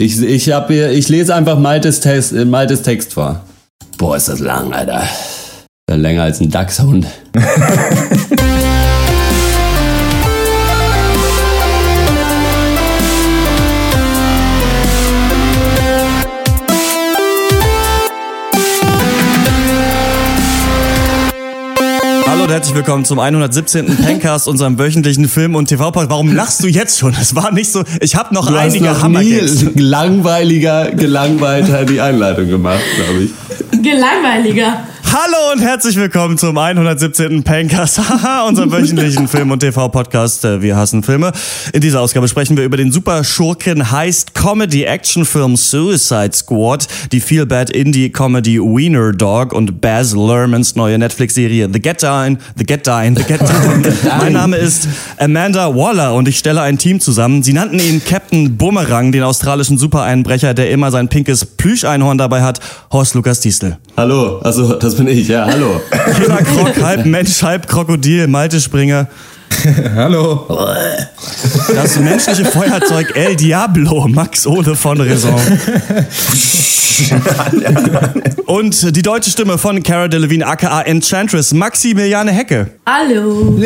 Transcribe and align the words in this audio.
Ich, 0.00 0.22
ich, 0.22 0.52
hab 0.52 0.68
hier, 0.68 0.92
ich 0.92 1.08
lese 1.08 1.34
einfach 1.34 1.58
Maltes 1.58 1.98
Text, 1.98 2.32
äh, 2.32 2.44
Maltes 2.44 2.82
Text 2.82 3.14
vor. 3.14 3.40
Boah, 3.96 4.16
ist 4.16 4.28
das 4.28 4.38
lang, 4.38 4.72
Alter. 4.72 5.02
Länger 5.90 6.22
als 6.22 6.40
ein 6.40 6.50
Dachshund. 6.50 7.04
herzlich 22.58 22.74
willkommen 22.74 23.04
zum 23.04 23.20
117. 23.20 23.98
Pencast, 23.98 24.48
unserem 24.48 24.80
wöchentlichen 24.80 25.28
Film- 25.28 25.54
und 25.54 25.68
TV-Podcast. 25.68 26.10
Warum 26.10 26.34
lachst 26.34 26.60
du 26.64 26.66
jetzt 26.66 26.98
schon? 26.98 27.14
Es 27.14 27.36
war 27.36 27.52
nicht 27.52 27.70
so, 27.70 27.84
ich 28.00 28.16
habe 28.16 28.34
noch 28.34 28.48
Du 28.48 28.54
hast 28.54 28.74
einige 28.74 28.86
noch 28.86 29.06
nie 29.06 29.38
langweiliger, 29.76 30.90
gelangweilter 30.90 31.84
die 31.84 32.00
Einleitung 32.00 32.48
gemacht, 32.48 32.82
glaube 32.96 33.22
ich. 33.22 33.80
Gelangweiliger. 33.80 34.88
Hallo 35.10 35.52
und 35.54 35.60
herzlich 35.60 35.96
willkommen 35.96 36.36
zum 36.36 36.58
117. 36.58 37.42
Pencast, 37.42 37.98
haha, 38.10 38.46
unserem 38.46 38.70
wöchentlichen 38.70 39.26
Film- 39.26 39.50
und 39.50 39.60
TV-Podcast. 39.60 40.44
Äh, 40.44 40.60
Wir 40.60 40.76
hassen 40.76 41.02
Filme. 41.02 41.32
In 41.72 41.80
dieser 41.80 42.02
Ausgabe 42.02 42.28
sprechen 42.28 42.58
wir 42.58 42.64
über 42.64 42.76
den 42.76 42.92
super 42.92 43.24
Schurken 43.24 43.90
heist 43.90 44.34
Comedy-Action-Film 44.34 45.56
Suicide 45.56 46.32
Squad, 46.34 46.86
die 47.10 47.20
Feel-Bad 47.20 47.70
Indie-Comedy 47.70 48.60
Wiener 48.60 49.12
Dog 49.12 49.54
und 49.54 49.80
Baz 49.80 50.12
Luhrmanns 50.12 50.76
neue 50.76 50.98
Netflix-Serie 50.98 51.70
The 51.72 51.80
Get 51.80 52.02
Down, 52.02 52.36
The 52.56 52.64
Get 52.64 52.86
Down, 52.86 53.16
The 53.16 53.22
Get 53.24 53.40
Down. 53.40 53.82
mein 54.18 54.34
Name 54.34 54.56
ist 54.58 54.88
Amanda 55.16 55.74
Waller 55.74 56.12
und 56.14 56.28
ich 56.28 56.36
stelle 56.38 56.60
ein 56.60 56.76
Team 56.76 57.00
zusammen. 57.00 57.42
Sie 57.42 57.54
nannten 57.54 57.78
ihn 57.78 58.04
Captain 58.04 58.58
Bumerang, 58.58 59.10
den 59.10 59.22
australischen 59.22 59.78
Supereinbrecher, 59.78 60.52
der 60.52 60.70
immer 60.70 60.90
sein 60.90 61.08
pinkes 61.08 61.46
Plüscheinhorn 61.46 62.18
dabei 62.18 62.42
hat, 62.42 62.60
Horst 62.92 63.14
Lukas 63.14 63.40
Diestel. 63.40 63.78
Hallo, 63.96 64.38
also 64.40 64.74
das 64.74 64.97
bin 64.98 65.08
ich, 65.08 65.28
ja, 65.28 65.46
hallo. 65.46 65.80
Killer 66.16 66.42
Krok, 66.42 66.82
halb 66.82 67.06
Mensch, 67.06 67.42
halb 67.42 67.66
Krokodil, 67.66 68.26
Malte 68.26 68.60
Springer. 68.60 69.08
Hallo. 69.94 70.46
Das 71.74 71.98
menschliche 71.98 72.44
Feuerzeug 72.44 73.16
El 73.16 73.34
Diablo, 73.34 74.06
Max 74.06 74.46
Ole 74.46 74.76
von 74.76 75.00
Raison. 75.00 75.40
Und 78.46 78.94
die 78.96 79.02
deutsche 79.02 79.30
Stimme 79.30 79.56
von 79.56 79.82
Cara 79.82 80.08
Delevingne 80.08 80.46
aka 80.46 80.82
Enchantress, 80.82 81.54
Maximiliane 81.54 82.30
Hecke. 82.30 82.70
Hallo. 82.86 83.56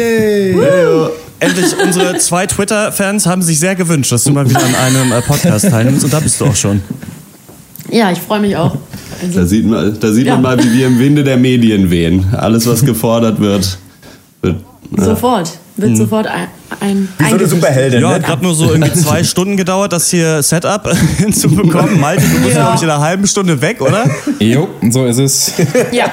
Endlich, 1.40 1.76
unsere 1.84 2.16
zwei 2.18 2.46
Twitter-Fans 2.46 3.26
haben 3.26 3.42
sich 3.42 3.58
sehr 3.58 3.74
gewünscht, 3.74 4.12
dass 4.12 4.22
du 4.22 4.30
mal 4.30 4.48
wieder 4.48 4.64
an 4.64 4.74
einem 4.76 5.10
äh, 5.10 5.20
Podcast 5.22 5.68
teilnimmst 5.68 6.04
und 6.04 6.12
da 6.12 6.20
bist 6.20 6.40
du 6.40 6.46
auch 6.46 6.54
schon. 6.54 6.80
Ja, 7.92 8.10
ich 8.10 8.18
freue 8.18 8.40
mich 8.40 8.56
auch. 8.56 8.74
Also, 9.22 9.40
Da 9.40 9.46
sieht 9.46 9.66
man, 9.66 9.96
da 10.00 10.10
sieht 10.12 10.26
Ja. 10.26 10.34
man 10.34 10.42
mal, 10.42 10.64
wie 10.64 10.72
wir 10.78 10.86
im 10.86 10.98
Winde 10.98 11.22
der 11.22 11.36
Medien 11.36 11.90
wehen. 11.90 12.24
Alles, 12.36 12.66
was 12.66 12.84
gefordert 12.84 13.38
wird, 13.38 13.78
wird 14.40 14.56
sofort. 14.96 15.52
Wird 15.82 15.96
sofort 15.96 16.26
ein, 16.26 16.48
ein 16.80 17.08
Wie 17.18 17.28
so 17.28 17.34
eine. 17.36 17.46
Superheldin, 17.46 18.00
Ja, 18.00 18.08
ne? 18.08 18.14
hat 18.14 18.24
gerade 18.24 18.42
nur 18.42 18.54
so 18.54 18.70
irgendwie 18.72 18.92
zwei 18.92 19.22
Stunden 19.24 19.56
gedauert, 19.56 19.92
das 19.92 20.08
hier 20.08 20.42
Setup 20.42 20.88
hinzubekommen. 21.18 22.00
Malte, 22.00 22.22
du 22.22 22.40
bist, 22.42 22.56
Ja. 22.56 22.62
glaube 22.62 22.76
ich, 22.76 22.82
in 22.82 22.90
einer 22.90 23.00
halben 23.00 23.26
Stunde 23.26 23.60
weg, 23.60 23.80
oder? 23.80 24.04
Jo, 24.38 24.68
so 24.90 25.04
ist 25.06 25.18
es. 25.18 25.52
Ja, 25.92 26.06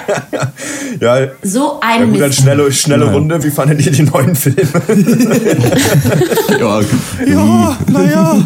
Ja, 0.99 1.27
so 1.43 1.59
ja 1.59 1.79
ein 1.81 2.11
gut, 2.11 2.21
dann 2.21 2.33
schnelle, 2.33 2.71
schnelle 2.71 3.05
Ja. 3.05 3.11
Runde. 3.11 3.41
Wie 3.43 3.49
fandet 3.51 3.85
ihr 3.85 3.91
die 3.91 4.03
neuen 4.03 4.35
Filme? 4.35 4.57
ja, 6.59 6.79
Ja, 7.25 7.77
naja. 7.87 8.37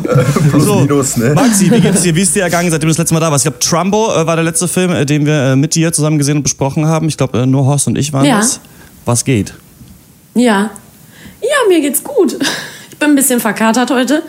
Plus, 0.49 0.63
So, 0.65 0.75
minus, 0.81 1.17
ne? 1.17 1.33
Maxi, 1.33 1.71
wie 1.71 1.79
geht's 1.79 2.01
dir? 2.01 2.15
Wie 2.15 2.21
ist 2.21 2.35
dir 2.35 2.43
ergangen, 2.43 2.69
seitdem 2.69 2.87
du 2.87 2.91
das 2.91 2.97
letzte 2.97 3.13
Mal 3.13 3.19
da 3.19 3.31
warst? 3.31 3.45
Ich 3.45 3.51
glaube, 3.51 3.59
Trumbo 3.65 4.13
äh, 4.13 4.25
war 4.27 4.35
der 4.35 4.45
letzte 4.45 4.67
Film, 4.67 4.91
äh, 4.91 5.05
den 5.05 5.25
wir 5.25 5.33
äh, 5.51 5.55
mit 5.55 5.75
dir 5.75 5.91
zusammen 5.93 6.17
gesehen 6.17 6.37
und 6.37 6.43
besprochen 6.43 6.85
haben. 6.85 7.07
Ich 7.07 7.17
glaube, 7.17 7.45
nur 7.47 7.65
Horst 7.65 7.87
und 7.87 7.97
ich 7.97 8.13
waren 8.13 8.25
Ja. 8.25 8.37
das. 8.37 8.59
Was 9.05 9.25
geht? 9.25 9.53
Ja. 10.35 10.69
Ja, 11.43 11.67
mir 11.67 11.81
geht's 11.81 12.03
gut. 12.03 12.37
Ich 12.91 12.99
bin 12.99 13.13
ein 13.13 13.15
bisschen 13.15 13.41
verkatert 13.41 13.89
heute. 13.91 14.23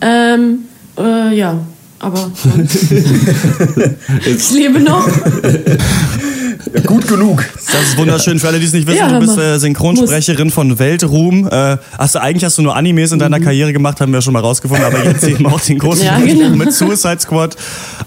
Ähm, 0.00 0.66
äh, 0.96 1.34
ja, 1.34 1.58
aber 1.98 2.30
ich 4.24 4.50
lebe 4.52 4.78
noch. 4.78 5.08
Ja, 6.72 6.80
gut 6.80 7.06
genug. 7.08 7.44
Das 7.72 7.82
ist 7.82 7.96
wunderschön. 7.98 8.38
Für 8.38 8.48
alle, 8.48 8.58
die 8.58 8.66
es 8.66 8.72
nicht 8.72 8.86
wissen, 8.86 8.98
Ja, 8.98 9.08
du 9.18 9.18
bist 9.26 9.36
äh, 9.38 9.58
Synchronsprecherin 9.58 10.50
von 10.50 10.78
Weltruhm. 10.78 11.46
Äh, 11.50 11.76
hast 11.98 12.14
du, 12.14 12.20
eigentlich 12.22 12.44
hast 12.44 12.58
du 12.58 12.62
nur 12.62 12.74
Animes 12.76 13.12
in 13.12 13.18
deiner 13.18 13.38
Karriere 13.40 13.72
gemacht, 13.72 14.00
haben 14.00 14.12
wir 14.12 14.22
schon 14.22 14.32
mal 14.32 14.40
rausgefunden, 14.40 14.84
aber 14.86 15.04
jetzt 15.04 15.24
eben 15.24 15.46
auch 15.46 15.60
den 15.60 15.78
großen 15.78 16.04
Mhm. 16.04 16.26
Ja, 16.26 16.34
genau. 16.34 16.56
mit 16.56 16.72
Suicide 16.72 17.20
Squad. 17.20 17.56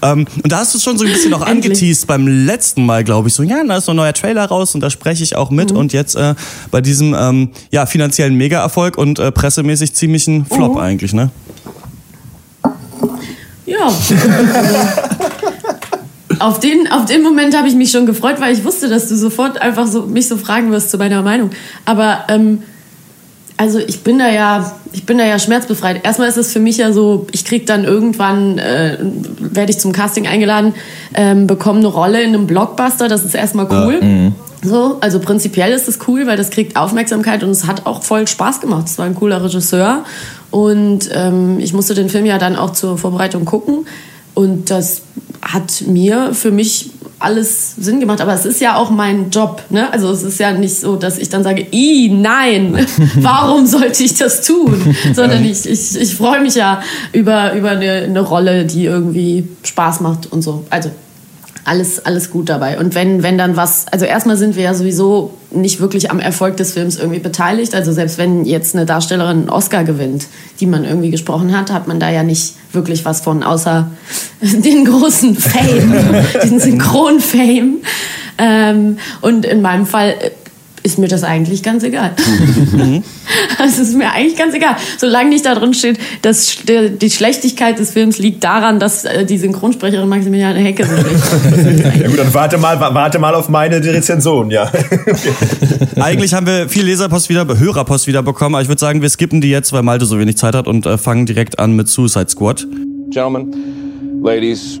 Ähm, 0.02 0.26
und 0.42 0.50
da 0.52 0.58
hast 0.58 0.74
du 0.74 0.78
schon 0.78 0.98
so 0.98 1.04
ein 1.04 1.12
bisschen 1.12 1.32
auch 1.34 1.42
angeteased 1.42 2.06
beim 2.06 2.26
letzten 2.26 2.84
Mal, 2.84 3.04
glaube 3.04 3.28
ich. 3.28 3.34
So, 3.34 3.42
ja, 3.42 3.62
da 3.66 3.76
ist 3.78 3.84
so 3.86 3.92
ein 3.92 3.96
neuer 3.96 4.12
Trailer 4.12 4.44
raus 4.46 4.74
und 4.74 4.80
da 4.80 4.90
spreche 4.90 5.22
ich 5.22 5.36
auch 5.36 5.50
Mhm. 5.50 5.56
mit. 5.56 5.72
Und 5.72 5.92
jetzt 5.92 6.16
äh, 6.16 6.34
bei 6.70 6.80
diesem 6.80 7.14
ähm, 7.18 7.50
ja, 7.70 7.86
finanziellen 7.86 8.34
Mega-Erfolg 8.34 8.98
und 8.98 9.18
äh, 9.18 9.30
pressemäßig 9.32 9.94
ziemlichen 9.94 10.46
Flop 10.46 10.72
Mhm. 10.74 10.78
eigentlich, 10.80 11.12
ne? 11.12 11.30
Ja. 13.66 13.92
Auf, 16.40 16.60
den, 16.60 16.90
auf 16.90 17.04
den 17.06 17.22
Moment 17.22 17.56
habe 17.56 17.68
ich 17.68 17.74
mich 17.74 17.90
schon 17.90 18.06
gefreut, 18.06 18.36
weil 18.40 18.52
ich 18.52 18.64
wusste, 18.64 18.88
dass 18.88 19.08
du 19.08 19.16
sofort 19.16 19.60
einfach 19.60 19.86
so, 19.86 20.02
mich 20.02 20.28
so 20.28 20.36
fragen 20.36 20.70
wirst 20.70 20.90
zu 20.90 20.98
meiner 20.98 21.22
Meinung. 21.22 21.50
Aber 21.84 22.24
ähm, 22.28 22.62
also 23.56 23.78
ich 23.80 24.02
bin 24.04 24.18
da 24.18 24.30
ja, 24.30 24.72
ich 24.92 25.04
bin 25.04 25.18
da 25.18 25.24
ja 25.24 25.38
schmerzbefreit. 25.38 26.04
Erstmal 26.04 26.28
ist 26.28 26.36
es 26.36 26.52
für 26.52 26.60
mich 26.60 26.76
ja 26.76 26.92
so, 26.92 27.26
ich 27.32 27.44
krieg 27.44 27.66
dann 27.66 27.84
irgendwann, 27.84 28.58
äh, 28.58 28.98
werde 29.38 29.70
ich 29.70 29.78
zum 29.78 29.92
Casting 29.92 30.28
eingeladen, 30.28 30.74
ähm, 31.14 31.46
bekomme 31.46 31.80
eine 31.80 31.88
Rolle 31.88 32.22
in 32.22 32.28
einem 32.28 32.46
Blockbuster. 32.46 33.08
Das 33.08 33.24
ist 33.24 33.34
erstmal 33.34 33.66
cool. 33.70 34.32
So, 34.62 34.98
also 35.00 35.20
prinzipiell 35.20 35.72
ist 35.72 35.88
es 35.88 35.98
cool, 36.08 36.26
weil 36.26 36.36
das 36.36 36.50
kriegt 36.50 36.76
Aufmerksamkeit 36.76 37.44
und 37.44 37.50
es 37.50 37.66
hat 37.66 37.86
auch 37.86 38.02
voll 38.02 38.26
Spaß 38.26 38.60
gemacht. 38.60 38.86
Es 38.86 38.98
war 38.98 39.06
ein 39.06 39.14
cooler 39.14 39.42
Regisseur 39.42 40.04
und 40.50 41.08
ähm, 41.12 41.58
ich 41.60 41.72
musste 41.72 41.94
den 41.94 42.08
Film 42.08 42.26
ja 42.26 42.38
dann 42.38 42.56
auch 42.56 42.72
zur 42.72 42.98
Vorbereitung 42.98 43.44
gucken 43.44 43.86
und 44.38 44.70
das 44.70 45.02
hat 45.42 45.82
mir 45.88 46.32
für 46.32 46.52
mich 46.52 46.90
alles 47.18 47.74
Sinn 47.74 47.98
gemacht, 47.98 48.20
aber 48.20 48.34
es 48.34 48.46
ist 48.46 48.60
ja 48.60 48.76
auch 48.76 48.88
mein 48.88 49.30
Job, 49.30 49.64
ne? 49.70 49.92
Also 49.92 50.12
es 50.12 50.22
ist 50.22 50.38
ja 50.38 50.52
nicht 50.52 50.76
so, 50.76 50.94
dass 50.94 51.18
ich 51.18 51.28
dann 51.28 51.42
sage, 51.42 51.66
i 51.72 52.08
nein, 52.08 52.86
warum 53.16 53.66
sollte 53.66 54.04
ich 54.04 54.14
das 54.14 54.42
tun? 54.46 54.94
Sondern 55.12 55.44
ich, 55.44 55.68
ich, 55.68 56.00
ich 56.00 56.14
freue 56.14 56.40
mich 56.40 56.54
ja 56.54 56.80
über, 57.12 57.52
über 57.54 57.70
eine, 57.70 58.04
eine 58.04 58.20
Rolle, 58.20 58.64
die 58.64 58.84
irgendwie 58.84 59.48
Spaß 59.64 60.02
macht 60.02 60.30
und 60.30 60.42
so. 60.42 60.64
Also 60.70 60.92
alles, 61.68 62.04
alles 62.04 62.30
gut 62.30 62.48
dabei. 62.48 62.78
Und 62.78 62.94
wenn, 62.94 63.22
wenn 63.22 63.38
dann 63.38 63.56
was, 63.56 63.86
also 63.90 64.04
erstmal 64.04 64.36
sind 64.36 64.56
wir 64.56 64.64
ja 64.64 64.74
sowieso 64.74 65.34
nicht 65.50 65.80
wirklich 65.80 66.10
am 66.10 66.18
Erfolg 66.18 66.56
des 66.56 66.72
Films 66.72 66.96
irgendwie 66.96 67.20
beteiligt. 67.20 67.74
Also 67.74 67.92
selbst 67.92 68.18
wenn 68.18 68.44
jetzt 68.44 68.74
eine 68.74 68.86
Darstellerin 68.86 69.38
einen 69.38 69.50
Oscar 69.50 69.84
gewinnt, 69.84 70.26
die 70.60 70.66
man 70.66 70.84
irgendwie 70.84 71.10
gesprochen 71.10 71.56
hat, 71.56 71.70
hat 71.70 71.86
man 71.86 72.00
da 72.00 72.10
ja 72.10 72.22
nicht 72.22 72.54
wirklich 72.72 73.04
was 73.04 73.20
von, 73.20 73.42
außer 73.42 73.90
den 74.40 74.84
großen 74.84 75.36
Fame, 75.36 76.24
diesen 76.42 76.60
Synchron-Fame. 76.60 77.76
Ähm, 78.38 78.98
und 79.20 79.44
in 79.44 79.62
meinem 79.62 79.86
Fall 79.86 80.14
ist 80.88 80.98
mir 80.98 81.08
das 81.08 81.22
eigentlich 81.22 81.62
ganz 81.62 81.82
egal. 81.84 82.12
Es 83.62 83.78
ist 83.78 83.94
mir 83.94 84.10
eigentlich 84.12 84.36
ganz 84.38 84.54
egal. 84.54 84.76
Solange 84.98 85.28
nicht 85.30 85.44
da 85.44 85.54
drin 85.54 85.74
steht, 85.74 85.98
dass 86.22 86.56
die 86.66 87.10
Schlechtigkeit 87.10 87.78
des 87.78 87.90
Films 87.90 88.18
liegt 88.18 88.42
daran, 88.44 88.78
dass 88.80 89.04
äh, 89.04 89.24
die 89.26 89.36
Synchronsprecherin 89.36 90.08
Maximiliane 90.08 90.60
Hecke 90.60 90.86
so 90.86 90.92
schlecht 90.96 91.14
ist. 91.14 91.96
Ja 92.02 92.08
gut, 92.08 92.18
dann 92.18 92.32
warte 92.32 92.56
mal, 92.58 92.78
wa- 92.80 92.94
warte 92.94 93.18
mal 93.18 93.34
auf 93.34 93.48
meine 93.48 93.84
Rezension, 93.84 94.50
ja. 94.50 94.70
Eigentlich 95.96 96.32
haben 96.34 96.46
wir 96.46 96.68
viel 96.68 96.84
Leserpost 96.84 97.28
wieder, 97.28 97.46
Hörerpost 97.58 98.06
wieder 98.06 98.22
bekommen, 98.22 98.54
aber 98.54 98.62
ich 98.62 98.68
würde 98.68 98.80
sagen, 98.80 99.02
wir 99.02 99.10
skippen 99.10 99.40
die 99.40 99.50
jetzt, 99.50 99.72
weil 99.72 99.82
Malte 99.82 100.06
so 100.06 100.18
wenig 100.18 100.36
Zeit 100.36 100.54
hat 100.54 100.66
und 100.66 100.86
äh, 100.86 100.96
fangen 100.96 101.26
direkt 101.26 101.58
an 101.58 101.72
mit 101.74 101.88
Suicide 101.88 102.28
Squad. 102.28 102.66
Gentlemen, 103.10 103.52
ladies, 104.22 104.80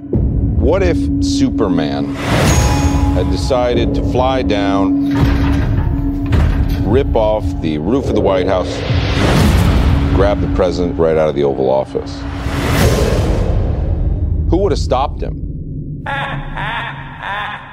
what 0.58 0.82
if 0.82 0.96
Superman 1.20 2.06
had 3.16 3.26
decided 3.32 3.94
to 3.94 4.02
fly 4.10 4.42
down, 4.44 5.12
rip 6.88 7.14
off 7.14 7.44
the 7.60 7.76
roof 7.78 8.06
of 8.06 8.14
the 8.14 8.20
White 8.20 8.46
House, 8.46 8.68
grab 10.14 10.40
the 10.40 10.52
president 10.54 10.98
right 10.98 11.16
out 11.16 11.28
of 11.28 11.34
the 11.34 11.44
Oval 11.44 11.68
Office? 11.68 12.18
Who 14.50 14.56
would 14.58 14.72
have 14.72 14.78
stopped 14.78 15.22
him? 15.22 16.04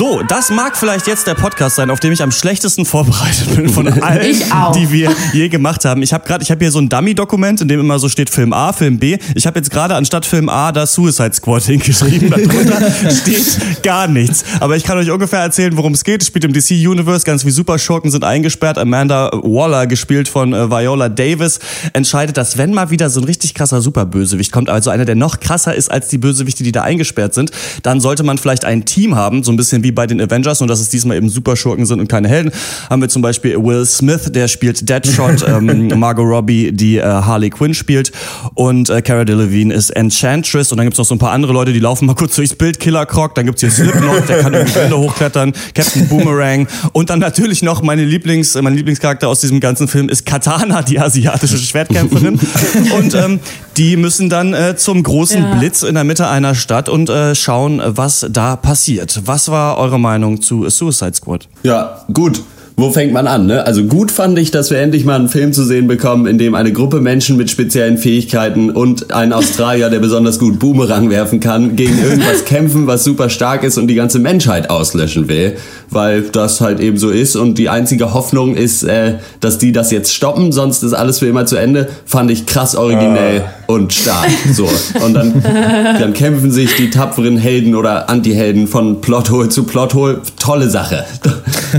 So, 0.00 0.22
das 0.22 0.50
mag 0.50 0.76
vielleicht 0.76 1.08
jetzt 1.08 1.26
der 1.26 1.34
Podcast 1.34 1.74
sein, 1.74 1.90
auf 1.90 1.98
dem 1.98 2.12
ich 2.12 2.22
am 2.22 2.30
schlechtesten 2.30 2.84
vorbereitet 2.84 3.56
bin 3.56 3.68
von 3.68 3.88
allen, 4.02 4.36
die 4.76 4.92
wir 4.92 5.10
je 5.32 5.48
gemacht 5.48 5.84
haben. 5.84 6.04
Ich 6.04 6.12
habe 6.12 6.24
gerade, 6.24 6.44
ich 6.44 6.52
habe 6.52 6.64
hier 6.64 6.70
so 6.70 6.78
ein 6.78 6.88
Dummy-Dokument, 6.88 7.60
in 7.62 7.66
dem 7.66 7.80
immer 7.80 7.98
so 7.98 8.08
steht 8.08 8.30
Film 8.30 8.52
A, 8.52 8.72
Film 8.72 9.00
B. 9.00 9.18
Ich 9.34 9.44
habe 9.48 9.58
jetzt 9.58 9.72
gerade 9.72 9.96
anstatt 9.96 10.24
Film 10.24 10.48
A 10.48 10.70
da 10.70 10.86
Suicide 10.86 11.34
Squad 11.34 11.62
hingeschrieben. 11.64 12.30
Darunter 12.30 13.10
steht 13.10 13.82
gar 13.82 14.06
nichts. 14.06 14.44
Aber 14.60 14.76
ich 14.76 14.84
kann 14.84 14.96
euch 14.98 15.10
ungefähr 15.10 15.40
erzählen, 15.40 15.76
worum 15.76 15.94
es 15.94 16.04
geht. 16.04 16.22
Es 16.22 16.28
spielt 16.28 16.44
im 16.44 16.52
DC 16.52 16.70
Universe, 16.70 17.24
ganz 17.24 17.44
wie 17.44 17.50
Superschurken 17.50 18.12
sind 18.12 18.22
eingesperrt. 18.22 18.78
Amanda 18.78 19.32
Waller, 19.42 19.88
gespielt 19.88 20.28
von 20.28 20.52
äh, 20.52 20.70
Viola 20.70 21.08
Davis, 21.08 21.58
entscheidet, 21.92 22.36
dass 22.36 22.56
wenn 22.56 22.72
mal 22.72 22.90
wieder 22.90 23.10
so 23.10 23.20
ein 23.20 23.24
richtig 23.24 23.52
krasser 23.52 23.80
Superbösewicht 23.80 24.52
kommt, 24.52 24.70
also 24.70 24.90
einer, 24.90 25.06
der 25.06 25.16
noch 25.16 25.40
krasser 25.40 25.74
ist 25.74 25.90
als 25.90 26.06
die 26.06 26.18
Bösewichte, 26.18 26.62
die 26.62 26.70
da 26.70 26.82
eingesperrt 26.82 27.34
sind, 27.34 27.50
dann 27.82 28.00
sollte 28.00 28.22
man 28.22 28.38
vielleicht 28.38 28.64
ein 28.64 28.84
Team 28.84 29.16
haben, 29.16 29.42
so 29.42 29.50
ein 29.50 29.56
bisschen 29.56 29.82
wie 29.82 29.87
bei 29.92 30.06
den 30.06 30.20
Avengers, 30.20 30.60
nur 30.60 30.68
dass 30.68 30.80
es 30.80 30.88
diesmal 30.88 31.16
eben 31.16 31.28
Superschurken 31.28 31.86
sind 31.86 32.00
und 32.00 32.08
keine 32.08 32.28
Helden. 32.28 32.52
Haben 32.88 33.02
wir 33.02 33.08
zum 33.08 33.22
Beispiel 33.22 33.56
Will 33.56 33.84
Smith, 33.86 34.30
der 34.32 34.48
spielt 34.48 34.88
Deadshot, 34.88 35.42
ähm, 35.48 35.88
Margot 35.98 36.26
Robbie, 36.26 36.72
die 36.72 36.98
äh, 36.98 37.02
Harley 37.02 37.50
Quinn 37.50 37.74
spielt 37.74 38.12
und 38.54 38.90
äh, 38.90 39.02
Cara 39.02 39.24
Delevingne 39.24 39.74
ist 39.74 39.90
Enchantress 39.90 40.72
und 40.72 40.78
dann 40.78 40.86
gibt's 40.86 40.98
noch 40.98 41.06
so 41.06 41.14
ein 41.14 41.18
paar 41.18 41.32
andere 41.32 41.52
Leute, 41.52 41.72
die 41.72 41.80
laufen 41.80 42.06
mal 42.06 42.14
kurz 42.14 42.36
durchs 42.36 42.54
Bild, 42.54 42.80
Killer 42.80 43.06
Croc, 43.06 43.34
dann 43.34 43.46
gibt's 43.46 43.60
hier 43.60 43.70
Slipknot, 43.70 44.28
der 44.28 44.40
kann 44.40 44.54
irgendwie 44.54 44.74
Wände 44.74 44.98
hochklettern, 44.98 45.52
Captain 45.74 46.08
Boomerang 46.08 46.66
und 46.92 47.10
dann 47.10 47.18
natürlich 47.18 47.62
noch 47.62 47.82
meine 47.82 48.04
Lieblings, 48.04 48.54
mein 48.60 48.74
Lieblingscharakter 48.74 49.28
aus 49.28 49.40
diesem 49.40 49.60
ganzen 49.60 49.88
Film 49.88 50.08
ist 50.08 50.26
Katana, 50.26 50.82
die 50.82 50.98
asiatische 50.98 51.58
Schwertkämpferin 51.58 52.38
und 52.96 53.14
ähm, 53.14 53.40
die 53.78 53.96
müssen 53.96 54.28
dann 54.28 54.52
äh, 54.54 54.76
zum 54.76 55.02
großen 55.02 55.40
Ja. 55.42 55.54
Blitz 55.54 55.82
in 55.82 55.94
der 55.94 56.04
Mitte 56.04 56.28
einer 56.28 56.54
Stadt 56.54 56.88
und 56.88 57.08
äh, 57.08 57.34
schauen, 57.34 57.80
was 57.84 58.26
da 58.30 58.56
passiert. 58.56 59.22
Was 59.24 59.50
war 59.50 59.78
eure 59.78 60.00
Meinung 60.00 60.42
zu 60.42 60.68
Suicide 60.68 61.14
Squad? 61.14 61.48
Ja, 61.62 62.04
gut. 62.12 62.42
Wo 62.80 62.92
fängt 62.92 63.12
man 63.12 63.26
an, 63.26 63.46
ne? 63.46 63.66
Also 63.66 63.82
gut 63.82 64.12
fand 64.12 64.38
ich, 64.38 64.52
dass 64.52 64.70
wir 64.70 64.78
endlich 64.78 65.04
mal 65.04 65.16
einen 65.16 65.28
Film 65.28 65.52
zu 65.52 65.64
sehen 65.64 65.88
bekommen, 65.88 66.28
in 66.28 66.38
dem 66.38 66.54
eine 66.54 66.72
Gruppe 66.72 67.00
Menschen 67.00 67.36
mit 67.36 67.50
speziellen 67.50 67.98
Fähigkeiten 67.98 68.70
und 68.70 69.12
ein 69.12 69.32
Australier, 69.32 69.90
der 69.90 69.98
besonders 69.98 70.38
gut 70.38 70.60
Boomerang 70.60 71.10
werfen 71.10 71.40
kann, 71.40 71.74
gegen 71.74 72.00
irgendwas 72.00 72.44
kämpfen, 72.44 72.86
was 72.86 73.02
super 73.02 73.30
stark 73.30 73.64
ist 73.64 73.78
und 73.78 73.88
die 73.88 73.96
ganze 73.96 74.20
Menschheit 74.20 74.70
auslöschen 74.70 75.28
will, 75.28 75.56
weil 75.90 76.22
das 76.22 76.60
halt 76.60 76.78
eben 76.78 76.98
so 76.98 77.10
ist 77.10 77.34
und 77.34 77.58
die 77.58 77.68
einzige 77.68 78.14
Hoffnung 78.14 78.54
ist, 78.54 78.84
äh, 78.84 79.14
dass 79.40 79.58
die 79.58 79.72
das 79.72 79.90
jetzt 79.90 80.14
stoppen, 80.14 80.52
sonst 80.52 80.84
ist 80.84 80.92
alles 80.92 81.18
für 81.18 81.26
immer 81.26 81.46
zu 81.46 81.56
Ende. 81.56 81.88
Fand 82.06 82.30
ich 82.30 82.46
krass 82.46 82.76
originell 82.76 83.44
und 83.68 83.92
stark. 83.92 84.30
So 84.52 84.66
und 85.04 85.12
dann, 85.12 85.42
dann 85.42 86.14
kämpfen 86.14 86.50
sich 86.50 86.74
die 86.76 86.88
tapferen 86.88 87.36
Helden 87.36 87.74
oder 87.74 88.08
Anti-Helden 88.08 88.66
von 88.66 89.02
Plothole 89.02 89.50
zu 89.50 89.64
Plothole. 89.64 90.22
Tolle 90.40 90.70
Sache. 90.70 91.04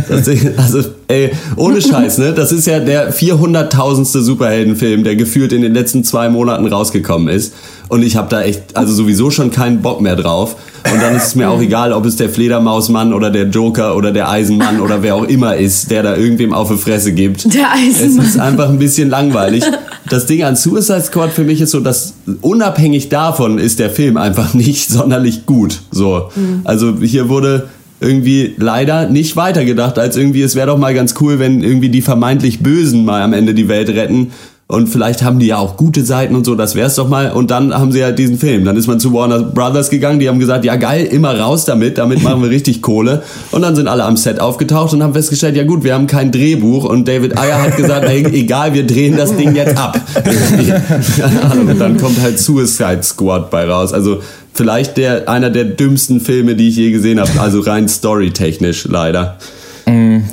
Das, 0.07 0.29
also, 0.57 0.83
ey, 1.07 1.31
ohne 1.55 1.81
Scheiß, 1.81 2.19
ne? 2.19 2.31
Das 2.33 2.51
ist 2.51 2.67
ja 2.67 2.79
der 2.79 3.11
400.000. 3.11 4.19
Superheldenfilm, 4.21 5.03
der 5.03 5.15
gefühlt 5.15 5.51
in 5.51 5.63
den 5.63 5.73
letzten 5.73 6.03
zwei 6.03 6.29
Monaten 6.29 6.67
rausgekommen 6.67 7.27
ist. 7.27 7.55
Und 7.87 8.03
ich 8.03 8.15
habe 8.15 8.29
da 8.29 8.43
echt, 8.43 8.77
also 8.77 8.93
sowieso 8.93 9.31
schon 9.31 9.49
keinen 9.49 9.81
Bock 9.81 9.99
mehr 9.99 10.15
drauf. 10.15 10.57
Und 10.93 11.01
dann 11.01 11.15
ist 11.15 11.27
es 11.27 11.35
mir 11.35 11.49
auch 11.49 11.59
egal, 11.59 11.91
ob 11.91 12.05
es 12.05 12.17
der 12.17 12.29
Fledermausmann 12.29 13.13
oder 13.13 13.31
der 13.31 13.45
Joker 13.45 13.95
oder 13.95 14.11
der 14.11 14.29
Eisenmann 14.29 14.79
oder 14.79 15.01
wer 15.01 15.15
auch 15.15 15.23
immer 15.23 15.55
ist, 15.55 15.89
der 15.89 16.03
da 16.03 16.15
irgendwem 16.15 16.53
auf 16.53 16.69
die 16.69 16.77
Fresse 16.77 17.13
gibt. 17.13 17.51
Der 17.51 17.71
Eisenmann. 17.71 18.25
Es 18.25 18.35
ist 18.35 18.39
einfach 18.39 18.69
ein 18.69 18.77
bisschen 18.77 19.09
langweilig. 19.09 19.63
Das 20.09 20.25
Ding 20.25 20.43
an 20.43 20.55
Suicide 20.55 21.01
Squad 21.01 21.31
für 21.31 21.43
mich 21.43 21.61
ist 21.61 21.71
so, 21.71 21.79
dass 21.79 22.13
unabhängig 22.41 23.09
davon 23.09 23.59
ist 23.59 23.79
der 23.79 23.89
Film 23.89 24.17
einfach 24.17 24.53
nicht 24.55 24.89
sonderlich 24.89 25.45
gut. 25.45 25.81
So. 25.91 26.29
Also 26.63 26.97
hier 27.01 27.29
wurde 27.29 27.69
irgendwie 28.01 28.55
leider 28.57 29.09
nicht 29.09 29.35
weitergedacht, 29.35 29.99
als 29.99 30.15
irgendwie, 30.15 30.41
es 30.41 30.55
wäre 30.55 30.67
doch 30.67 30.77
mal 30.77 30.93
ganz 30.93 31.15
cool, 31.19 31.39
wenn 31.39 31.61
irgendwie 31.61 31.89
die 31.89 32.01
vermeintlich 32.01 32.59
Bösen 32.63 33.05
mal 33.05 33.21
am 33.21 33.33
Ende 33.33 33.53
die 33.53 33.67
Welt 33.67 33.89
retten. 33.89 34.31
Und 34.71 34.85
vielleicht 34.85 35.23
haben 35.23 35.39
die 35.39 35.47
ja 35.47 35.57
auch 35.57 35.77
gute 35.77 36.05
Seiten 36.05 36.35
und 36.35 36.45
so, 36.45 36.53
das 36.53 36.75
wär's 36.75 36.93
doch 36.93 37.09
mal. 37.09 37.31
Und 37.31 37.49
dann 37.49 37.73
haben 37.73 37.91
sie 37.91 38.03
halt 38.03 38.19
diesen 38.19 38.37
Film. 38.37 38.65
Dann 38.65 38.77
ist 38.77 38.85
man 38.85 38.99
zu 38.99 39.11
Warner 39.11 39.39
Brothers 39.39 39.89
gegangen, 39.89 40.19
die 40.19 40.29
haben 40.29 40.37
gesagt, 40.37 40.63
ja 40.63 40.75
geil, 40.75 41.05
immer 41.05 41.39
raus 41.39 41.65
damit, 41.65 41.97
damit 41.97 42.21
machen 42.21 42.43
wir 42.43 42.51
richtig 42.51 42.83
Kohle. 42.83 43.23
Und 43.49 43.63
dann 43.63 43.75
sind 43.75 43.87
alle 43.87 44.03
am 44.03 44.15
Set 44.15 44.39
aufgetaucht 44.39 44.93
und 44.93 45.01
haben 45.01 45.13
festgestellt, 45.13 45.55
ja 45.55 45.63
gut, 45.63 45.83
wir 45.83 45.95
haben 45.95 46.05
kein 46.05 46.31
Drehbuch. 46.31 46.83
Und 46.83 47.07
David 47.07 47.35
Ayer 47.35 47.59
hat 47.59 47.77
gesagt, 47.77 48.05
ey, 48.05 48.23
egal, 48.31 48.75
wir 48.75 48.85
drehen 48.85 49.17
das 49.17 49.35
Ding 49.35 49.55
jetzt 49.55 49.75
ab. 49.75 49.99
Und 51.67 51.79
dann 51.79 51.97
kommt 51.97 52.21
halt 52.21 52.37
Suicide 52.37 53.01
Squad 53.01 53.49
bei 53.49 53.67
raus. 53.67 53.91
Also 53.91 54.21
vielleicht 54.53 54.97
der, 54.97 55.27
einer 55.27 55.49
der 55.49 55.63
dümmsten 55.63 56.21
Filme, 56.21 56.53
die 56.53 56.67
ich 56.67 56.75
je 56.75 56.91
gesehen 56.91 57.19
habe. 57.19 57.31
Also 57.39 57.61
rein 57.61 57.87
storytechnisch 57.89 58.85
leider. 58.87 59.39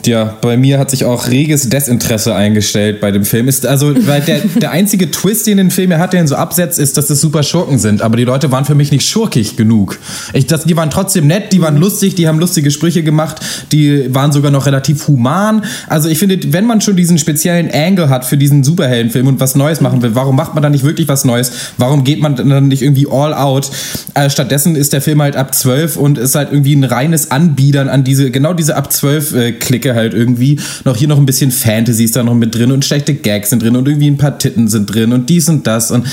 Ja, 0.07 0.37
bei 0.41 0.57
mir 0.57 0.79
hat 0.79 0.91
sich 0.91 1.05
auch 1.05 1.29
reges 1.29 1.69
Desinteresse 1.69 2.35
eingestellt 2.35 3.01
bei 3.01 3.11
dem 3.11 3.25
Film. 3.25 3.49
Ist 3.49 3.67
also, 3.67 3.95
weil 4.07 4.21
der, 4.21 4.41
der 4.57 4.71
einzige 4.71 5.11
Twist, 5.11 5.47
den 5.47 5.57
den 5.57 5.71
Film 5.71 5.91
ja 5.91 5.99
hat, 5.99 6.13
der 6.13 6.21
ihn 6.21 6.27
so 6.27 6.37
absetzt, 6.37 6.79
ist, 6.79 6.97
dass 6.97 7.11
es 7.11 7.21
super 7.21 7.43
Schurken 7.43 7.79
sind. 7.79 8.03
Aber 8.03 8.17
die 8.17 8.25
Leute 8.25 8.53
waren 8.53 8.65
für 8.65 8.75
mich 8.75 8.93
nicht 8.93 9.09
schurkig 9.09 9.57
genug. 9.57 9.99
Ich, 10.33 10.47
das, 10.47 10.65
die 10.65 10.77
waren 10.77 10.91
trotzdem 10.91 11.27
nett, 11.27 11.53
die 11.53 11.61
waren 11.61 11.77
lustig, 11.77 12.15
die 12.15 12.29
haben 12.29 12.39
lustige 12.39 12.71
Sprüche 12.71 13.03
gemacht, 13.03 13.41
die 13.73 14.15
waren 14.15 14.33
sogar 14.33 14.51
noch 14.51 14.67
relativ 14.67 15.09
human. 15.09 15.65
Also 15.89 16.09
ich 16.09 16.19
finde, 16.19 16.39
wenn 16.53 16.67
man 16.67 16.81
schon 16.81 16.97
diesen 16.97 17.19
speziellen 17.19 17.71
Angle 17.73 18.09
hat 18.09 18.25
für 18.25 18.37
diesen 18.37 18.63
Superheldenfilm 18.63 19.27
und 19.27 19.41
was 19.41 19.57
Neues 19.57 19.81
machen 19.81 20.03
will, 20.03 20.15
warum 20.15 20.37
macht 20.37 20.55
man 20.55 20.63
dann 20.63 20.73
nicht 20.73 20.85
wirklich 20.85 21.09
was 21.09 21.25
Neues? 21.25 21.51
Warum 21.79 22.05
geht 22.05 22.21
man 22.21 22.37
dann 22.37 22.69
nicht 22.69 22.83
irgendwie 22.83 23.07
all 23.11 23.35
out? 23.35 23.71
Äh, 24.15 24.31
stattdessen 24.31 24.77
ist 24.77 24.93
der 24.93 25.01
Film 25.01 25.21
halt 25.21 25.37
ab 25.37 25.55
12 25.55 25.97
und 25.97 26.19
ist 26.19 26.35
halt 26.35 26.53
irgendwie 26.53 26.75
ein 26.77 26.85
reines 26.85 27.31
Anbiedern 27.31 27.89
an 27.89 28.05
diese, 28.05 28.31
genau 28.31 28.55
diese 28.55 28.77
ab 28.77 28.93
12 28.93 29.35
äh, 29.35 29.53
Clique 29.53 29.96
halt 29.97 30.15
irgendwie. 30.15 30.59
Noch 30.85 30.97
hier 30.97 31.09
noch 31.09 31.19
ein 31.19 31.27
bisschen 31.27 31.51
Fantasy 31.51 32.05
ist 32.05 32.15
da 32.15 32.23
noch 32.23 32.35
mit 32.35 32.55
drin 32.55 32.71
und 32.71 32.85
schlechte 32.85 33.15
Gags 33.15 33.51
sind 33.51 33.63
drin 33.63 33.75
und 33.75 33.89
irgendwie 33.89 34.11
ein 34.11 34.19
paar 34.19 34.39
Titten 34.39 34.69
sind 34.69 34.87
drin 34.87 35.13
und 35.13 35.29
dies 35.29 35.49
und 35.49 35.67
das 35.67 35.91
und 35.91 36.07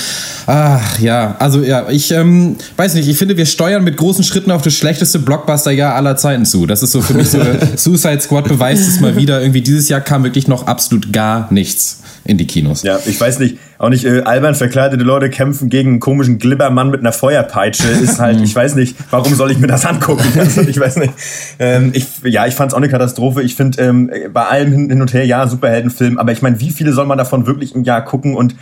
ach 0.48 1.00
ja, 1.00 1.36
also 1.40 1.62
ja, 1.62 1.90
ich 1.90 2.12
ähm, 2.12 2.56
weiß 2.78 2.96
nicht, 2.96 3.08
ich 3.08 3.18
finde, 3.18 3.38
wir 3.38 3.46
steuern 3.46 3.84
mit 3.84 3.98
großen 3.98 4.24
Schritten 4.24 4.52
auf 4.52 4.62
das 4.62 4.74
schlechteste 4.74 5.20
Blockbuster-Jahr 5.20 5.96
aller 5.96 6.18
Zeiten 6.18 6.46
zu. 6.46 6.66
Das 6.66 6.82
ist 6.82 6.92
so 6.92 7.02
für 7.02 7.14
mich 7.14 7.30
so, 7.30 7.40
Suicide 7.76 8.22
Squad 8.22 8.48
beweist 8.48 8.88
es 8.88 9.00
mal 9.00 9.16
wieder. 9.16 9.42
Irgendwie 9.42 9.62
dieses 9.62 9.90
Jahr 9.90 10.02
kam 10.02 10.24
wirklich 10.24 10.48
noch 10.48 10.68
absolut 10.68 11.12
gar 11.14 11.52
nichts 11.52 12.00
in 12.26 12.38
die 12.38 12.48
Kinos. 12.48 12.84
Ja, 12.84 13.00
ich 13.06 13.20
weiß 13.20 13.40
nicht, 13.40 13.58
auch 13.78 13.90
nicht 13.90 14.06
äh, 14.06 14.22
albern 14.22 14.56
verkleidete 14.56 15.04
Leute 15.04 15.30
kämpfen 15.30 15.70
gegen 15.70 15.90
einen 15.90 16.00
komischen 16.00 16.40
Glibbermann 16.40 16.90
mit 16.90 17.02
einer 17.02 17.12
Feuerpeitsche. 17.12 17.88
Ist 17.88 18.20
halt, 18.20 18.40
ich 18.42 18.56
weiß 18.56 18.76
nicht, 18.76 18.96
warum 19.12 19.34
soll 19.36 19.52
ich 19.52 19.60
mir 19.60 19.68
das 19.68 19.86
angucken? 19.86 20.24
Also, 20.44 20.62
ich 20.62 20.80
weiß 20.80 20.98
nicht. 20.98 21.14
Ähm, 21.60 21.92
ich, 21.94 22.06
ja, 22.24 22.46
ich 22.48 22.54
fand 22.54 22.72
es 22.72 22.74
auch 22.74 22.80
eine 22.80 22.90
Katastrophe. 22.90 23.42
Ich 23.44 23.56
finde 23.56 23.82
ähm, 23.82 24.12
bei 24.34 24.46
allem 24.46 24.72
hin, 24.72 24.90
hin 24.90 25.02
und 25.02 25.14
her, 25.14 25.26
ja, 25.26 25.48
Superheldenfilm, 25.48 26.18
aber 26.18 26.32
ich 26.32 26.42
meine, 26.42 26.60
wie 26.60 26.70
viele 26.70 26.92
soll 26.92 27.06
man 27.06 27.18
davon 27.18 27.46
wirklich 27.46 27.76
im 27.76 27.84
Jahr 27.84 28.04
gucken? 28.04 28.36
Und 28.36 28.56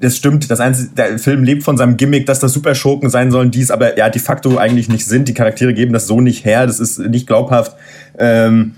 das 0.00 0.16
stimmt, 0.16 0.50
das 0.50 0.60
einzige, 0.60 0.90
der 0.94 1.18
Film 1.18 1.42
lebt 1.42 1.64
von 1.64 1.76
seinem 1.76 1.96
Gimmick, 1.96 2.26
dass 2.26 2.38
das 2.38 2.52
Superschurken 2.52 3.10
sein 3.10 3.30
sollen, 3.30 3.50
die 3.50 3.60
es 3.60 3.70
aber 3.70 3.98
ja 3.98 4.08
de 4.08 4.20
facto 4.20 4.56
eigentlich 4.58 4.88
nicht 4.88 5.06
sind. 5.06 5.28
Die 5.28 5.34
Charaktere 5.34 5.74
geben 5.74 5.92
das 5.92 6.06
so 6.06 6.20
nicht 6.20 6.44
her, 6.44 6.66
das 6.66 6.80
ist 6.80 6.98
nicht 6.98 7.26
glaubhaft. 7.26 7.76
Ähm, 8.18 8.74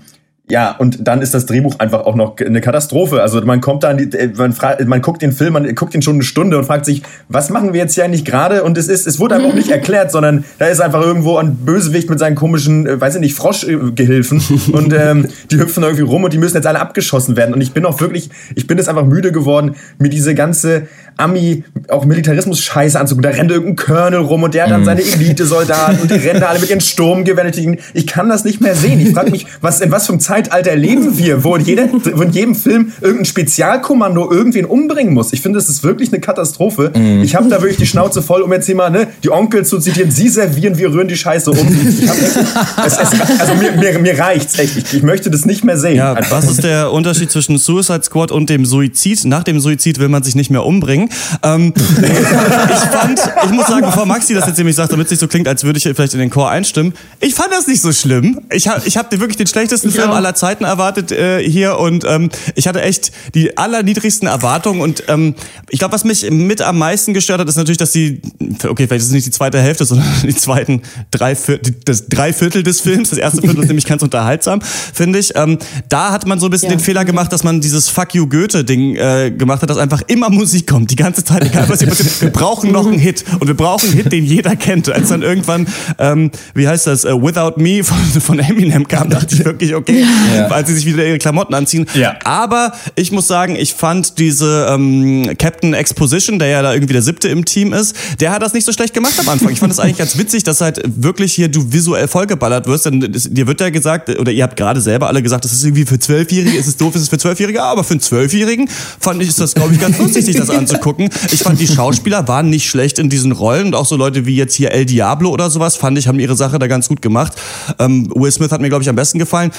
ja, 0.49 0.75
und 0.77 1.07
dann 1.07 1.21
ist 1.21 1.33
das 1.35 1.45
Drehbuch 1.45 1.75
einfach 1.77 2.05
auch 2.05 2.15
noch 2.15 2.35
eine 2.37 2.59
Katastrophe. 2.59 3.21
Also 3.21 3.39
man 3.41 3.61
kommt 3.61 3.83
da, 3.83 3.89
an 3.89 3.97
die, 3.97 4.17
äh, 4.17 4.31
man, 4.35 4.51
fragt, 4.53 4.85
man 4.87 5.01
guckt 5.01 5.21
den 5.21 5.31
Film, 5.31 5.53
man 5.53 5.75
guckt 5.75 5.93
ihn 5.93 6.01
schon 6.01 6.15
eine 6.15 6.23
Stunde 6.23 6.57
und 6.57 6.65
fragt 6.65 6.85
sich, 6.85 7.03
was 7.27 7.51
machen 7.51 7.73
wir 7.73 7.79
jetzt 7.79 7.93
hier 7.93 8.03
eigentlich 8.03 8.25
gerade? 8.25 8.63
Und 8.63 8.77
es 8.77 8.87
ist, 8.87 9.05
es 9.05 9.19
wurde 9.19 9.35
einfach 9.35 9.49
auch 9.49 9.53
nicht 9.53 9.69
erklärt, 9.71 10.11
sondern 10.11 10.43
da 10.57 10.65
ist 10.65 10.81
einfach 10.81 11.01
irgendwo 11.01 11.37
ein 11.37 11.55
Bösewicht 11.57 12.09
mit 12.09 12.17
seinen 12.17 12.35
komischen, 12.35 12.87
äh, 12.87 12.99
weiß 12.99 13.15
ich 13.15 13.21
nicht, 13.21 13.35
Froschgehilfen 13.35 14.41
und 14.71 14.91
ähm, 14.93 15.27
die 15.51 15.59
hüpfen 15.59 15.83
irgendwie 15.83 16.03
rum 16.03 16.23
und 16.23 16.33
die 16.33 16.39
müssen 16.39 16.55
jetzt 16.55 16.67
alle 16.67 16.79
abgeschossen 16.79 17.37
werden. 17.37 17.53
Und 17.53 17.61
ich 17.61 17.73
bin 17.73 17.85
auch 17.85 18.01
wirklich, 18.01 18.31
ich 18.55 18.65
bin 18.65 18.79
jetzt 18.79 18.89
einfach 18.89 19.05
müde 19.05 19.31
geworden, 19.31 19.75
mir 19.99 20.09
diese 20.09 20.33
ganze 20.33 20.87
Ami, 21.19 21.65
auch 21.89 22.05
Militarismus-Scheiße 22.05 22.97
anzugucken. 22.97 23.29
Da 23.29 23.37
rennt 23.37 23.51
irgendein 23.51 23.75
Colonel 23.75 24.21
rum 24.21 24.43
und 24.43 24.53
der 24.53 24.63
hat 24.63 24.71
dann 24.71 24.85
seine 24.85 25.01
Elite-Soldaten 25.01 25.99
und 26.01 26.09
die 26.09 26.15
rennen 26.15 26.39
da 26.39 26.47
alle 26.47 26.59
mit 26.59 26.69
ihren 26.69 26.79
Sturmgewehren. 26.79 27.77
Ich 27.93 28.07
kann 28.07 28.29
das 28.29 28.45
nicht 28.45 28.61
mehr 28.61 28.73
sehen. 28.73 29.01
Ich 29.01 29.13
frage 29.13 29.29
mich, 29.29 29.45
was, 29.59 29.81
in 29.81 29.91
was 29.91 30.05
für 30.05 30.13
einem 30.13 30.21
Zeitalter 30.39 30.75
leben 30.75 31.17
wir, 31.17 31.43
wo, 31.43 31.57
jeder, 31.57 31.89
wo 31.91 32.21
in 32.21 32.31
jedem 32.31 32.55
Film 32.55 32.93
irgendein 33.01 33.25
Spezialkommando 33.25 34.31
irgendwen 34.31 34.65
umbringen 34.65 35.13
muss. 35.13 35.33
Ich 35.33 35.41
finde, 35.41 35.59
das 35.59 35.67
ist 35.67 35.83
wirklich 35.83 36.13
eine 36.13 36.21
Katastrophe. 36.21 36.91
Ich 37.21 37.35
habe 37.35 37.49
da 37.49 37.61
wirklich 37.61 37.77
die 37.77 37.85
Schnauze 37.85 38.21
voll, 38.21 38.41
um 38.41 38.53
jetzt 38.53 38.65
hier 38.65 38.75
mal 38.75 38.89
ne, 38.89 39.07
die 39.23 39.31
Onkel 39.31 39.65
zu 39.65 39.79
zitieren. 39.79 40.11
Sie 40.11 40.29
servieren, 40.29 40.77
wir 40.77 40.93
rühren 40.93 41.07
die 41.09 41.17
Scheiße 41.17 41.51
um. 41.51 41.57
Ich 41.57 42.07
hab 42.07 42.17
echt, 42.17 42.37
es, 42.85 42.93
es, 42.93 43.39
also 43.39 43.53
mir, 43.55 43.73
mir, 43.73 43.99
mir 43.99 44.17
reicht's 44.17 44.57
echt. 44.59 44.77
Ich, 44.77 44.93
ich 44.93 45.03
möchte 45.03 45.29
das 45.29 45.45
nicht 45.45 45.63
mehr 45.63 45.77
sehen. 45.77 45.97
Ja, 45.97 46.17
was 46.29 46.49
ist 46.49 46.63
der 46.63 46.91
Unterschied 46.91 47.29
zwischen 47.31 47.57
Suicide 47.57 48.03
Squad 48.03 48.31
und 48.31 48.49
dem 48.49 48.65
Suizid? 48.65 49.25
Nach 49.25 49.43
dem 49.43 49.59
Suizid 49.59 49.99
will 49.99 50.07
man 50.07 50.23
sich 50.23 50.35
nicht 50.35 50.51
mehr 50.51 50.65
umbringen. 50.65 51.09
Ähm, 51.43 51.73
ich 51.97 52.89
fand, 52.89 53.19
ich 53.45 53.51
muss 53.51 53.67
sagen, 53.67 53.85
bevor 53.85 54.05
Maxi 54.05 54.33
das 54.33 54.47
jetzt 54.47 54.57
nämlich 54.57 54.75
sagt, 54.75 54.93
damit 54.93 55.05
es 55.07 55.11
nicht 55.11 55.19
so 55.19 55.27
klingt, 55.27 55.47
als 55.47 55.63
würde 55.63 55.77
ich 55.77 55.83
vielleicht 55.83 56.13
in 56.13 56.19
den 56.19 56.29
Chor 56.29 56.49
einstimmen, 56.49 56.93
ich 57.19 57.35
fand 57.35 57.51
das 57.51 57.67
nicht 57.67 57.81
so 57.81 57.91
schlimm. 57.91 58.39
Ich 58.51 58.67
habe 58.67 58.81
ich 58.85 58.97
hab 58.97 59.09
dir 59.09 59.19
wirklich 59.19 59.37
den 59.37 59.47
schlechtesten 59.47 59.89
Ich 59.89 59.95
Film 59.95 60.09
auch. 60.09 60.15
aller 60.15 60.28
aller 60.29 60.35
Zeiten 60.35 60.63
erwartet 60.63 61.11
äh, 61.11 61.39
hier 61.41 61.77
und 61.79 62.05
ähm, 62.07 62.29
ich 62.55 62.67
hatte 62.67 62.81
echt 62.81 63.11
die 63.33 63.57
allerniedrigsten 63.57 64.27
Erwartungen 64.27 64.81
und 64.81 65.03
ähm, 65.07 65.33
ich 65.69 65.79
glaube, 65.79 65.93
was 65.93 66.03
mich 66.03 66.29
mit 66.29 66.61
am 66.61 66.77
meisten 66.77 67.13
gestört 67.15 67.39
hat, 67.39 67.49
ist 67.49 67.55
natürlich, 67.55 67.77
dass 67.77 67.91
die, 67.91 68.21
okay, 68.67 68.85
vielleicht 68.87 69.01
ist 69.01 69.07
es 69.07 69.11
nicht 69.11 69.25
die 69.25 69.31
zweite 69.31 69.59
Hälfte, 69.59 69.85
sondern 69.89 70.07
die 70.23 70.35
zweiten 70.35 70.81
drei 71.09 71.35
Viertel, 71.35 71.75
das 71.85 72.07
drei 72.07 72.31
Viertel 72.31 72.61
des 72.63 72.81
Films, 72.81 73.09
das 73.09 73.17
erste 73.17 73.41
Viertel 73.41 73.61
ist 73.61 73.67
nämlich 73.69 73.85
ganz 73.85 74.03
unterhaltsam, 74.03 74.61
finde 74.61 75.17
ich. 75.19 75.35
Ähm, 75.35 75.57
da 75.89 76.11
hat 76.11 76.27
man 76.27 76.39
so 76.39 76.47
ein 76.47 76.51
bisschen 76.51 76.69
Ja. 76.69 76.75
den 76.75 76.81
Fehler 76.81 77.05
gemacht, 77.05 77.33
dass 77.33 77.43
man 77.43 77.59
dieses 77.61 77.89
Fuck 77.89 78.13
you 78.13 78.27
Goethe-Ding 78.27 78.95
äh, 78.95 79.31
gemacht 79.31 79.61
hat, 79.63 79.69
dass 79.69 79.77
einfach 79.77 80.01
immer 80.07 80.29
Musik 80.29 80.67
kommt, 80.67 80.91
die 80.91 80.95
ganze 80.95 81.23
Zeit, 81.23 81.43
egal 81.43 81.67
was 81.69 81.79
hier 81.79 81.87
passiert. 81.87 82.21
Wir 82.21 82.29
brauchen 82.29 82.71
noch 82.71 82.85
einen 82.85 82.99
Hit 82.99 83.23
und 83.39 83.47
wir 83.47 83.55
brauchen 83.55 83.89
einen 83.89 83.97
Hit, 83.97 84.11
den 84.11 84.25
jeder 84.25 84.55
kennt. 84.55 84.89
Als 84.89 85.09
dann 85.09 85.21
irgendwann, 85.23 85.67
ähm, 85.97 86.29
wie 86.53 86.67
heißt 86.67 86.85
das, 86.87 87.05
äh, 87.05 87.13
Without 87.13 87.59
Me 87.59 87.83
von, 87.83 87.97
von 88.21 88.39
Eminem 88.39 88.87
kam, 88.87 89.09
dachte 89.09 89.35
ich 89.35 89.45
wirklich, 89.45 89.73
okay, 89.73 90.05
Ja. 90.35 90.47
als 90.49 90.67
sie 90.67 90.75
sich 90.75 90.85
wieder 90.85 91.05
ihre 91.05 91.17
Klamotten 91.17 91.53
anziehen. 91.53 91.85
Ja. 91.93 92.15
Aber 92.23 92.73
ich 92.95 93.11
muss 93.11 93.27
sagen, 93.27 93.55
ich 93.55 93.73
fand 93.73 94.19
diese 94.19 94.67
ähm, 94.69 95.29
Captain 95.37 95.73
Exposition, 95.73 96.39
der 96.39 96.47
ja 96.49 96.61
da 96.61 96.73
irgendwie 96.73 96.93
der 96.93 97.01
siebte 97.01 97.29
im 97.29 97.45
Team 97.45 97.73
ist, 97.73 97.95
der 98.19 98.31
hat 98.31 98.41
das 98.41 98.53
nicht 98.53 98.65
so 98.65 98.71
schlecht 98.71 98.93
gemacht 98.93 99.13
am 99.19 99.29
Anfang. 99.29 99.51
Ich 99.51 99.59
fand 99.59 99.71
das 99.71 99.79
eigentlich 99.79 99.97
ganz 99.97 100.17
witzig, 100.17 100.43
dass 100.43 100.61
halt 100.61 100.81
wirklich 100.85 101.33
hier 101.33 101.49
du 101.49 101.71
visuell 101.71 102.07
vollgeballert 102.07 102.67
wirst. 102.67 102.85
Denn 102.85 103.01
es, 103.13 103.29
dir 103.29 103.47
wird 103.47 103.61
ja 103.61 103.69
gesagt, 103.69 104.09
oder 104.09 104.31
ihr 104.31 104.43
habt 104.43 104.57
gerade 104.57 104.81
selber 104.81 105.07
alle 105.07 105.21
gesagt, 105.21 105.45
das 105.45 105.53
ist 105.53 105.63
irgendwie 105.63 105.85
für 105.85 105.99
Zwölfjährige, 105.99 106.57
ist 106.57 106.67
es 106.67 106.77
doof, 106.77 106.95
ist 106.95 107.03
es 107.03 107.09
für 107.09 107.17
Zwölfjährige, 107.17 107.61
aber 107.63 107.83
für 107.83 107.91
einen 107.91 108.01
Zwölfjährigen 108.01 108.69
fand 108.99 109.21
ich, 109.21 109.29
ist 109.29 109.39
das, 109.39 109.55
glaube 109.55 109.73
ich, 109.73 109.79
ganz 109.79 109.97
lustig, 109.97 110.25
sich 110.25 110.35
das 110.35 110.49
anzugucken. 110.49 111.09
Ich 111.31 111.43
fand, 111.43 111.59
die 111.59 111.67
Schauspieler 111.67 112.27
waren 112.27 112.49
nicht 112.49 112.69
schlecht 112.69 112.99
in 112.99 113.09
diesen 113.09 113.31
Rollen 113.31 113.67
und 113.67 113.75
auch 113.75 113.85
so 113.85 113.95
Leute 113.95 114.25
wie 114.25 114.35
jetzt 114.35 114.55
hier 114.55 114.71
El 114.71 114.85
Diablo 114.85 115.29
oder 115.29 115.49
sowas, 115.49 115.75
fand 115.75 115.97
ich, 115.97 116.07
haben 116.07 116.19
ihre 116.19 116.35
Sache 116.35 116.59
da 116.59 116.67
ganz 116.67 116.87
gut 116.87 117.01
gemacht. 117.01 117.33
Ähm, 117.77 118.11
Will 118.15 118.31
Smith 118.31 118.51
hat 118.51 118.61
mir, 118.61 118.69
glaube 118.69 118.83
ich, 118.83 118.89
am 118.89 118.95
besten 118.95 119.19
gefallen. 119.19 119.51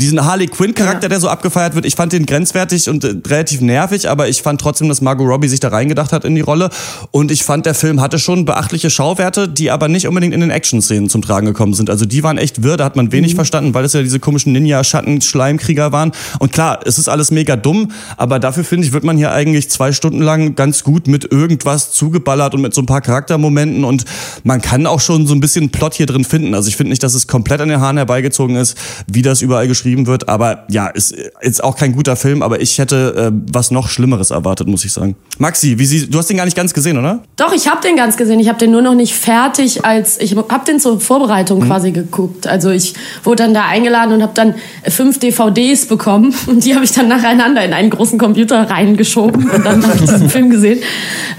Diesen 0.00 0.24
Harley 0.24 0.46
Quinn-Charakter, 0.46 1.02
Ja. 1.04 1.08
der 1.08 1.20
so 1.20 1.28
abgefeiert 1.28 1.74
wird, 1.74 1.84
ich 1.84 1.96
fand 1.96 2.12
den 2.12 2.24
grenzwertig 2.24 2.88
und 2.88 3.02
äh, 3.02 3.14
relativ 3.26 3.60
nervig, 3.60 4.08
aber 4.08 4.28
ich 4.28 4.42
fand 4.42 4.60
trotzdem, 4.60 4.88
dass 4.88 5.00
Margot 5.00 5.26
Robbie 5.26 5.48
sich 5.48 5.58
da 5.58 5.68
reingedacht 5.68 6.12
hat 6.12 6.24
in 6.24 6.36
die 6.36 6.40
Rolle. 6.40 6.70
Und 7.10 7.32
ich 7.32 7.42
fand, 7.42 7.66
der 7.66 7.74
Film 7.74 8.00
hatte 8.00 8.20
schon 8.20 8.44
beachtliche 8.44 8.90
Schauwerte, 8.90 9.48
die 9.48 9.72
aber 9.72 9.88
nicht 9.88 10.06
unbedingt 10.06 10.34
in 10.34 10.40
den 10.40 10.50
Action-Szenen 10.50 11.08
zum 11.08 11.22
Tragen 11.22 11.46
gekommen 11.46 11.74
sind. 11.74 11.90
Also 11.90 12.04
die 12.04 12.22
waren 12.22 12.38
echt 12.38 12.62
wirr, 12.62 12.76
da 12.76 12.84
hat 12.84 12.94
man 12.94 13.10
wenig 13.10 13.34
verstanden, 13.34 13.74
weil 13.74 13.84
es 13.84 13.92
ja 13.92 14.00
diese 14.02 14.20
komischen 14.20 14.52
Ninja-Schatten-Schleimkrieger 14.52 15.90
waren. 15.90 16.12
Und 16.38 16.52
klar, 16.52 16.78
es 16.84 16.98
ist 16.98 17.08
alles 17.08 17.32
mega 17.32 17.56
dumm, 17.56 17.90
aber 18.16 18.38
dafür 18.38 18.62
finde 18.62 18.86
ich, 18.86 18.92
wird 18.92 19.02
man 19.02 19.16
hier 19.16 19.32
eigentlich 19.32 19.68
zwei 19.68 19.90
Stunden 19.90 20.22
lang 20.22 20.54
ganz 20.54 20.84
gut 20.84 21.08
mit 21.08 21.32
irgendwas 21.32 21.90
zugeballert 21.90 22.54
und 22.54 22.60
mit 22.62 22.72
so 22.72 22.82
ein 22.82 22.86
paar 22.86 23.00
Charaktermomenten 23.00 23.82
und 23.84 24.04
man 24.44 24.62
kann 24.62 24.86
auch 24.86 25.00
schon 25.00 25.26
so 25.26 25.34
ein 25.34 25.40
bisschen 25.40 25.70
Plot 25.70 25.94
hier 25.94 26.06
drin 26.06 26.24
finden. 26.24 26.54
Also 26.54 26.68
ich 26.68 26.76
finde 26.76 26.90
nicht, 26.90 27.02
dass 27.02 27.14
es 27.14 27.26
komplett 27.26 27.60
an 27.60 27.68
den 27.68 27.80
Haaren 27.80 27.96
herbeigezogen 27.96 28.54
ist, 28.54 28.76
wie 29.08 29.22
das 29.22 29.42
überall 29.42 29.66
geschrieben 29.66 29.87
wird, 29.96 30.28
aber 30.28 30.64
ja, 30.68 30.88
ist 30.88 31.14
jetzt 31.42 31.62
auch 31.62 31.76
kein 31.76 31.92
guter 31.92 32.16
Film, 32.16 32.42
aber 32.42 32.60
ich 32.60 32.78
hätte 32.78 33.32
äh, 33.32 33.52
was 33.52 33.70
noch 33.70 33.88
Schlimmeres 33.88 34.30
erwartet, 34.30 34.68
muss 34.68 34.84
ich 34.84 34.92
sagen. 34.92 35.16
Maxi, 35.38 35.78
wie 35.78 35.86
sie, 35.86 36.08
du 36.08 36.18
hast 36.18 36.28
den 36.28 36.36
gar 36.36 36.44
nicht 36.44 36.56
ganz 36.56 36.74
gesehen, 36.74 36.98
oder? 36.98 37.22
Doch, 37.36 37.52
ich 37.52 37.68
habe 37.68 37.80
den 37.80 37.96
ganz 37.96 38.16
gesehen. 38.16 38.40
Ich 38.40 38.48
habe 38.48 38.58
den 38.58 38.70
nur 38.70 38.82
noch 38.82 38.94
nicht 38.94 39.14
fertig, 39.14 39.84
als 39.84 40.20
ich 40.20 40.36
habe 40.36 40.64
den 40.66 40.80
zur 40.80 41.00
Vorbereitung 41.00 41.60
quasi 41.60 41.92
geguckt. 41.92 42.46
Also 42.46 42.70
ich 42.70 42.94
wurde 43.24 43.44
dann 43.44 43.54
da 43.54 43.66
eingeladen 43.66 44.14
und 44.14 44.22
habe 44.22 44.32
dann 44.34 44.54
fünf 44.88 45.18
DVDs 45.18 45.86
bekommen 45.86 46.34
und 46.46 46.64
die 46.64 46.74
habe 46.74 46.84
ich 46.84 46.92
dann 46.92 47.08
nacheinander 47.08 47.64
in 47.64 47.72
einen 47.72 47.90
großen 47.90 48.18
Computer 48.18 48.68
reingeschoben 48.68 49.48
und 49.50 49.64
dann 49.64 49.82
habe 49.82 49.94
ich 49.94 50.00
diesen 50.00 50.28
Film 50.28 50.50
gesehen. 50.50 50.80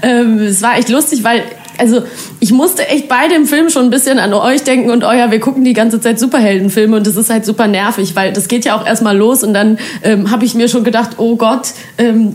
Ähm, 0.02 0.38
es 0.38 0.62
war 0.62 0.78
echt 0.78 0.88
lustig, 0.88 1.24
weil 1.24 1.42
also 1.80 2.02
ich 2.38 2.52
musste 2.52 2.86
echt 2.88 3.08
bei 3.08 3.28
dem 3.28 3.46
Film 3.46 3.70
schon 3.70 3.84
ein 3.84 3.90
bisschen 3.90 4.18
an 4.18 4.32
euch 4.34 4.62
denken 4.62 4.90
und 4.90 5.02
euer, 5.02 5.30
wir 5.30 5.40
gucken 5.40 5.64
die 5.64 5.72
ganze 5.72 6.00
Zeit 6.00 6.20
Superheldenfilme 6.20 6.96
und 6.96 7.06
das 7.06 7.16
ist 7.16 7.30
halt 7.30 7.46
super 7.46 7.66
nervig, 7.66 8.14
weil 8.14 8.32
das 8.32 8.48
geht 8.48 8.64
ja 8.64 8.78
auch 8.78 8.86
erstmal 8.86 9.16
los 9.16 9.42
und 9.42 9.54
dann 9.54 9.78
ähm, 10.02 10.30
habe 10.30 10.44
ich 10.44 10.54
mir 10.54 10.68
schon 10.68 10.84
gedacht, 10.84 11.12
oh 11.16 11.36
Gott, 11.36 11.72
ähm, 11.98 12.34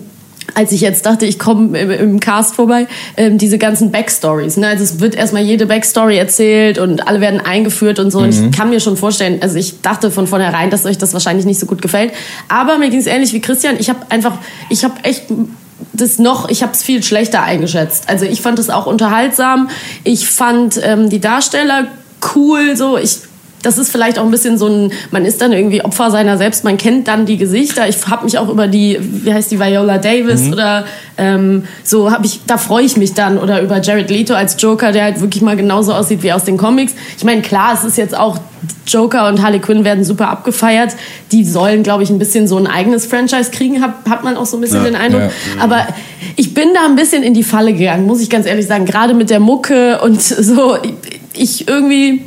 als 0.53 0.71
ich 0.71 0.81
jetzt 0.81 1.05
dachte, 1.05 1.25
ich 1.25 1.37
komme 1.37 1.77
im, 1.77 1.91
im 1.91 2.19
Cast 2.19 2.55
vorbei, 2.55 2.87
ähm, 3.17 3.37
diese 3.37 3.57
ganzen 3.57 3.91
Backstories. 3.91 4.57
Ne? 4.57 4.67
Also 4.67 4.83
es 4.83 4.99
wird 4.99 5.15
erstmal 5.15 5.43
jede 5.43 5.65
Backstory 5.65 6.17
erzählt 6.17 6.77
und 6.77 7.07
alle 7.07 7.19
werden 7.19 7.41
eingeführt 7.41 7.99
und 7.99 8.11
so. 8.11 8.19
Und 8.19 8.29
ich 8.29 8.51
kann 8.51 8.69
mir 8.69 8.79
schon 8.79 8.95
vorstellen, 8.95 9.39
also 9.41 9.57
ich 9.57 9.81
dachte 9.81 10.11
von 10.11 10.27
vornherein, 10.27 10.69
dass 10.69 10.85
euch 10.85 10.97
das 10.97 11.13
wahrscheinlich 11.13 11.45
nicht 11.45 11.59
so 11.59 11.65
gut 11.65 11.81
gefällt. 11.81 12.13
Aber 12.47 12.77
mir 12.77 12.89
ging 12.89 12.99
es 12.99 13.07
ähnlich 13.07 13.33
wie 13.33 13.41
Christian. 13.41 13.75
Ich 13.79 13.89
habe 13.89 13.99
einfach, 14.09 14.37
ich 14.69 14.83
habe 14.83 14.93
echt 15.03 15.25
das 15.93 16.19
noch, 16.19 16.49
ich 16.49 16.63
habe 16.63 16.73
es 16.73 16.83
viel 16.83 17.03
schlechter 17.03 17.41
eingeschätzt. 17.41 18.09
Also 18.09 18.25
ich 18.25 18.41
fand 18.41 18.59
es 18.59 18.69
auch 18.69 18.85
unterhaltsam. 18.85 19.69
Ich 20.03 20.27
fand 20.27 20.79
ähm, 20.81 21.09
die 21.09 21.19
Darsteller 21.19 21.87
cool. 22.35 22.75
So 22.75 22.97
ich 22.97 23.19
das 23.65 23.79
ist 23.79 23.91
vielleicht 23.91 24.19
auch 24.19 24.25
ein 24.25 24.31
bisschen 24.31 24.57
so 24.57 24.67
ein, 24.67 24.93
man 25.09 25.25
ist 25.25 25.41
dann 25.41 25.51
irgendwie 25.51 25.83
Opfer 25.83 26.11
seiner 26.11 26.37
selbst, 26.37 26.63
man 26.63 26.77
kennt 26.77 27.07
dann 27.07 27.25
die 27.25 27.37
Gesichter. 27.37 27.87
Ich 27.89 28.07
habe 28.07 28.25
mich 28.25 28.37
auch 28.37 28.49
über 28.49 28.67
die, 28.67 28.99
wie 29.01 29.33
heißt 29.33 29.51
die, 29.51 29.59
Viola 29.59 29.97
Davis 29.97 30.51
oder 30.51 30.85
ähm, 31.17 31.63
so 31.83 32.11
habe 32.11 32.25
ich, 32.25 32.41
da 32.45 32.57
freue 32.57 32.85
ich 32.85 32.95
mich 32.97 33.13
dann 33.13 33.37
oder 33.39 33.61
über 33.61 33.81
Jared 33.81 34.09
Leto 34.09 34.33
als 34.33 34.61
Joker, 34.61 34.91
der 34.91 35.05
halt 35.05 35.21
wirklich 35.21 35.41
mal 35.41 35.55
genauso 35.55 35.93
aussieht 35.93 36.21
wie 36.21 36.31
aus 36.31 36.43
den 36.43 36.57
Comics. 36.57 36.93
Ich 37.17 37.23
meine, 37.23 37.41
klar, 37.41 37.73
es 37.73 37.83
ist 37.83 37.97
jetzt 37.97 38.15
auch 38.15 38.37
Joker 38.85 39.27
und 39.27 39.41
Harley 39.41 39.59
Quinn 39.59 39.83
werden 39.83 40.03
super 40.03 40.29
abgefeiert. 40.29 40.93
Die 41.31 41.43
sollen, 41.43 41.81
glaube 41.81 42.03
ich, 42.03 42.09
ein 42.09 42.19
bisschen 42.19 42.47
so 42.47 42.57
ein 42.57 42.67
eigenes 42.67 43.05
Franchise 43.05 43.49
kriegen, 43.51 43.81
hat, 43.81 43.93
hat 44.07 44.23
man 44.23 44.37
auch 44.37 44.45
so 44.45 44.57
ein 44.57 44.61
bisschen 44.61 44.83
den 44.83 44.95
Eindruck. 44.95 45.21
ja. 45.21 45.29
Aber 45.63 45.87
ich 46.35 46.53
bin 46.53 46.73
da 46.73 46.85
ein 46.85 46.95
bisschen 46.95 47.23
in 47.23 47.33
die 47.33 47.43
Falle 47.43 47.73
gegangen, 47.73 48.05
muss 48.05 48.21
ich 48.21 48.29
ganz 48.29 48.45
ehrlich 48.45 48.67
sagen. 48.67 48.85
Gerade 48.85 49.13
mit 49.13 49.29
der 49.29 49.39
Mucke 49.39 50.01
und 50.01 50.21
so. 50.21 50.77
Ich 51.37 51.67
irgendwie 51.67 52.21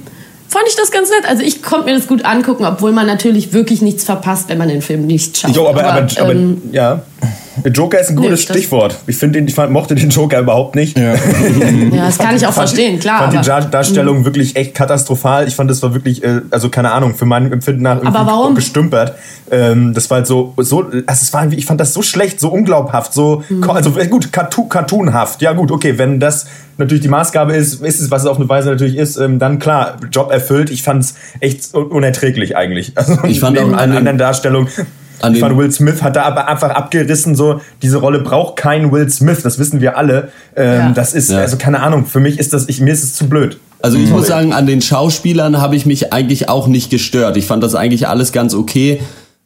fand 0.48 0.64
ich 0.66 0.76
das 0.76 0.90
ganz 0.90 1.10
nett. 1.10 1.28
Also 1.28 1.42
ich 1.42 1.62
konnte 1.62 1.86
mir 1.86 1.94
das 1.94 2.06
gut 2.06 2.24
angucken, 2.24 2.64
obwohl 2.64 2.92
man 2.92 3.06
natürlich 3.06 3.52
wirklich 3.52 3.82
nichts 3.82 4.04
verpasst, 4.04 4.48
wenn 4.48 4.58
man 4.58 4.68
den 4.68 4.82
Film 4.82 5.06
nicht 5.06 5.36
schaut. 5.36 5.54
Jo, 5.54 5.68
aber, 5.68 5.84
aber, 5.84 6.08
aber, 6.20 6.32
ähm, 6.32 6.62
ja. 6.72 7.02
Joker 7.64 8.00
ist 8.00 8.10
ein 8.10 8.16
gutes 8.16 8.48
Nee, 8.48 8.54
Stichwort. 8.54 8.96
Ich 9.06 9.16
finde 9.16 9.38
den, 9.38 9.48
ich 9.48 9.54
fand, 9.54 9.70
mochte 9.72 9.94
den 9.94 10.10
Joker 10.10 10.40
überhaupt 10.40 10.74
nicht. 10.74 10.98
Ja. 10.98 11.14
ja, 11.92 12.06
das 12.06 12.18
kann 12.18 12.36
ich 12.36 12.46
auch 12.46 12.52
fand, 12.52 12.68
verstehen, 12.68 12.98
klar. 12.98 13.30
fand 13.30 13.44
die 13.44 13.70
Darstellung 13.70 14.24
wirklich 14.24 14.56
echt 14.56 14.74
katastrophal. 14.74 15.46
Ich 15.48 15.54
fand, 15.56 15.70
das 15.70 15.82
war 15.82 15.94
wirklich, 15.94 16.22
äh, 16.22 16.40
also 16.50 16.68
keine 16.68 16.92
Ahnung, 16.92 17.14
für 17.14 17.26
mein 17.26 17.50
Empfinden 17.52 17.82
nach 17.82 17.96
irgendwie 17.96 18.16
Aber 18.16 18.26
warum? 18.30 18.54
gestümpert. 18.54 19.14
Ähm, 19.50 19.94
das 19.94 20.10
war 20.10 20.16
halt 20.18 20.26
so, 20.26 20.52
so 20.58 20.82
also 20.84 20.92
es 21.06 21.32
war, 21.32 21.42
irgendwie- 21.42 21.56
ich 21.58 21.66
fand 21.66 21.80
das 21.80 21.94
so 21.94 22.02
schlecht, 22.02 22.38
so 22.40 22.48
unglaubhaft, 22.50 23.14
so, 23.14 23.42
Mhm. 23.48 23.68
also 23.70 23.98
äh, 23.98 24.06
gut, 24.06 24.32
cartoon, 24.32 24.68
cartoonhaft. 24.68 25.40
Ja 25.42 25.52
gut, 25.54 25.70
okay, 25.70 25.96
wenn 25.96 26.20
das 26.20 26.46
natürlich 26.76 27.02
die 27.02 27.08
Maßgabe 27.08 27.54
ist, 27.54 27.82
ist 27.82 28.00
es, 28.00 28.10
was 28.10 28.22
es 28.22 28.28
auf 28.28 28.36
eine 28.36 28.48
Weise 28.48 28.68
natürlich 28.70 28.96
ist, 28.96 29.16
ähm, 29.16 29.38
dann 29.38 29.58
klar, 29.58 29.96
Job 30.12 30.30
erfüllt. 30.30 30.70
Ich 30.70 30.82
fand 30.82 31.02
es 31.02 31.14
echt 31.40 31.74
un- 31.74 31.86
unerträglich 31.86 32.56
eigentlich. 32.56 32.92
Also 32.96 33.16
Ich 33.24 33.40
fand 33.40 33.58
auch 33.58 33.72
an 33.72 33.92
anderen 33.92 34.18
Darstellungen. 34.18 34.68
An 35.20 35.32
Ich 35.32 35.38
den- 35.40 35.48
fand, 35.48 35.58
Will 35.58 35.70
Smith 35.72 36.02
hat 36.02 36.16
da 36.16 36.22
aber 36.22 36.48
einfach 36.48 36.70
abgerissen, 36.70 37.34
so, 37.34 37.60
diese 37.82 37.98
Rolle 37.98 38.20
braucht 38.20 38.56
kein 38.56 38.92
Will 38.92 39.08
Smith, 39.10 39.42
das 39.42 39.58
wissen 39.58 39.80
wir 39.80 39.96
alle. 39.96 40.28
Ähm, 40.56 40.78
Ja. 40.78 40.90
Das 40.92 41.14
ist, 41.14 41.30
Ja. 41.30 41.38
also 41.38 41.56
keine 41.56 41.80
Ahnung, 41.80 42.06
für 42.06 42.20
mich 42.20 42.38
ist 42.38 42.52
das, 42.52 42.68
ich, 42.68 42.80
mir 42.80 42.92
ist 42.92 43.02
es 43.04 43.14
zu 43.14 43.28
blöd. 43.28 43.58
Also 43.80 43.96
ich 43.98 44.10
muss 44.10 44.26
sagen, 44.26 44.52
an 44.52 44.66
den 44.66 44.80
Schauspielern 44.82 45.60
habe 45.60 45.76
ich 45.76 45.86
mich 45.86 46.12
eigentlich 46.12 46.48
auch 46.48 46.66
nicht 46.66 46.90
gestört. 46.90 47.36
Ich 47.36 47.46
fand 47.46 47.62
das 47.62 47.74
eigentlich 47.76 48.08
alles 48.08 48.32
ganz 48.32 48.52
okay. 48.54 49.00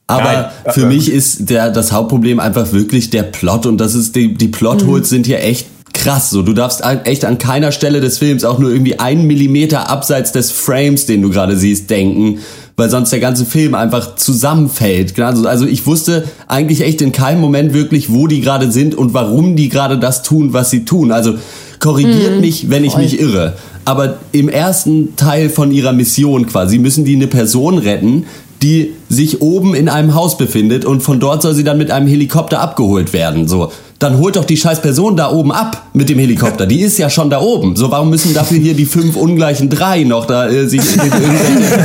Aber 0.07 0.51
Nein. 0.65 0.73
für 0.75 0.87
mich 0.87 1.11
ist 1.13 1.51
der, 1.51 1.71
das 1.71 1.93
Hauptproblem 1.93 2.41
einfach 2.41 2.73
wirklich 2.73 3.11
der 3.11 3.23
Plot 3.25 3.67
und 3.67 3.79
das 3.79 3.95
ist 3.95 4.17
die, 4.17 4.35
die 4.35 4.49
Plotholes 4.49 5.09
sind 5.11 5.27
hier 5.27 5.43
echt 5.43 5.67
krass. 5.95 6.31
So, 6.31 6.41
du 6.43 6.55
darfst 6.55 6.83
echt 7.05 7.25
an 7.27 7.37
keiner 7.39 7.73
Stelle 7.73 8.01
des 8.01 8.19
Films 8.19 8.45
auch 8.45 8.59
nur 8.59 8.71
irgendwie 8.71 8.99
einen 8.99 9.27
Millimeter 9.27 9.91
abseits 9.91 10.33
des 10.33 10.51
Frames, 10.51 11.05
den 11.07 11.21
du 11.23 11.29
gerade 11.31 11.57
siehst, 11.57 11.91
denken, 11.91 12.39
weil 12.83 12.91
sonst 12.91 13.13
der 13.13 13.21
ganze 13.21 13.45
Film 13.45 13.77
einfach 13.77 14.17
zusammenfällt. 14.17 15.17
Also, 15.21 15.47
also 15.47 15.67
ich 15.67 15.87
wusste 15.87 16.25
eigentlich 16.49 16.81
echt 16.81 17.01
in 17.01 17.13
keinem 17.13 17.41
Moment 17.41 17.75
wirklich, 17.75 18.13
wo 18.13 18.27
die 18.27 18.41
gerade 18.41 18.73
sind 18.73 18.97
und 18.97 19.15
warum 19.15 19.55
die 19.55 19.69
gerade 19.69 19.99
das 19.99 20.25
tun, 20.25 20.53
was 20.53 20.71
sie 20.71 20.85
tun. 20.85 21.13
Also 21.13 21.35
korrigiert 21.79 22.41
mich, 22.41 22.71
wenn 22.71 22.83
ich 22.83 22.97
mich 22.97 23.21
irre. 23.21 23.53
Aber 23.85 24.17
im 24.33 24.49
ersten 24.49 25.15
Teil 25.15 25.49
von 25.49 25.71
ihrer 25.71 25.93
Mission 25.93 26.49
quasi 26.49 26.79
müssen 26.79 27.05
die 27.05 27.15
eine 27.15 27.29
Person 27.29 27.79
retten, 27.79 28.25
die 28.63 28.95
sich 29.09 29.41
oben 29.41 29.77
in 29.77 29.89
einem 29.89 30.17
Haus 30.17 30.37
befindet 30.37 30.85
und 30.85 31.05
von 31.05 31.21
dort 31.21 31.43
soll 31.43 31.55
sie 31.55 31.63
dann 31.63 31.79
mit 31.79 31.93
einem 31.93 32.09
Helikopter 32.09 32.59
abgeholt 32.59 33.13
werden. 33.13 33.47
So, 33.47 33.71
dann 34.03 34.19
holt 34.19 34.37
doch 34.37 34.45
die 34.45 34.57
scheiß 34.57 34.83
Person 34.83 35.17
da 35.17 35.31
oben 35.31 35.53
ab 35.53 35.87
mit 35.93 36.09
dem 36.09 36.19
Helikopter. 36.19 36.67
Die 36.67 36.81
ist 36.81 36.99
ja 36.99 37.09
schon 37.09 37.31
da 37.31 37.41
oben. 37.41 37.77
So, 37.77 37.91
warum 37.91 38.11
müssen 38.11 38.35
dafür 38.35 38.59
hier 38.59 38.75
die 38.75 38.87
fünf 38.87 39.17
ungleichen 39.17 39.69
drei 39.69 40.03
noch 40.03 40.27
da 40.27 40.49
äh, 40.49 40.67
sich 40.67 40.83
durch 40.83 41.13
irgendwelche, 41.13 41.77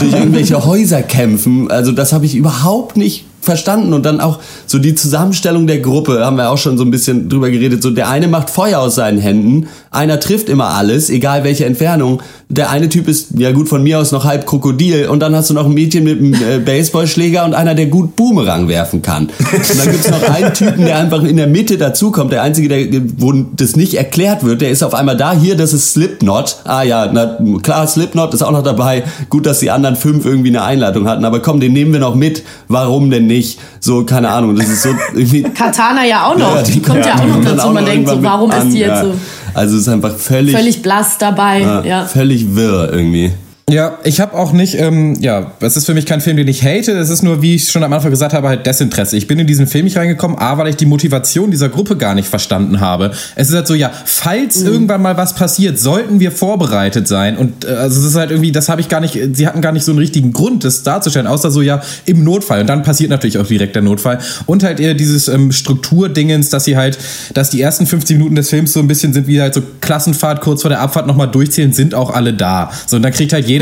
durch 0.00 0.12
irgendwelche 0.12 0.66
Häuser 0.66 1.02
kämpfen? 1.02 1.70
Also 1.70 1.92
das 1.92 2.12
habe 2.12 2.26
ich 2.26 2.34
überhaupt 2.34 2.96
nicht 2.96 3.24
verstanden 3.46 3.94
und 3.94 4.04
dann 4.04 4.20
auch 4.20 4.40
so 4.66 4.78
die 4.78 4.94
Zusammenstellung 4.94 5.66
der 5.66 5.78
Gruppe, 5.78 6.24
haben 6.24 6.36
wir 6.36 6.50
auch 6.50 6.58
schon 6.58 6.76
so 6.76 6.84
ein 6.84 6.90
bisschen 6.90 7.28
drüber 7.28 7.50
geredet, 7.50 7.82
so 7.82 7.90
der 7.90 8.08
eine 8.08 8.28
macht 8.28 8.50
Feuer 8.50 8.80
aus 8.80 8.96
seinen 8.96 9.18
Händen, 9.18 9.68
einer 9.90 10.20
trifft 10.20 10.50
immer 10.50 10.68
alles, 10.74 11.08
egal 11.08 11.44
welche 11.44 11.64
Entfernung, 11.64 12.20
der 12.48 12.70
eine 12.70 12.88
Typ 12.88 13.08
ist, 13.08 13.28
ja 13.36 13.50
gut, 13.52 13.68
von 13.68 13.82
mir 13.82 13.98
aus 13.98 14.12
noch 14.12 14.24
halb 14.24 14.46
Krokodil 14.46 15.06
und 15.06 15.20
dann 15.20 15.34
hast 15.34 15.50
du 15.50 15.54
noch 15.54 15.66
ein 15.66 15.74
Mädchen 15.74 16.04
mit 16.04 16.18
einem 16.18 16.34
äh, 16.34 16.58
Baseballschläger 16.58 17.44
und 17.44 17.54
einer, 17.54 17.74
der 17.74 17.86
gut 17.86 18.14
Boomerang 18.14 18.68
werfen 18.68 19.02
kann. 19.02 19.24
Und 19.26 19.78
dann 19.78 19.90
gibt's 19.90 20.10
noch 20.10 20.22
einen 20.28 20.54
Typen, 20.54 20.84
der 20.84 20.98
einfach 20.98 21.24
in 21.24 21.36
der 21.36 21.48
Mitte 21.48 21.76
dazukommt, 21.76 22.32
der 22.32 22.42
einzige, 22.42 22.68
der, 22.68 23.02
wo 23.16 23.32
das 23.32 23.74
nicht 23.74 23.94
erklärt 23.94 24.44
wird, 24.44 24.60
der 24.60 24.70
ist 24.70 24.82
auf 24.82 24.94
einmal 24.94 25.16
da, 25.16 25.32
hier, 25.32 25.56
das 25.56 25.72
ist 25.72 25.92
Slipknot, 25.92 26.58
ah 26.64 26.82
ja, 26.82 27.10
na 27.12 27.38
klar, 27.62 27.86
Slipknot 27.86 28.34
ist 28.34 28.42
auch 28.42 28.52
noch 28.52 28.62
dabei, 28.62 29.04
gut, 29.30 29.46
dass 29.46 29.60
die 29.60 29.70
anderen 29.70 29.96
fünf 29.96 30.24
irgendwie 30.24 30.48
eine 30.48 30.62
Einladung 30.62 31.08
hatten, 31.08 31.24
aber 31.24 31.40
komm, 31.40 31.60
den 31.60 31.72
nehmen 31.72 31.92
wir 31.92 32.00
noch 32.00 32.14
mit, 32.14 32.42
warum 32.68 33.10
denn 33.10 33.26
nicht? 33.26 33.35
So, 33.80 34.04
keine 34.04 34.28
Ahnung, 34.28 34.56
das 34.56 34.68
ist 34.68 34.82
so 34.82 34.90
irgendwie... 35.14 35.42
Katana 35.42 36.04
ja 36.06 36.26
auch 36.26 36.36
noch, 36.36 36.56
Ja, 36.56 36.62
die 36.62 36.80
kommt 36.80 37.04
ja, 37.04 37.14
auch 37.14 37.26
noch 37.26 37.44
dazu, 37.44 37.70
man 37.70 37.84
denkt 37.84 38.08
so, 38.08 38.22
warum 38.22 38.50
ist 38.50 38.72
die 38.72 38.78
jetzt 38.78 39.02
so 39.02 39.14
Also 39.54 39.76
es 39.76 39.82
ist 39.82 39.88
einfach 39.88 40.16
völlig, 40.16 40.54
völlig 40.54 40.82
blass 40.82 41.18
dabei, 41.18 41.60
ja, 41.60 41.82
ja. 41.82 42.04
völlig 42.04 42.54
wirr 42.54 42.92
irgendwie. 42.92 43.32
Ja, 43.68 43.98
ich 44.04 44.20
habe 44.20 44.34
auch 44.34 44.52
nicht, 44.52 44.78
ähm, 44.78 45.16
ja, 45.20 45.50
es 45.58 45.76
ist 45.76 45.86
für 45.86 45.94
mich 45.94 46.06
kein 46.06 46.20
Film, 46.20 46.36
den 46.36 46.46
ich 46.46 46.62
hate. 46.62 46.92
Es 46.92 47.10
ist 47.10 47.24
nur, 47.24 47.42
wie 47.42 47.56
ich 47.56 47.68
schon 47.68 47.82
am 47.82 47.92
Anfang 47.92 48.12
gesagt 48.12 48.32
habe, 48.32 48.46
halt 48.46 48.64
Desinteresse. 48.64 49.16
Ich 49.16 49.26
bin 49.26 49.40
in 49.40 49.48
diesen 49.48 49.66
Film 49.66 49.86
nicht 49.86 49.96
reingekommen, 49.96 50.38
A, 50.38 50.56
weil 50.56 50.68
ich 50.68 50.76
die 50.76 50.86
Motivation 50.86 51.50
dieser 51.50 51.68
Gruppe 51.68 51.96
gar 51.96 52.14
nicht 52.14 52.28
verstanden 52.28 52.78
habe. 52.78 53.10
Es 53.34 53.48
ist 53.48 53.56
halt 53.56 53.66
so, 53.66 53.74
ja, 53.74 53.90
falls 54.04 54.60
Mhm. 54.60 54.66
irgendwann 54.68 55.02
mal 55.02 55.16
was 55.16 55.34
passiert, 55.34 55.80
sollten 55.80 56.20
wir 56.20 56.30
vorbereitet 56.30 57.08
sein. 57.08 57.36
Und 57.36 57.64
äh, 57.64 57.70
also 57.70 57.98
es 57.98 58.06
ist 58.06 58.14
halt 58.14 58.30
irgendwie, 58.30 58.52
das 58.52 58.68
habe 58.68 58.80
ich 58.80 58.88
gar 58.88 59.00
nicht, 59.00 59.18
sie 59.32 59.48
hatten 59.48 59.60
gar 59.62 59.72
nicht 59.72 59.82
so 59.84 59.90
einen 59.90 59.98
richtigen 59.98 60.32
Grund, 60.32 60.62
das 60.62 60.84
darzustellen, 60.84 61.26
außer 61.26 61.50
so, 61.50 61.60
ja, 61.60 61.82
im 62.04 62.22
Notfall. 62.22 62.60
Und 62.60 62.68
dann 62.68 62.84
passiert 62.84 63.10
natürlich 63.10 63.36
auch 63.38 63.46
direkt 63.48 63.74
der 63.74 63.82
Notfall. 63.82 64.20
Und 64.46 64.62
halt 64.62 64.78
eher 64.78 64.94
dieses 64.94 65.26
ähm, 65.26 65.50
Strukturdingens, 65.50 66.50
dass 66.50 66.66
sie 66.66 66.76
halt, 66.76 66.98
dass 67.34 67.50
die 67.50 67.60
ersten 67.62 67.84
50 67.88 68.16
Minuten 68.16 68.36
des 68.36 68.48
Films 68.48 68.72
so 68.74 68.78
ein 68.78 68.86
bisschen 68.86 69.12
sind 69.12 69.26
wie 69.26 69.40
halt 69.40 69.54
so 69.54 69.62
Klassenfahrt 69.80 70.40
kurz 70.40 70.62
vor 70.62 70.68
der 70.68 70.78
Abfahrt 70.82 71.08
nochmal 71.08 71.26
durchzählen, 71.28 71.72
sind 71.72 71.96
auch 71.96 72.10
alle 72.14 72.32
da. 72.32 72.70
So, 72.86 72.94
und 72.94 73.02
dann 73.02 73.10
kriegt 73.12 73.32
halt 73.32 73.44
jeder 73.48 73.55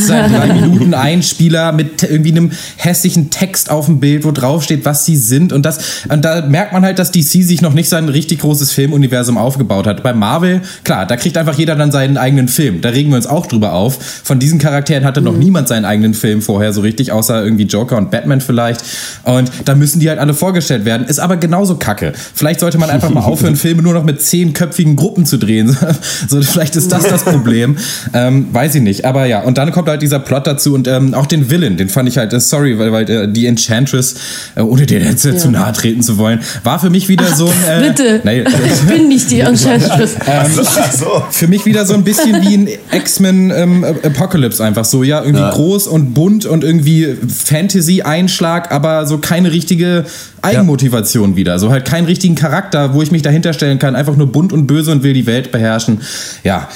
seinen 0.00 0.32
drei 0.32 0.46
Minuten 0.52 0.94
Einspieler 0.94 1.72
mit 1.72 2.02
irgendwie 2.02 2.30
einem 2.30 2.50
hässlichen 2.76 3.30
Text 3.30 3.70
auf 3.70 3.86
dem 3.86 4.00
Bild, 4.00 4.24
wo 4.24 4.32
drauf 4.32 4.62
steht, 4.62 4.84
was 4.84 5.04
sie 5.04 5.16
sind. 5.16 5.52
Und 5.52 5.64
das, 5.64 6.04
und 6.08 6.24
da 6.24 6.42
merkt 6.42 6.72
man 6.72 6.84
halt, 6.84 6.98
dass 6.98 7.10
DC 7.10 7.42
sich 7.42 7.62
noch 7.62 7.74
nicht 7.74 7.88
sein 7.88 8.08
richtig 8.08 8.40
großes 8.40 8.72
Filmuniversum 8.72 9.38
aufgebaut 9.38 9.86
hat. 9.86 10.02
Bei 10.02 10.12
Marvel, 10.12 10.62
klar, 10.84 11.06
da 11.06 11.16
kriegt 11.16 11.36
einfach 11.36 11.58
jeder 11.58 11.76
dann 11.76 11.92
seinen 11.92 12.16
eigenen 12.16 12.48
Film. 12.48 12.80
Da 12.80 12.90
regen 12.90 13.10
wir 13.10 13.16
uns 13.16 13.26
auch 13.26 13.46
drüber 13.46 13.72
auf. 13.72 13.98
Von 14.24 14.38
diesen 14.38 14.58
Charakteren 14.58 15.04
hatte 15.04 15.20
noch 15.20 15.36
niemand 15.36 15.68
seinen 15.68 15.84
eigenen 15.84 16.14
Film 16.14 16.42
vorher 16.42 16.72
so 16.72 16.80
richtig, 16.80 17.12
außer 17.12 17.42
irgendwie 17.42 17.64
Joker 17.64 17.96
und 17.96 18.10
Batman 18.10 18.40
vielleicht. 18.40 18.82
Und 19.24 19.50
da 19.64 19.74
müssen 19.74 20.00
die 20.00 20.08
halt 20.08 20.18
alle 20.18 20.34
vorgestellt 20.34 20.84
werden. 20.84 21.06
Ist 21.06 21.18
aber 21.18 21.36
genauso 21.36 21.76
kacke. 21.76 22.12
Vielleicht 22.34 22.60
sollte 22.60 22.78
man 22.78 22.90
einfach 22.90 23.10
mal 23.10 23.20
aufhören, 23.24 23.56
Filme 23.56 23.82
nur 23.82 23.94
noch 23.94 24.04
mit 24.04 24.22
zehnköpfigen 24.22 24.96
Gruppen 24.96 25.26
zu 25.26 25.38
drehen. 25.38 25.76
so, 26.28 26.40
vielleicht 26.42 26.76
ist 26.76 26.92
das 26.92 27.08
das 27.08 27.24
Problem. 27.24 27.76
Ähm, 28.12 28.46
weiß 28.52 28.74
ich 28.76 28.82
nicht. 28.82 29.04
Aber 29.04 29.26
ja, 29.26 29.35
und 29.40 29.58
dann 29.58 29.72
kommt 29.72 29.88
halt 29.88 30.02
dieser 30.02 30.18
Plot 30.18 30.46
dazu 30.46 30.74
und 30.74 30.86
ähm, 30.88 31.14
auch 31.14 31.26
den 31.26 31.50
Villain, 31.50 31.76
den 31.76 31.88
fand 31.88 32.08
ich 32.08 32.18
halt, 32.18 32.32
äh, 32.32 32.40
sorry, 32.40 32.78
weil, 32.78 32.92
weil 32.92 33.10
äh, 33.10 33.28
die 33.28 33.46
Enchantress, 33.46 34.14
äh, 34.54 34.60
ohne 34.60 34.86
dir 34.86 35.00
jetzt 35.00 35.24
äh, 35.24 35.36
zu 35.36 35.50
nahe 35.50 35.72
treten 35.72 36.02
zu 36.02 36.18
wollen, 36.18 36.40
war 36.64 36.78
für 36.78 36.90
mich 36.90 37.08
wieder 37.08 37.26
so 37.34 37.46
ein. 37.46 37.82
Äh, 37.84 37.88
Bitte. 37.88 38.20
Nee, 38.24 38.44
Ich 38.66 38.82
bin 38.82 39.08
nicht 39.08 39.30
die 39.30 39.40
Enchantress. 39.40 40.16
ähm, 40.26 40.50
so. 40.98 41.24
für 41.30 41.48
mich 41.48 41.64
wieder 41.66 41.84
so 41.86 41.94
ein 41.94 42.04
bisschen 42.04 42.40
wie 42.42 42.54
ein 42.56 42.68
X-Men 42.92 43.50
ähm, 43.50 43.84
Apocalypse 43.84 44.64
einfach 44.64 44.84
so, 44.84 45.02
ja, 45.02 45.20
irgendwie 45.22 45.40
Ja. 45.42 45.50
groß 45.50 45.86
und 45.86 46.14
bunt 46.14 46.46
und 46.46 46.64
irgendwie 46.64 47.16
Fantasy-Einschlag, 47.44 48.72
aber 48.72 49.06
so 49.06 49.18
keine 49.18 49.52
richtige 49.52 50.04
Eigenmotivation 50.42 51.36
wieder. 51.36 51.58
So 51.58 51.70
halt 51.70 51.84
keinen 51.84 52.06
richtigen 52.06 52.34
Charakter, 52.34 52.94
wo 52.94 53.02
ich 53.02 53.10
mich 53.10 53.22
dahinter 53.22 53.52
stellen 53.52 53.78
kann, 53.78 53.94
einfach 53.96 54.16
nur 54.16 54.30
bunt 54.30 54.52
und 54.52 54.66
böse 54.66 54.92
und 54.92 55.02
will 55.02 55.12
die 55.12 55.26
Welt 55.26 55.50
beherrschen. 55.52 56.00
Ja, 56.44 56.68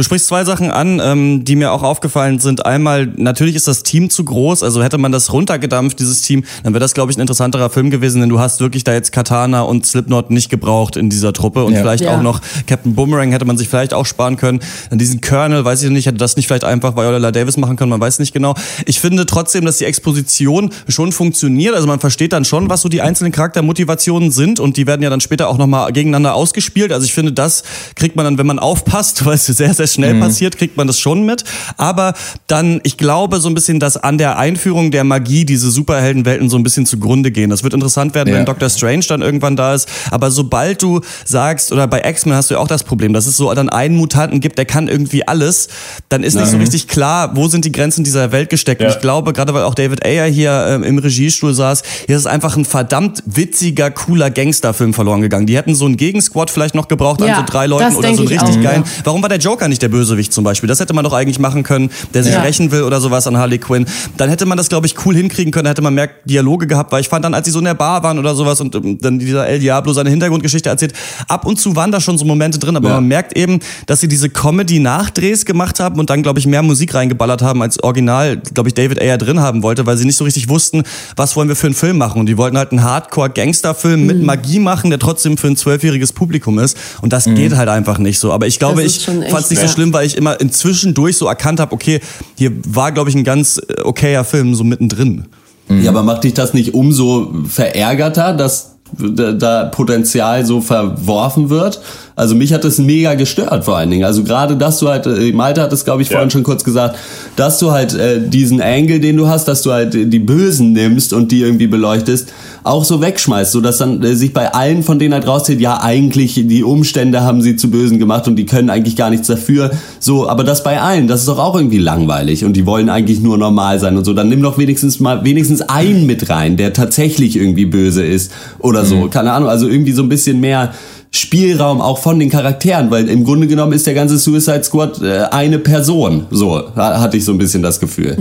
Du 0.00 0.04
sprichst 0.04 0.28
zwei 0.28 0.44
Sachen 0.44 0.70
an, 0.70 0.98
ähm, 1.04 1.44
die 1.44 1.56
mir 1.56 1.72
auch 1.72 1.82
aufgefallen 1.82 2.38
sind. 2.38 2.64
Einmal, 2.64 3.12
natürlich 3.18 3.54
ist 3.54 3.68
das 3.68 3.82
Team 3.82 4.08
zu 4.08 4.24
groß. 4.24 4.62
Also 4.62 4.82
hätte 4.82 4.96
man 4.96 5.12
das 5.12 5.30
runtergedampft, 5.30 6.00
dieses 6.00 6.22
Team, 6.22 6.44
dann 6.64 6.72
wäre 6.72 6.80
das, 6.80 6.94
glaube 6.94 7.12
ich, 7.12 7.18
ein 7.18 7.20
interessanterer 7.20 7.68
Film 7.68 7.90
gewesen, 7.90 8.22
denn 8.22 8.30
du 8.30 8.40
hast 8.40 8.60
wirklich 8.60 8.82
da 8.82 8.94
jetzt 8.94 9.12
Katana 9.12 9.60
und 9.60 9.84
Slipknot 9.84 10.30
nicht 10.30 10.48
gebraucht 10.48 10.96
in 10.96 11.10
dieser 11.10 11.34
Truppe. 11.34 11.64
Und 11.64 11.74
Ja. 11.74 11.80
vielleicht 11.80 12.04
Ja. 12.04 12.16
auch 12.16 12.22
noch 12.22 12.40
Captain 12.66 12.94
Boomerang 12.94 13.30
hätte 13.30 13.44
man 13.44 13.58
sich 13.58 13.68
vielleicht 13.68 13.92
auch 13.92 14.06
sparen 14.06 14.38
können. 14.38 14.60
Dann 14.88 14.98
diesen 14.98 15.20
Colonel, 15.20 15.66
weiß 15.66 15.82
ich 15.82 15.90
nicht, 15.90 16.06
hätte 16.06 16.16
das 16.16 16.34
nicht 16.34 16.46
vielleicht 16.46 16.64
einfach 16.64 16.96
Viola 16.96 17.30
Davis 17.30 17.58
machen 17.58 17.76
können, 17.76 17.90
man 17.90 18.00
weiß 18.00 18.20
nicht 18.20 18.32
genau. 18.32 18.54
Ich 18.86 19.00
finde 19.00 19.26
trotzdem, 19.26 19.66
dass 19.66 19.76
die 19.76 19.84
Exposition 19.84 20.70
schon 20.88 21.12
funktioniert. 21.12 21.74
Also 21.74 21.86
man 21.86 22.00
versteht 22.00 22.32
dann 22.32 22.46
schon, 22.46 22.70
was 22.70 22.80
so 22.80 22.88
die 22.88 23.02
einzelnen 23.02 23.32
Charaktermotivationen 23.32 24.30
sind 24.30 24.60
und 24.60 24.78
die 24.78 24.86
werden 24.86 25.02
ja 25.02 25.10
dann 25.10 25.20
später 25.20 25.50
auch 25.50 25.58
nochmal 25.58 25.92
gegeneinander 25.92 26.32
ausgespielt. 26.34 26.90
Also 26.90 27.04
ich 27.04 27.12
finde, 27.12 27.32
das 27.32 27.64
kriegt 27.96 28.16
man 28.16 28.24
dann, 28.24 28.38
wenn 28.38 28.46
man 28.46 28.58
aufpasst, 28.58 29.22
weil 29.26 29.34
es 29.34 29.44
sehr, 29.44 29.74
sehr 29.74 29.89
schnell 29.92 30.14
passiert, 30.20 30.56
kriegt 30.58 30.76
man 30.76 30.86
das 30.86 30.98
schon 30.98 31.24
mit. 31.24 31.44
Aber 31.76 32.14
dann, 32.46 32.80
ich 32.84 32.96
glaube 32.96 33.40
so 33.40 33.48
ein 33.48 33.54
bisschen, 33.54 33.80
dass 33.80 33.96
an 33.96 34.18
der 34.18 34.38
Einführung 34.38 34.90
der 34.90 35.04
Magie 35.04 35.44
diese 35.44 35.70
Superheldenwelten 35.70 36.48
so 36.50 36.56
ein 36.56 36.62
bisschen 36.62 36.86
zugrunde 36.86 37.30
gehen. 37.30 37.50
Das 37.50 37.62
wird 37.62 37.74
interessant 37.74 38.14
werden, 38.14 38.28
Ja. 38.30 38.36
wenn 38.38 38.46
Doctor 38.46 38.68
Strange 38.68 39.04
dann 39.08 39.22
irgendwann 39.22 39.56
da 39.56 39.74
ist. 39.74 39.88
Aber 40.10 40.30
sobald 40.30 40.82
du 40.82 41.00
sagst, 41.24 41.72
oder 41.72 41.86
bei 41.86 42.02
X-Men 42.08 42.34
hast 42.34 42.50
du 42.50 42.54
ja 42.54 42.60
auch 42.60 42.68
das 42.68 42.84
Problem, 42.84 43.12
dass 43.12 43.26
es 43.26 43.36
so 43.36 43.52
dann 43.54 43.68
einen 43.68 43.96
Mutanten 43.96 44.40
gibt, 44.40 44.58
der 44.58 44.64
kann 44.66 44.88
irgendwie 44.88 45.26
alles, 45.26 45.68
dann 46.08 46.22
ist 46.22 46.34
nicht 46.34 46.46
so 46.48 46.56
richtig 46.56 46.88
klar, 46.88 47.36
wo 47.36 47.48
sind 47.48 47.64
die 47.64 47.72
Grenzen 47.72 48.04
dieser 48.04 48.32
Welt 48.32 48.50
gesteckt. 48.50 48.80
Und 48.80 48.88
Ja. 48.88 48.94
ich 48.94 49.00
glaube, 49.00 49.32
gerade 49.32 49.54
weil 49.54 49.64
auch 49.64 49.74
David 49.74 50.04
Ayer 50.04 50.26
hier 50.26 50.66
ähm, 50.68 50.82
im 50.82 50.98
Regiestuhl 50.98 51.54
saß, 51.54 51.82
hier 52.06 52.16
ist 52.16 52.26
einfach 52.26 52.56
ein 52.56 52.64
verdammt 52.64 53.22
witziger, 53.26 53.90
cooler 53.90 54.30
Gangsterfilm 54.30 54.94
verloren 54.94 55.20
gegangen. 55.20 55.46
Die 55.46 55.56
hätten 55.56 55.74
so 55.74 55.84
einen 55.86 55.96
Gegensquad 55.96 56.50
vielleicht 56.50 56.74
noch 56.74 56.88
gebraucht 56.88 57.20
Ja, 57.20 57.34
an 57.34 57.46
so 57.46 57.52
drei 57.52 57.66
Leuten 57.66 57.94
oder 57.96 58.14
so 58.14 58.22
einen 58.22 58.30
ich 58.30 58.40
richtig 58.40 58.58
auch, 58.58 58.62
geilen. 58.62 58.82
ja. 58.84 58.90
Warum 59.04 59.22
war 59.22 59.28
der 59.28 59.38
Joker 59.38 59.68
nicht 59.68 59.79
der 59.82 59.88
Bösewicht 59.88 60.32
zum 60.32 60.44
Beispiel? 60.44 60.68
Das 60.68 60.80
hätte 60.80 60.92
man 60.94 61.04
doch 61.04 61.12
eigentlich 61.12 61.38
machen 61.38 61.62
können, 61.62 61.90
der 62.14 62.22
sich 62.22 62.32
Ja. 62.34 62.42
rächen 62.42 62.70
will 62.70 62.82
oder 62.82 63.00
sowas 63.00 63.26
an 63.26 63.36
Harley 63.36 63.58
Quinn. 63.58 63.86
Dann 64.16 64.28
hätte 64.28 64.46
man 64.46 64.56
das, 64.58 64.68
glaube 64.68 64.86
ich, 64.86 64.94
cool 65.04 65.14
hinkriegen 65.14 65.52
können. 65.52 65.66
Hätte 65.68 65.82
man 65.82 65.94
mehr 65.94 66.08
Dialoge 66.24 66.66
gehabt, 66.66 66.92
weil 66.92 67.00
ich 67.00 67.08
fand 67.08 67.24
dann, 67.24 67.34
als 67.34 67.46
sie 67.46 67.50
so 67.52 67.58
in 67.58 67.64
der 67.64 67.74
Bar 67.74 68.02
waren 68.02 68.18
oder 68.18 68.34
sowas 68.34 68.60
und 68.60 68.74
ähm, 68.74 68.98
dann 69.00 69.18
dieser 69.18 69.46
El 69.46 69.58
Diablo 69.60 69.92
seine 69.92 70.10
Hintergrundgeschichte 70.10 70.68
erzählt, 70.68 70.92
ab 71.28 71.46
und 71.46 71.58
zu 71.58 71.76
waren 71.76 71.92
da 71.92 72.00
schon 72.00 72.18
so 72.18 72.24
Momente 72.24 72.58
drin, 72.58 72.76
aber 72.76 72.88
Ja. 72.88 72.94
man 72.96 73.06
merkt 73.06 73.36
eben, 73.36 73.60
dass 73.86 74.00
sie 74.00 74.08
diese 74.08 74.28
Comedy-Nachdrehs 74.30 75.44
gemacht 75.44 75.80
haben 75.80 75.98
und 75.98 76.10
dann, 76.10 76.22
glaube 76.22 76.38
ich, 76.38 76.46
mehr 76.46 76.62
Musik 76.62 76.94
reingeballert 76.94 77.42
haben, 77.42 77.62
als 77.62 77.82
original, 77.82 78.38
glaube 78.54 78.68
ich, 78.68 78.74
David 78.74 79.00
Ayer 79.00 79.18
drin 79.18 79.40
haben 79.40 79.62
wollte, 79.62 79.86
weil 79.86 79.96
sie 79.96 80.04
nicht 80.04 80.16
so 80.16 80.24
richtig 80.24 80.48
wussten, 80.48 80.82
was 81.16 81.36
wollen 81.36 81.48
wir 81.48 81.56
für 81.56 81.66
einen 81.66 81.74
Film 81.74 81.98
machen. 81.98 82.20
Und 82.20 82.26
die 82.26 82.36
wollten 82.36 82.56
halt 82.58 82.70
einen 82.72 82.82
Hardcore-Gangster-Film 82.82 84.00
Mhm. 84.00 84.06
mit 84.06 84.22
Magie 84.22 84.58
machen, 84.58 84.90
der 84.90 84.98
trotzdem 84.98 85.36
für 85.36 85.46
ein 85.48 85.56
zwölfjähriges 85.56 86.12
Publikum 86.12 86.58
ist. 86.58 86.76
Und 87.00 87.12
das 87.12 87.24
geht 87.24 87.54
halt 87.56 87.68
einfach 87.68 87.98
nicht 87.98 88.18
so. 88.18 88.32
Aber 88.32 88.46
ich 88.46 88.58
glaube, 88.58 88.82
ich 88.82 89.04
fand 89.04 89.24
es 89.44 89.50
nicht 89.50 89.59
so 89.60 89.66
schwer. 89.66 89.74
schlimm, 89.74 89.92
weil 89.92 90.06
ich 90.06 90.16
immer 90.16 90.40
inzwischen 90.40 90.94
durch 90.94 91.16
so 91.16 91.26
erkannt 91.26 91.60
habe, 91.60 91.72
okay, 91.72 92.00
hier 92.36 92.52
war, 92.66 92.92
glaube 92.92 93.10
ich, 93.10 93.16
ein 93.16 93.24
ganz 93.24 93.58
äh, 93.58 93.82
okayer 93.82 94.24
Film 94.24 94.54
so 94.54 94.64
mittendrin. 94.64 95.26
Ja, 95.68 95.90
aber 95.90 96.02
macht 96.02 96.24
dich 96.24 96.34
das 96.34 96.52
nicht 96.52 96.74
umso 96.74 97.32
verärgerter, 97.46 98.32
dass 98.32 98.76
da, 98.98 99.32
da 99.32 99.64
Potenzial 99.66 100.44
so 100.44 100.60
verworfen 100.60 101.48
wird? 101.48 101.80
Also 102.16 102.34
mich 102.34 102.52
hat 102.52 102.64
das 102.64 102.78
mega 102.78 103.14
gestört 103.14 103.64
vor 103.64 103.76
allen 103.76 103.90
Dingen. 103.90 104.04
Also 104.04 104.24
gerade, 104.24 104.56
dass 104.56 104.78
du 104.78 104.88
halt, 104.88 105.06
äh, 105.06 105.32
Malte 105.32 105.62
hat 105.62 105.72
es 105.72 105.84
glaube 105.84 106.02
ich 106.02 106.08
Ja. 106.08 106.14
vorhin 106.16 106.30
schon 106.30 106.42
kurz 106.42 106.64
gesagt, 106.64 106.96
dass 107.36 107.58
du 107.58 107.70
halt 107.70 107.94
äh, 107.94 108.20
diesen 108.28 108.60
Angle, 108.60 109.00
den 109.00 109.16
du 109.16 109.28
hast, 109.28 109.48
dass 109.48 109.62
du 109.62 109.72
halt 109.72 109.94
die 109.94 110.18
Bösen 110.18 110.72
nimmst 110.72 111.12
und 111.12 111.32
die 111.32 111.40
irgendwie 111.40 111.66
beleuchtest, 111.66 112.28
auch 112.62 112.84
so 112.84 113.00
wegschmeißt, 113.00 113.52
so 113.52 113.60
dass 113.60 113.78
dann 113.78 114.02
äh, 114.02 114.14
sich 114.14 114.32
bei 114.34 114.52
allen 114.52 114.82
von 114.82 114.98
denen 114.98 115.14
halt 115.14 115.26
rauszieht, 115.26 115.60
ja 115.60 115.80
eigentlich 115.82 116.34
die 116.46 116.62
Umstände 116.62 117.22
haben 117.22 117.40
sie 117.40 117.56
zu 117.56 117.70
Bösen 117.70 117.98
gemacht 117.98 118.28
und 118.28 118.36
die 118.36 118.44
können 118.46 118.68
eigentlich 118.70 118.96
gar 118.96 119.08
nichts 119.10 119.28
dafür. 119.28 119.70
So, 119.98 120.28
aber 120.28 120.44
das 120.44 120.62
bei 120.62 120.80
allen, 120.80 121.08
das 121.08 121.20
ist 121.20 121.28
doch 121.28 121.38
auch 121.38 121.54
irgendwie 121.54 121.78
langweilig 121.78 122.44
und 122.44 122.54
die 122.54 122.66
wollen 122.66 122.90
eigentlich 122.90 123.20
nur 123.20 123.38
normal 123.38 123.78
sein 123.80 123.96
und 123.96 124.04
so. 124.04 124.12
Dann 124.12 124.28
nimm 124.28 124.42
doch 124.42 124.58
wenigstens 124.58 125.00
mal 125.00 125.24
wenigstens 125.24 125.62
einen 125.62 126.06
mit 126.06 126.28
rein, 126.28 126.56
der 126.56 126.72
tatsächlich 126.72 127.36
irgendwie 127.36 127.64
böse 127.66 128.04
ist 128.04 128.30
oder 128.58 128.84
so. 128.84 129.08
Keine 129.08 129.32
Ahnung, 129.32 129.48
also 129.48 129.68
irgendwie 129.68 129.92
so 129.92 130.02
ein 130.02 130.08
bisschen 130.08 130.40
mehr 130.40 130.74
Spielraum 131.12 131.80
auch 131.80 131.98
von 131.98 132.20
den 132.20 132.30
Charakteren, 132.30 132.90
weil 132.92 133.08
im 133.08 133.24
Grunde 133.24 133.48
genommen 133.48 133.72
ist 133.72 133.84
der 133.84 133.94
ganze 133.94 134.16
Suicide 134.16 134.62
Squad 134.62 135.02
äh, 135.02 135.22
eine 135.32 135.58
Person. 135.58 136.26
So 136.30 136.62
ha- 136.76 137.00
hatte 137.00 137.16
ich 137.16 137.24
so 137.24 137.32
ein 137.32 137.38
bisschen 137.38 137.62
das 137.64 137.80
Gefühl. 137.80 138.16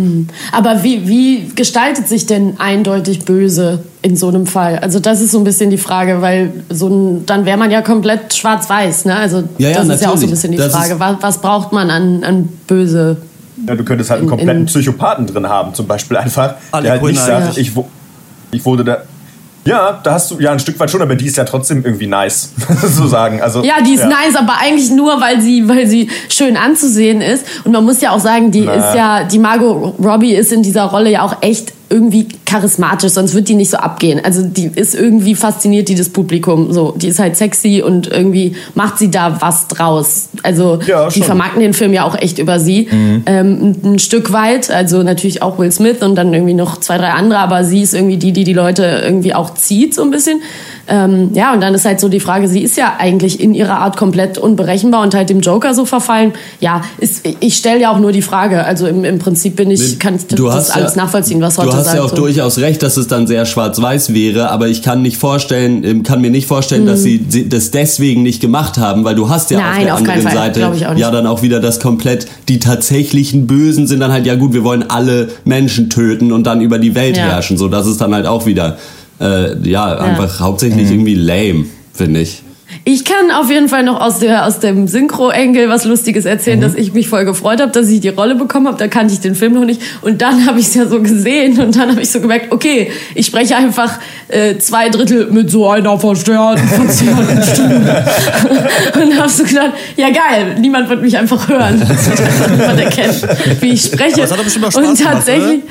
Aber 0.52 0.82
wie, 0.84 1.08
wie 1.08 1.50
gestaltet 1.56 2.08
sich 2.08 2.26
denn 2.26 2.56
eindeutig 2.60 3.26
böse 3.26 3.84
in 4.02 4.16
so 4.16 4.28
einem 4.30 4.48
Fall? 4.48 4.80
Also 4.80 5.00
das 5.00 5.22
ist 5.22 5.32
so 5.32 5.38
ein 5.38 5.44
bisschen 5.44 5.70
die 5.70 5.78
Frage, 5.78 6.22
weil 6.24 6.52
so 6.72 6.88
ein, 6.88 7.26
dann 7.28 7.46
wäre 7.46 7.58
man 7.60 7.70
ja 7.70 7.84
komplett 7.84 8.34
schwarz-weiß. 8.34 9.06
Ne? 9.06 9.16
Also 9.16 9.44
Ja, 9.60 9.70
ja, 9.70 9.78
das 9.84 9.88
ist 9.90 10.02
ja 10.02 10.10
auch 10.10 10.18
so 10.18 10.26
ein 10.26 10.30
bisschen 10.32 10.52
die 10.52 10.58
Das 10.58 10.74
Frage. 10.74 11.00
Was, 11.00 11.18
was 11.22 11.42
braucht 11.42 11.72
man 11.72 11.92
an, 11.92 12.24
an 12.24 12.50
böse? 12.66 13.18
Ja, 13.68 13.76
du 13.76 13.84
könntest 13.84 14.10
halt 14.10 14.22
einen 14.22 14.30
In- 14.30 14.36
kompletten 14.36 14.62
in- 14.62 14.66
Psychopathen 14.68 15.28
drin 15.28 15.48
haben, 15.48 15.76
zum 15.76 15.86
Beispiel 15.86 16.18
einfach, 16.18 16.56
der 16.82 16.92
halt 16.92 17.04
nicht 17.04 17.20
sagt, 17.20 17.56
ich, 17.60 17.76
wo, 17.76 17.88
ich 18.52 18.66
wurde 18.66 18.84
da. 18.84 18.98
Ja, 19.70 20.00
da 20.04 20.14
hast 20.14 20.32
du 20.32 20.40
ja 20.40 20.52
ein 20.52 20.60
Stück 20.60 20.80
weit 20.80 20.90
schon, 20.90 21.02
aber 21.02 21.16
die 21.16 21.28
ist 21.28 21.38
ja 21.38 21.44
trotzdem 21.44 21.86
irgendwie 21.86 22.08
nice, 22.08 22.52
so 22.84 23.08
sagen. 23.08 23.42
Also, 23.42 23.64
Ja, 23.64 23.76
die 23.86 23.94
ist 23.94 24.06
nice, 24.06 24.36
aber 24.36 24.54
eigentlich 24.60 24.90
nur, 24.90 25.22
weil 25.22 25.42
sie, 25.42 25.68
weil 25.68 25.88
sie 25.88 26.10
schön 26.28 26.58
anzusehen 26.58 27.22
ist. 27.22 27.46
Und 27.64 27.72
man 27.72 27.86
muss 27.86 28.02
ja 28.02 28.12
auch 28.12 28.20
sagen, 28.20 28.52
die 28.52 28.62
Na. 28.62 28.74
ist 28.74 28.96
ja, 28.96 29.24
die 29.24 29.40
Margot 29.40 29.94
Robbie 30.04 30.34
ist 30.34 30.52
in 30.52 30.64
dieser 30.64 30.86
Rolle 30.86 31.12
ja 31.12 31.22
auch 31.22 31.38
echt 31.42 31.74
irgendwie 31.90 32.28
charismatisch, 32.46 33.12
sonst 33.12 33.34
wird 33.34 33.50
die 33.50 33.56
nicht 33.56 33.72
so 33.72 33.78
abgehen. 33.78 34.22
Also 34.24 34.44
die 34.44 34.72
ist 34.74 34.96
irgendwie 34.96 35.36
fasziniert, 35.36 35.90
die 35.90 35.96
das 35.96 36.10
Publikum. 36.10 36.72
So, 36.72 36.94
die 36.96 37.08
ist 37.08 37.20
halt 37.20 37.36
sexy 37.36 37.82
und 37.86 38.08
irgendwie 38.08 38.56
macht 38.76 39.00
sie 39.00 39.10
da 39.10 39.42
was 39.42 39.68
draus. 39.68 40.30
Also 40.44 40.80
Ja, 40.86 41.10
die 41.10 41.22
vermarkten 41.22 41.62
den 41.62 41.74
Film 41.74 41.94
ja 41.94 42.04
auch 42.04 42.16
echt 42.16 42.40
über 42.40 42.60
sie. 42.60 42.88
Mhm. 42.92 43.24
Ähm, 43.26 43.76
ein, 43.84 43.94
ein 43.94 44.00
Stück 44.00 44.32
weit, 44.32 44.70
also 44.70 45.04
natürlich 45.04 45.42
auch 45.42 45.58
Will 45.58 45.72
Smith 45.72 46.02
und 46.02 46.16
dann 46.16 46.34
irgendwie 46.34 46.54
noch 46.54 46.78
zwei, 46.78 46.98
drei 46.98 47.12
andere, 47.12 47.40
aber 47.40 47.64
sie 47.64 47.82
ist 47.82 47.94
irgendwie 47.94 48.18
die, 48.18 48.34
die 48.34 48.44
die 48.44 48.54
Leute 48.54 49.02
irgendwie 49.04 49.34
auch 49.34 49.54
zieht 49.54 49.94
so 49.96 50.04
ein 50.04 50.12
bisschen. 50.12 50.42
Ähm, 50.90 51.30
ja, 51.34 51.54
und 51.54 51.62
dann 51.62 51.74
ist 51.76 51.86
halt 51.86 52.00
so 52.00 52.10
die 52.10 52.20
Frage, 52.20 52.48
sie 52.48 52.62
ist 52.64 52.76
ja 52.76 52.96
eigentlich 52.98 53.40
in 53.40 53.54
ihrer 53.54 53.78
Art 53.80 53.96
komplett 53.96 54.38
unberechenbar 54.38 55.04
und 55.04 55.14
halt 55.14 55.30
dem 55.30 55.40
Joker 55.42 55.74
so 55.74 55.86
verfallen. 55.86 56.34
Ja, 56.60 56.82
ist, 56.98 57.26
ich 57.40 57.56
stelle 57.56 57.80
ja 57.80 57.92
auch 57.92 58.00
nur 58.00 58.12
die 58.12 58.22
Frage. 58.22 58.64
Also 58.66 58.88
im, 58.88 59.04
im 59.06 59.20
Prinzip 59.20 59.56
bin 59.56 59.70
ich, 59.72 60.00
kann 60.00 60.16
ich 60.16 60.26
das, 60.28 60.38
Du 60.38 60.52
hast 60.52 60.72
alles 60.72 60.96
ja- 60.96 61.04
nachvollziehen, 61.04 61.42
was 61.42 61.58
heute 61.58 61.70
Du 61.70 61.76
hast 61.76 61.86
sagt. 61.86 61.98
ja 61.98 62.04
auch 62.04 62.12
durchaus 62.12 62.58
recht, 62.58 62.82
dass 62.84 62.98
es 62.98 63.08
dann 63.08 63.28
sehr 63.28 63.46
schwarz-weiß 63.46 64.14
wäre, 64.14 64.50
aber 64.50 64.68
ich 64.68 64.82
kann 64.82 65.02
nicht 65.02 65.18
vorstellen, 65.18 65.84
ähm, 65.84 66.04
kann 66.04 66.22
mir 66.22 66.32
nicht 66.32 66.48
vorstellen, 66.48 66.86
dass 66.86 67.04
sie 67.04 67.24
das 67.48 67.72
deswegen 67.72 68.24
nicht 68.24 68.42
gemacht 68.42 68.78
haben, 68.78 69.04
weil 69.04 69.16
du 69.16 69.30
hast 69.30 69.52
ja 69.52 69.60
Mhm. 69.60 69.64
Nein, 69.66 69.92
auf 69.92 70.02
der 70.04 70.14
auf 70.14 70.26
anderen. 70.26 70.32
Seite 70.32 70.72
ja 70.98 71.12
dann 71.12 71.28
auch 71.28 71.42
wieder 71.42 71.60
das 71.60 71.80
komplett, 71.80 72.26
die 72.48 72.60
tatsächlichen 72.60 73.46
Bösen 73.48 73.86
sind 73.88 74.00
dann 74.00 74.12
halt, 74.12 74.26
ja 74.26 74.36
gut, 74.36 74.54
wir 74.54 74.64
wollen 74.64 74.90
alle 74.90 75.28
Menschen 75.46 75.90
töten 75.90 76.32
und 76.32 76.46
dann 76.48 76.62
über 76.62 76.80
die 76.80 76.96
Welt 76.96 77.18
Ja. 77.18 77.24
herrschen. 77.24 77.58
So, 77.58 77.68
das 77.68 77.86
ist 77.88 78.02
dann 78.02 78.14
halt 78.14 78.26
auch 78.26 78.46
wieder, 78.46 78.78
äh, 79.20 79.58
ja, 79.68 79.98
einfach 79.98 80.40
hauptsächlich 80.40 80.86
Mhm. 80.88 80.92
irgendwie 80.92 81.16
lame, 81.16 81.66
finde 81.94 82.22
ich. 82.22 82.44
Ich 82.86 83.04
kann 83.04 83.32
auf 83.32 83.50
jeden 83.50 83.68
Fall 83.68 83.84
noch 83.84 84.00
aus, 84.00 84.20
der, 84.20 84.46
aus 84.46 84.60
dem 84.60 84.88
Synchro-Engel 84.88 85.70
was 85.70 85.86
Lustiges 85.86 86.26
erzählen, 86.26 86.62
dass 86.62 86.76
ich 86.76 86.94
mich 86.94 87.10
voll 87.10 87.26
gefreut 87.26 87.60
habe, 87.62 87.72
dass 87.72 87.90
ich 87.90 88.00
die 88.00 88.10
Rolle 88.10 88.36
bekommen 88.36 88.68
habe. 88.68 88.78
Da 88.78 88.88
kannte 88.88 89.14
ich 89.14 89.20
den 89.20 89.34
Film 89.34 89.54
noch 89.54 89.66
nicht. 89.66 89.82
Und 90.02 90.22
dann 90.22 90.46
habe 90.46 90.60
ich 90.60 90.68
es 90.68 90.76
ja 90.76 90.86
so 90.86 91.02
gesehen 91.02 91.60
und 91.60 91.76
dann 91.76 91.90
habe 91.92 92.02
ich 92.02 92.12
so 92.12 92.22
gemerkt, 92.22 92.52
okay, 92.52 92.92
ich 93.16 93.26
spreche 93.26 93.56
einfach 93.56 94.00
äh, 94.28 94.58
zwei 94.60 94.90
Drittel 94.90 95.28
mit 95.32 95.50
so 95.50 95.68
einer 95.68 95.98
verstärkten, 95.98 96.68
verzerrten 96.68 97.44
Stimme. 97.44 98.06
und 99.04 99.20
habe 99.20 99.30
so 99.30 99.44
gedacht, 99.44 99.74
ja 99.98 100.10
geil, 100.10 100.56
niemand 100.60 100.90
wird 100.90 101.02
mich 101.02 101.18
einfach 101.18 101.50
hören. 101.50 101.82
Es 101.82 102.08
wird 102.08 102.22
einfach 102.22 102.50
niemand 102.50 102.80
erkennen, 102.80 103.16
wie 103.62 103.72
ich 103.72 103.82
spreche. 103.82 104.14
Aber 104.16 104.24
es 104.24 104.32
hat 104.32 104.40
auch 104.40 104.50
Spaß 104.50 104.76
und 104.76 104.84
gemacht, 104.84 105.04
tatsächlich... 105.04 105.62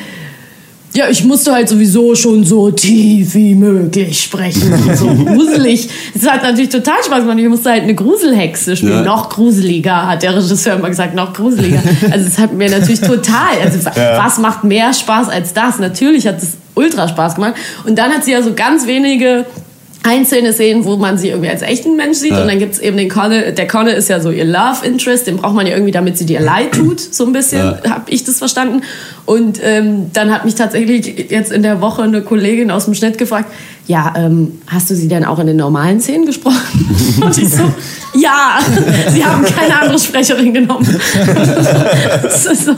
Ja, 0.98 1.08
ich 1.08 1.22
musste 1.22 1.52
halt 1.52 1.68
sowieso 1.68 2.16
schon 2.16 2.42
so 2.42 2.72
tief 2.72 3.32
wie 3.36 3.54
möglich 3.54 4.20
sprechen. 4.20 4.74
So 4.98 5.06
gruselig. 5.06 5.88
Es 6.12 6.28
hat 6.28 6.42
natürlich 6.42 6.70
total 6.70 6.96
Spaß 7.04 7.20
gemacht. 7.20 7.38
Ich 7.38 7.48
musste 7.48 7.70
halt 7.70 7.84
eine 7.84 7.94
Gruselhexe 7.94 8.74
spielen. 8.74 8.92
Ja. 8.92 9.02
Noch 9.02 9.28
gruseliger, 9.28 10.08
hat 10.08 10.24
der 10.24 10.34
Regisseur 10.34 10.74
immer 10.74 10.88
gesagt. 10.88 11.14
Noch 11.14 11.34
gruseliger. 11.34 11.80
Also 12.10 12.26
es 12.26 12.36
hat 12.36 12.52
mir 12.52 12.68
natürlich 12.68 13.00
total. 13.00 13.60
Also 13.62 13.84
was 14.16 14.38
macht 14.38 14.64
mehr 14.64 14.92
Spaß 14.92 15.28
als 15.28 15.54
das? 15.54 15.78
Natürlich 15.78 16.26
hat 16.26 16.42
es 16.42 16.56
ultra 16.74 17.06
Spaß 17.06 17.36
gemacht. 17.36 17.54
Und 17.86 17.96
dann 17.96 18.10
hat 18.10 18.24
sie 18.24 18.32
ja 18.32 18.42
so 18.42 18.54
ganz 18.54 18.88
wenige 18.88 19.46
einzelne 20.04 20.52
Szenen, 20.52 20.84
wo 20.84 20.96
man 20.96 21.18
sie 21.18 21.28
irgendwie 21.28 21.50
als 21.50 21.62
echten 21.62 21.96
Mensch 21.96 22.18
sieht. 22.18 22.32
Und 22.32 22.46
dann 22.46 22.58
gibt's 22.58 22.78
eben 22.78 22.96
den 22.96 23.08
Connell. 23.08 23.52
Der 23.52 23.66
Connell 23.66 23.94
ist 23.94 24.08
ja 24.08 24.20
so 24.20 24.30
ihr 24.30 24.44
Love 24.44 24.84
Interest. 24.84 25.26
Den 25.26 25.36
braucht 25.38 25.54
man 25.54 25.66
ja 25.66 25.74
irgendwie, 25.74 25.92
damit 25.92 26.16
sie 26.16 26.24
dir 26.26 26.40
leid 26.40 26.72
tut. 26.76 27.00
So 27.00 27.26
ein 27.26 27.32
bisschen 27.32 27.58
Ja. 27.58 27.90
habe 27.90 28.10
ich 28.10 28.24
das 28.24 28.38
verstanden. 28.38 28.82
Und 29.26 29.60
ähm, 29.62 30.10
dann 30.12 30.32
hat 30.32 30.44
mich 30.44 30.54
tatsächlich 30.54 31.30
jetzt 31.30 31.52
in 31.52 31.62
der 31.62 31.80
Woche 31.80 32.02
eine 32.02 32.22
Kollegin 32.22 32.70
aus 32.70 32.84
dem 32.86 32.94
Schnitt 32.94 33.18
gefragt, 33.18 33.50
ja, 33.86 34.12
ähm, 34.16 34.60
hast 34.66 34.88
du 34.90 34.94
sie 34.94 35.08
denn 35.08 35.24
auch 35.24 35.38
in 35.38 35.46
den 35.46 35.56
normalen 35.56 36.00
Szenen 36.00 36.26
gesprochen? 36.26 37.18
Und 37.22 37.36
ich 37.36 37.48
so, 37.50 37.64
ja, 38.14 38.58
sie 39.10 39.24
haben 39.24 39.44
keine 39.44 39.80
andere 39.80 39.98
Sprecherin 39.98 40.54
genommen. 40.54 40.86
das 42.22 42.46
ist 42.46 42.66
so, 42.66 42.74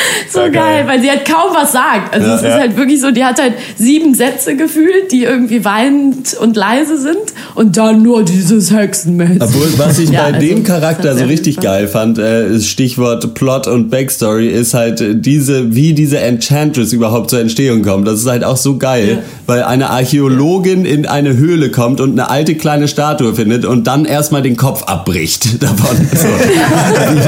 so 0.30 0.40
Ja, 0.40 0.48
geil, 0.48 0.52
geil. 0.52 0.84
weil 0.88 1.02
sie 1.02 1.10
halt 1.10 1.24
kaum 1.24 1.54
was 1.54 1.72
sagt. 1.72 2.14
Also 2.14 2.26
Ja, 2.26 2.34
es 2.36 2.42
ist 2.42 2.48
ja. 2.48 2.58
halt 2.58 2.76
wirklich 2.76 3.00
so, 3.00 3.10
die 3.10 3.24
hat 3.24 3.40
halt 3.40 3.54
sieben 3.76 4.14
Sätze 4.14 4.56
gefühlt, 4.56 5.10
die 5.12 5.24
irgendwie 5.24 5.64
weinend 5.64 6.34
und 6.34 6.56
leise 6.56 6.98
sind 6.98 7.16
und 7.54 7.76
dann 7.76 8.02
nur 8.02 8.24
dieses 8.24 8.72
Hexenmäßig. 8.72 9.42
Obwohl, 9.42 9.68
was 9.78 9.98
ich 9.98 10.10
Ja, 10.12 10.22
bei 10.28 10.34
also, 10.34 10.46
dem 10.46 10.62
Charakter 10.64 11.16
so 11.16 11.24
richtig 11.24 11.54
Spaß. 11.54 11.64
geil 11.64 11.88
fand, 11.88 12.18
äh, 12.18 12.48
ist 12.48 12.68
Stichwort 12.68 13.34
Plot 13.34 13.66
und 13.66 13.90
Backstory, 13.90 14.48
ist 14.48 14.74
halt 14.74 15.00
äh, 15.00 15.14
diese, 15.14 15.74
wie 15.74 15.94
diese 15.94 16.18
Enchantress 16.18 16.92
überhaupt 16.92 17.30
zur 17.30 17.40
Entstehung 17.40 17.82
kommt. 17.82 18.06
Das 18.06 18.20
ist 18.20 18.26
halt 18.26 18.44
auch 18.44 18.56
so 18.56 18.76
geil, 18.76 19.22
weil 19.46 19.62
eine 19.62 19.90
Archäologin 19.90 20.84
in 20.84 21.06
eine 21.06 21.36
Höhle 21.36 21.70
kommt 21.70 22.00
und 22.00 22.12
eine 22.12 22.28
alte 22.30 22.54
kleine 22.54 22.88
Statue 22.88 23.34
findet 23.34 23.64
und 23.64 23.86
dann 23.86 24.04
erstmal 24.04 24.42
den 24.42 24.56
Kopf 24.56 24.82
abbricht 24.84 25.62
davon. 25.62 25.96
So. 26.14 26.28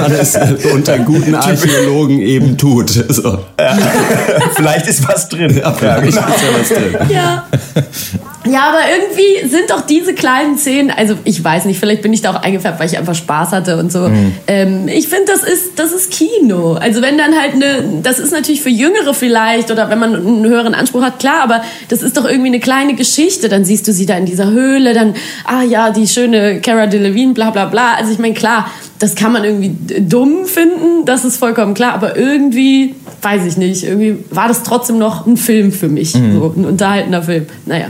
man 0.00 0.12
äh, 0.12 0.72
unter 0.74 0.98
guten 0.98 1.35
Archäologen 1.35 2.20
eben 2.20 2.53
tut. 2.56 2.90
So. 3.14 3.44
Vielleicht 4.56 4.86
ist 4.86 5.06
was 5.08 5.28
drin. 5.28 5.56
Ja, 5.56 5.72
vielleicht 5.72 6.08
ist 6.08 6.16
ja 6.16 6.26
was 6.58 6.68
drin. 6.68 6.96
Ja. 7.08 7.46
Ja, 8.46 8.68
aber 8.68 8.80
irgendwie 8.98 9.48
sind 9.48 9.70
doch 9.70 9.80
diese 9.83 10.12
kleinen 10.12 10.59
Szenen, 10.59 10.90
also 10.90 11.14
ich 11.24 11.42
weiß 11.42 11.64
nicht, 11.64 11.80
vielleicht 11.80 12.02
bin 12.02 12.12
ich 12.12 12.20
da 12.20 12.33
auch 12.33 12.42
eingefärbt, 12.42 12.78
weil 12.78 12.87
ich 12.87 12.98
einfach 12.98 13.14
Spaß 13.14 13.52
hatte 13.52 13.78
und 13.78 13.90
so. 13.90 14.11
Ähm, 14.46 14.87
ich 14.88 15.09
finde, 15.09 15.33
das 15.33 15.42
ist, 15.42 15.78
das 15.78 15.92
ist 15.92 16.11
Kino. 16.11 16.74
Also 16.74 17.00
wenn 17.00 17.16
dann 17.16 17.35
halt 17.35 17.54
eine, 17.54 18.02
das 18.02 18.18
ist 18.18 18.33
natürlich 18.33 18.61
für 18.61 18.68
Jüngere 18.68 19.14
vielleicht 19.14 19.70
oder 19.70 19.88
wenn 19.88 19.98
man 19.98 20.14
einen 20.14 20.44
höheren 20.44 20.74
Anspruch 20.74 21.02
hat, 21.02 21.18
klar, 21.18 21.42
aber 21.42 21.62
das 21.88 22.02
ist 22.02 22.16
doch 22.16 22.26
irgendwie 22.26 22.48
eine 22.48 22.61
kleine 22.61 22.94
Geschichte. 22.94 23.48
Dann 23.48 23.64
siehst 23.64 23.88
du 23.88 23.92
sie 23.92 24.04
da 24.04 24.16
in 24.16 24.26
dieser 24.26 24.50
Höhle, 24.50 24.92
dann, 24.92 25.14
ah 25.44 25.62
ja, 25.62 25.90
die 25.90 26.07
schöne 26.07 26.61
Cara 26.61 26.87
Delevingne, 26.87 27.33
bla 27.33 27.50
bla 27.50 27.64
bla. 27.64 27.94
Also 27.94 28.12
ich 28.12 28.18
meine, 28.18 28.35
klar, 28.35 28.70
das 28.98 29.14
kann 29.14 29.33
man 29.33 29.44
irgendwie 29.44 29.74
dumm 30.00 30.44
finden, 30.44 31.04
das 31.07 31.24
ist 31.24 31.38
vollkommen 31.38 31.74
klar, 31.74 31.94
aber 31.94 32.16
irgendwie, 32.16 32.94
weiß 33.22 33.44
ich 33.46 33.57
nicht, 33.57 33.85
irgendwie 33.85 34.16
war 34.30 34.48
das 34.48 34.62
trotzdem 34.62 34.98
noch 34.98 35.26
ein 35.26 35.37
Film 35.37 35.72
für 35.72 35.88
mich, 35.88 36.12
so 36.12 36.18
ein 36.57 36.64
unterhaltender 36.64 37.22
Film. 37.22 37.46
Naja. 37.66 37.87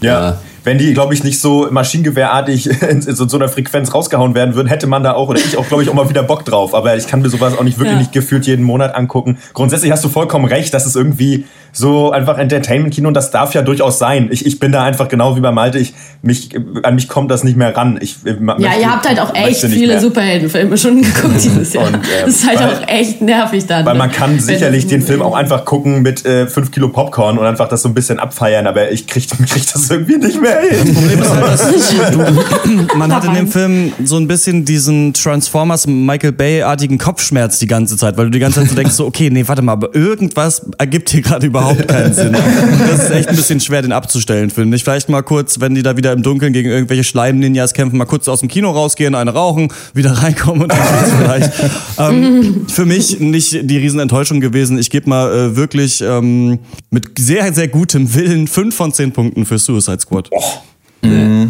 Ja. 0.00 0.38
Wenn 0.64 0.78
die, 0.78 0.94
glaube 0.94 1.12
ich, 1.12 1.24
nicht 1.24 1.40
so 1.40 1.66
maschinengewehrartig 1.72 2.82
in, 2.82 3.02
in 3.02 3.14
so 3.16 3.36
einer 3.36 3.48
Frequenz 3.48 3.92
rausgehauen 3.92 4.34
werden 4.36 4.54
würden, 4.54 4.68
hätte 4.68 4.86
man 4.86 5.02
da 5.02 5.14
auch, 5.14 5.28
oder 5.28 5.40
ich 5.40 5.56
auch, 5.56 5.66
glaube 5.66 5.82
ich, 5.82 5.88
auch 5.88 5.94
mal 5.94 6.08
wieder 6.08 6.22
Bock 6.22 6.44
drauf. 6.44 6.72
Aber 6.72 6.96
ich 6.96 7.08
kann 7.08 7.20
mir 7.20 7.28
sowas 7.30 7.58
auch 7.58 7.64
nicht 7.64 7.78
wirklich 7.78 7.94
Ja. 7.94 7.98
nicht 7.98 8.12
gefühlt 8.12 8.46
jeden 8.46 8.64
Monat 8.64 8.94
angucken. 8.94 9.38
Grundsätzlich 9.54 9.90
hast 9.90 10.04
du 10.04 10.08
vollkommen 10.08 10.44
recht, 10.44 10.72
das 10.72 10.86
ist 10.86 10.94
irgendwie 10.94 11.46
so 11.74 12.10
einfach 12.12 12.36
Entertainment-Kino 12.38 13.08
und 13.08 13.14
das 13.14 13.30
darf 13.30 13.54
ja 13.54 13.62
durchaus 13.62 13.98
sein. 13.98 14.28
Ich, 14.30 14.44
ich 14.44 14.58
bin 14.58 14.72
da 14.72 14.84
einfach 14.84 15.08
genau 15.08 15.36
wie 15.36 15.40
bei 15.40 15.52
Malte, 15.52 15.78
ich, 15.78 15.94
mich, 16.20 16.50
an 16.82 16.94
mich 16.94 17.08
kommt 17.08 17.30
das 17.30 17.44
nicht 17.44 17.56
mehr 17.56 17.74
ran. 17.74 17.98
Ich, 18.02 18.16
äh, 18.26 18.30
Ja, 18.34 18.40
möchte- 18.40 18.62
ihr 18.80 18.90
habt 18.90 19.08
halt 19.08 19.18
auch 19.20 19.34
echt 19.34 19.60
viele. 19.64 19.98
Superheldenfilme 19.98 20.76
schon 20.76 21.00
geguckt 21.02 21.42
dieses 21.42 21.72
Jahr. 21.72 21.86
Und, 21.86 21.94
äh, 21.94 21.98
das 22.26 22.34
ist 22.36 22.46
halt 22.46 22.60
weil- 22.60 22.74
auch 22.76 22.88
echt 22.88 23.22
nervig 23.22 23.64
dann. 23.66 23.86
Weil 23.86 23.94
ne? 23.94 23.98
man 24.00 24.12
kann 24.12 24.32
Wenn 24.32 24.40
sicherlich 24.40 24.82
das- 24.84 24.90
den 24.90 25.02
Film 25.02 25.22
auch 25.22 25.34
einfach 25.34 25.64
gucken 25.64 26.02
mit 26.02 26.26
äh, 26.26 26.46
5 26.46 26.70
Kilo 26.70 26.90
Popcorn 26.90 27.38
und 27.38 27.46
einfach 27.46 27.68
das 27.68 27.80
so 27.82 27.88
ein 27.88 27.94
bisschen 27.94 28.18
abfeiern, 28.18 28.66
aber 28.66 28.90
ich 28.90 29.06
krieg, 29.06 29.26
krieg 29.48 29.64
das 29.72 29.88
irgendwie 29.90 30.16
nicht 30.18 30.40
mehr 30.40 30.60
hin. 30.60 30.94
Problem 30.94 31.22
ist 31.22 31.30
halt, 31.30 31.42
dass 31.44 31.72
man 32.96 33.14
hat 33.14 33.24
in 33.24 33.34
dem 33.34 33.48
Film 33.48 33.92
so 34.04 34.16
ein 34.18 34.28
bisschen 34.28 34.64
diesen 34.66 35.14
Transformers 35.14 35.86
Michael 35.86 36.32
Bay-artigen 36.32 36.98
Kopfschmerz 36.98 37.58
die 37.58 37.66
ganze 37.66 37.96
Zeit, 37.96 38.16
weil 38.18 38.26
du 38.26 38.30
die 38.32 38.38
ganze 38.40 38.60
Zeit 38.60 38.68
so 38.68 38.74
denkst, 38.74 38.92
so, 38.92 39.06
okay, 39.06 39.30
nee, 39.30 39.44
warte 39.46 39.62
mal, 39.62 39.72
aber 39.72 39.94
irgendwas 39.94 40.66
ergibt 40.78 41.08
hier 41.10 41.22
gerade 41.22 41.46
überhaupt 41.46 41.61
keinen 41.86 42.12
Sinn. 42.14 42.28
Und 42.28 42.80
das 42.80 43.04
ist 43.04 43.10
echt 43.10 43.28
ein 43.28 43.36
bisschen 43.36 43.60
schwer, 43.60 43.82
den 43.82 43.92
abzustellen, 43.92 44.50
finde 44.50 44.76
ich. 44.76 44.84
Vielleicht 44.84 45.08
mal 45.08 45.22
kurz, 45.22 45.60
wenn 45.60 45.74
die 45.74 45.82
da 45.82 45.96
wieder 45.96 46.12
im 46.12 46.22
Dunkeln 46.22 46.52
gegen 46.52 46.70
irgendwelche 46.70 47.04
Schleim-Ninjas 47.04 47.72
kämpfen, 47.74 47.96
mal 47.98 48.04
kurz 48.04 48.28
aus 48.28 48.40
dem 48.40 48.48
Kino 48.48 48.70
rausgehen, 48.70 49.14
eine 49.14 49.32
rauchen, 49.32 49.68
wieder 49.94 50.12
reinkommen 50.12 50.62
und 50.62 50.72
dann 50.72 50.78
vielleicht. 51.18 51.52
Ähm, 51.98 52.66
für 52.68 52.84
mich 52.84 53.20
nicht 53.20 53.58
die 53.62 53.78
Riesenenttäuschung 53.78 54.40
gewesen. 54.40 54.78
Ich 54.78 54.90
gebe 54.90 55.08
mal 55.08 55.32
äh, 55.32 55.56
wirklich 55.56 56.00
ähm, 56.00 56.58
mit 56.90 57.18
sehr, 57.18 57.52
sehr 57.52 57.68
gutem 57.68 58.14
Willen 58.14 58.46
fünf 58.48 58.74
von 58.74 58.92
zehn 58.92 59.12
Punkten 59.12 59.46
für 59.46 59.58
Suicide 59.58 60.00
Squad. 60.00 60.30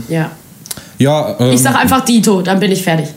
Ja. 0.09 0.31
Ja, 0.98 1.37
ähm, 1.40 1.53
Ich 1.53 1.61
sag 1.62 1.75
einfach 1.77 2.05
Dito, 2.05 2.42
dann 2.42 2.61
bin 2.61 2.70
ich 2.70 2.83
fertig. 2.83 3.09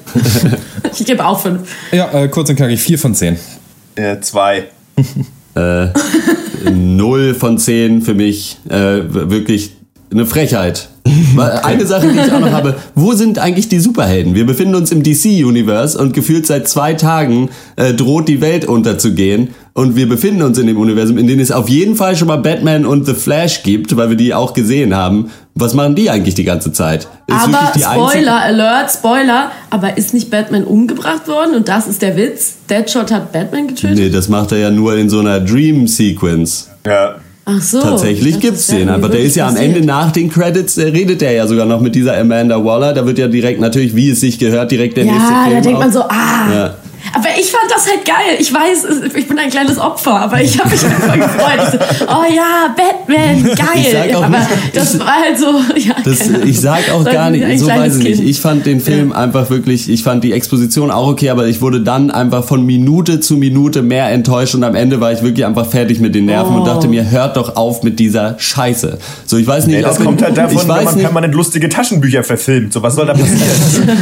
ich 1.00 1.06
gebe 1.06 1.24
auch 1.26 1.40
fünf. 1.40 1.62
ja 1.92 2.12
äh, 2.12 2.28
kurz 2.28 2.50
und 2.50 2.56
knackig, 2.56 2.80
vier 2.80 2.98
von 2.98 3.14
zehn. 3.14 3.38
Äh, 3.96 4.20
zwei. 4.22 4.66
Null 6.74 7.34
von 7.34 7.58
zehn 7.58 8.02
für 8.02 8.14
mich. 8.14 8.58
Äh, 8.70 9.02
wirklich 9.10 9.72
eine 10.12 10.26
Frechheit. 10.26 10.90
Eine 11.64 11.86
Sache, 11.86 12.08
die 12.08 12.18
ich 12.18 12.32
auch 12.32 12.40
noch 12.40 12.52
habe, 12.52 12.76
wo 12.96 13.14
sind 13.14 13.38
eigentlich 13.38 13.70
die 13.70 13.80
Superhelden? 13.80 14.34
Wir 14.34 14.46
befinden 14.46 14.74
uns 14.74 14.92
im 14.92 15.04
DC-Universe 15.04 15.98
und 16.00 16.14
gefühlt 16.14 16.48
seit 16.48 16.68
zwei 16.68 16.94
Tagen 16.94 17.50
äh, 17.76 17.94
droht 17.94 18.28
die 18.28 18.42
Welt 18.42 18.66
unterzugehen. 18.66 19.50
Und 19.74 19.96
wir 19.96 20.10
befinden 20.10 20.42
uns 20.42 20.58
in 20.58 20.66
dem 20.66 20.78
Universum, 20.78 21.18
in 21.18 21.28
dem 21.28 21.40
es 21.40 21.52
auf 21.52 21.70
jeden 21.70 21.96
Fall 21.96 22.16
schon 22.16 22.30
mal 22.30 22.38
Batman 22.38 22.86
und 22.86 23.06
The 23.06 23.14
Flash 23.14 23.62
gibt, 23.62 23.96
weil 23.98 24.10
wir 24.10 24.18
die 24.18 24.34
auch 24.34 24.54
gesehen 24.54 24.96
haben. 24.96 25.30
Was 25.58 25.74
machen 25.74 25.96
die 25.96 26.10
eigentlich 26.10 26.36
die 26.36 26.44
ganze 26.44 26.74
Zeit? 26.74 27.04
Ist 27.04 27.10
Aber 27.30 27.54
wirklich 27.54 27.72
die 27.78 27.86
einzige- 27.86 28.10
Spoiler, 28.12 28.42
Alert, 28.42 28.92
Spoiler, 28.92 29.52
aber 29.70 29.98
ist 29.98 30.14
nicht 30.14 30.30
Batman 30.30 30.66
umgebracht 30.66 31.30
worden? 31.30 31.56
Und 31.56 31.70
das 31.70 31.88
ist 31.88 32.02
der 32.02 32.18
Witz? 32.18 32.56
Deadshot 32.70 33.10
hat 33.12 33.32
Batman 33.32 33.68
getötet? 33.68 33.98
Nee, 33.98 34.10
das 34.10 34.28
macht 34.28 34.52
er 34.52 34.58
ja 34.58 34.70
nur 34.70 34.98
in 34.98 35.10
so 35.10 35.20
einer 35.20 35.40
Dream-Sequence. 35.40 36.70
Ja. 36.86 37.16
Ach 37.46 37.62
so. 37.62 37.80
Tatsächlich 37.80 38.40
gibt's 38.40 38.68
den, 38.68 38.90
aber 38.90 39.08
der 39.08 39.20
ist 39.22 39.36
ja 39.36 39.48
am. 39.48 39.56
Ende 39.56 39.80
nach 39.86 40.12
den 40.12 40.30
Credits, 40.32 40.78
äh, 40.80 40.88
redet 40.88 41.22
der 41.22 41.32
ja 41.32 41.46
sogar 41.48 41.66
noch 41.68 41.80
mit 41.80 41.94
dieser 41.96 42.18
Amanda 42.18 42.64
Waller. 42.66 42.92
Da 42.92 43.06
wird 43.06 43.20
ja 43.20 43.28
direkt 43.28 43.62
natürlich, 43.62 43.96
wie 43.96 44.10
es 44.10 44.20
sich 44.20 44.40
gehört, 44.40 44.72
direkt 44.72 44.98
der 44.98 45.06
nächste 45.06 45.22
Ja, 45.32 45.44
Film. 45.44 45.56
da 45.56 45.62
denkt 45.62 45.78
auch. 45.78 45.80
man 45.84 45.92
so, 45.94 46.02
ah. 46.02 46.52
Ja. 46.54 46.76
Aber 47.16 47.30
ich 47.40 47.50
fand 47.50 47.72
das 47.72 47.88
halt 47.88 48.04
geil. 48.04 48.38
Ich 48.40 48.54
weiß, 48.54 49.14
ich 49.16 49.28
bin 49.28 49.40
ein 49.40 49.50
kleines 49.50 49.78
Opfer, 49.78 50.20
aber 50.20 50.42
ich 50.42 50.60
habe 50.60 50.70
mich 50.70 50.84
einfach 50.86 51.14
gefreut. 51.14 51.72
So, 51.72 52.06
oh 52.08 52.36
ja, 52.36 52.76
Batman, 52.76 53.44
geil. 53.56 54.16
aber 54.16 54.28
nicht, 54.28 54.50
das 54.74 55.00
war 55.00 55.22
halt 55.22 55.40
so, 55.40 55.48
ja. 55.78 55.96
Das, 56.04 56.28
ich 56.44 56.60
sag 56.60 56.92
auch 56.92 57.06
gar 57.06 57.30
nicht, 57.30 57.60
so 57.60 57.68
weiß 57.68 57.98
ich 57.98 58.04
nicht. 58.04 58.22
Ich 58.22 58.42
fand 58.42 58.66
den 58.66 58.82
Film 58.82 59.12
ja. 59.12 59.16
einfach 59.16 59.50
wirklich, 59.50 59.90
ich 59.90 60.04
fand 60.04 60.26
die 60.26 60.34
Exposition 60.34 60.92
auch 60.92 61.08
okay, 61.08 61.30
aber 61.30 61.48
ich 61.48 61.62
wurde 61.62 61.80
dann 61.80 62.12
einfach 62.12 62.44
von 62.44 62.66
Minute 62.66 63.22
zu 63.22 63.38
Minute 63.38 63.82
mehr 63.82 64.10
enttäuscht 64.10 64.54
und 64.56 64.66
am 64.66 64.76
Ende 64.76 65.00
war 65.00 65.14
ich 65.14 65.22
wirklich 65.22 65.46
einfach 65.46 65.68
fertig 65.68 66.02
mit 66.02 66.16
den 66.16 66.26
Nerven 66.26 66.54
oh. 66.54 66.60
und 66.60 66.68
dachte 66.68 66.90
mir, 66.90 67.10
hört 67.10 67.38
doch 67.38 67.56
auf 67.56 67.82
mit 67.84 67.98
dieser 67.98 68.38
Scheiße. 68.38 68.98
So, 69.26 69.38
ich 69.38 69.48
weiß 69.48 69.68
nicht, 69.68 69.78
nee, 69.78 69.82
das 69.82 70.00
kommt 70.00 70.22
halt 70.22 70.38
davon, 70.38 70.58
ich 70.58 70.62
wenn 70.62 70.68
man 70.68 70.84
nicht, 70.84 71.00
permanent 71.00 71.34
lustige 71.34 71.70
Taschenbücher 71.70 72.26
verfilmt. 72.26 72.74
So, 72.74 72.84
was 72.84 72.96
soll 72.96 73.06
da 73.06 73.14
passieren? 73.14 73.40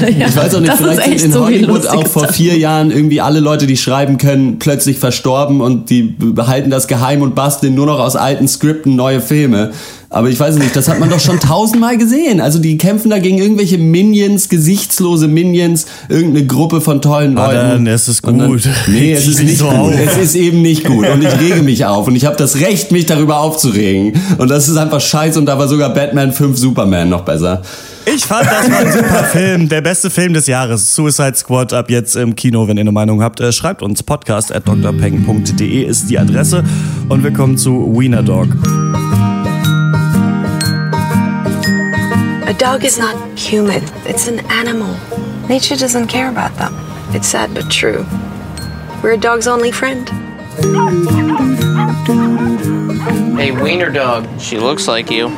ja, 0.17 0.28
ich 0.28 0.36
weiß 0.36 0.56
auch 0.56 0.62
nicht, 0.62 0.73
vielleicht 0.73 1.19
sind 1.19 1.26
in 1.26 1.32
so 1.32 1.45
Hollywood 1.45 1.86
auch 1.86 2.08
vor 2.08 2.28
vier 2.30 2.58
Jahren 2.58 2.89
irgendwie 2.89 3.02
alle 3.21 3.39
Leute, 3.39 3.67
die 3.67 3.77
schreiben 3.77 4.17
können, 4.17 4.59
plötzlich 4.59 4.97
verstorben 4.97 5.61
und 5.61 5.89
die 5.89 6.03
behalten 6.03 6.69
das 6.69 6.87
geheim 6.87 7.21
und 7.21 7.35
basteln 7.35 7.75
nur 7.75 7.85
noch 7.85 7.99
aus 7.99 8.15
alten 8.15 8.47
Skripten 8.47 8.95
neue 8.95 9.21
Filme. 9.21 9.71
Aber 10.13 10.29
ich 10.29 10.39
weiß 10.39 10.57
nicht, 10.57 10.75
das 10.75 10.87
hat 10.89 10.99
man 10.99 11.09
doch 11.09 11.19
schon 11.19 11.39
tausendmal 11.39 11.97
gesehen. 11.97 12.39
Also 12.39 12.59
die 12.59 12.77
kämpfen 12.77 13.09
da 13.09 13.17
gegen 13.17 13.39
irgendwelche 13.39 13.79
Minions, 13.79 14.47
gesichtslose 14.47 15.27
Minions, 15.27 15.87
irgendeine 16.07 16.45
Gruppe 16.45 16.81
von 16.81 17.01
tollen 17.01 17.33
Leuten. 17.33 17.57
Ah, 17.57 17.71
dann, 17.73 17.87
es 17.87 18.07
ist 18.07 18.21
gut. 18.21 18.39
Dann, 18.39 18.59
nee, 18.89 19.11
es 19.11 19.25
ist 19.27 19.41
nicht 19.41 19.57
so 19.57 19.65
gut. 19.65 19.75
Auf. 19.75 19.93
Es 19.99 20.17
ist 20.17 20.35
eben 20.35 20.61
nicht 20.61 20.85
gut. 20.85 21.07
Und 21.09 21.23
ich 21.23 21.39
rege 21.39 21.63
mich 21.63 21.85
auf. 21.85 22.07
Und 22.07 22.15
ich 22.15 22.25
habe 22.25 22.35
das 22.35 22.59
Recht, 22.59 22.91
mich 22.91 23.07
darüber 23.07 23.39
aufzuregen. 23.39 24.13
Und 24.37 24.51
das 24.51 24.69
ist 24.69 24.77
einfach 24.77 25.01
scheiße. 25.01 25.39
Und 25.39 25.47
da 25.47 25.57
war 25.57 25.67
sogar 25.67 25.91
Batman 25.91 26.31
5 26.31 26.59
Superman 26.59 27.09
noch 27.09 27.21
besser. 27.21 27.63
Ich 28.05 28.25
fand, 28.25 28.45
das 28.47 28.69
war 28.69 28.79
ein 28.79 28.91
super 28.91 29.23
Film. 29.31 29.69
Der 29.69 29.81
beste 29.81 30.09
Film 30.09 30.33
des 30.33 30.47
Jahres. 30.47 30.93
Suicide 30.95 31.35
Squad 31.35 31.73
ab 31.73 31.89
jetzt 31.89 32.15
im 32.15 32.35
Kino. 32.35 32.67
Wenn 32.67 32.77
ihr 32.77 32.81
eine 32.81 32.91
Meinung 32.91 33.21
habt, 33.23 33.39
äh, 33.39 33.51
schreibt 33.51 33.81
uns. 33.81 34.03
Podcast 34.03 34.53
at 34.53 34.67
drpeng.de 34.67 35.83
ist 35.83 36.09
die 36.09 36.19
Adresse. 36.19 36.63
Und 37.09 37.23
wir 37.23 37.31
kommen 37.31 37.57
zu 37.57 37.93
Wiener 37.97 38.21
Dog. 38.23 38.47
A 42.45 42.53
dog 42.53 42.83
is 42.83 42.99
not 42.99 43.15
human, 43.35 43.81
it's 44.07 44.27
an 44.27 44.39
animal. 44.49 44.95
Nature 45.49 45.75
doesn't 45.75 46.07
care 46.07 46.27
about 46.29 46.55
them. 46.57 46.73
It's 47.13 47.27
sad 47.29 47.53
but 47.53 47.69
true. 47.69 48.05
We're 49.01 49.13
a 49.13 49.17
dog's 49.17 49.47
only 49.47 49.71
friend. 49.71 50.09
Hey, 53.37 53.51
Wiener 53.51 53.89
Dog. 53.91 54.25
She 54.39 54.57
looks 54.59 54.87
like 54.87 55.09
you. 55.09 55.29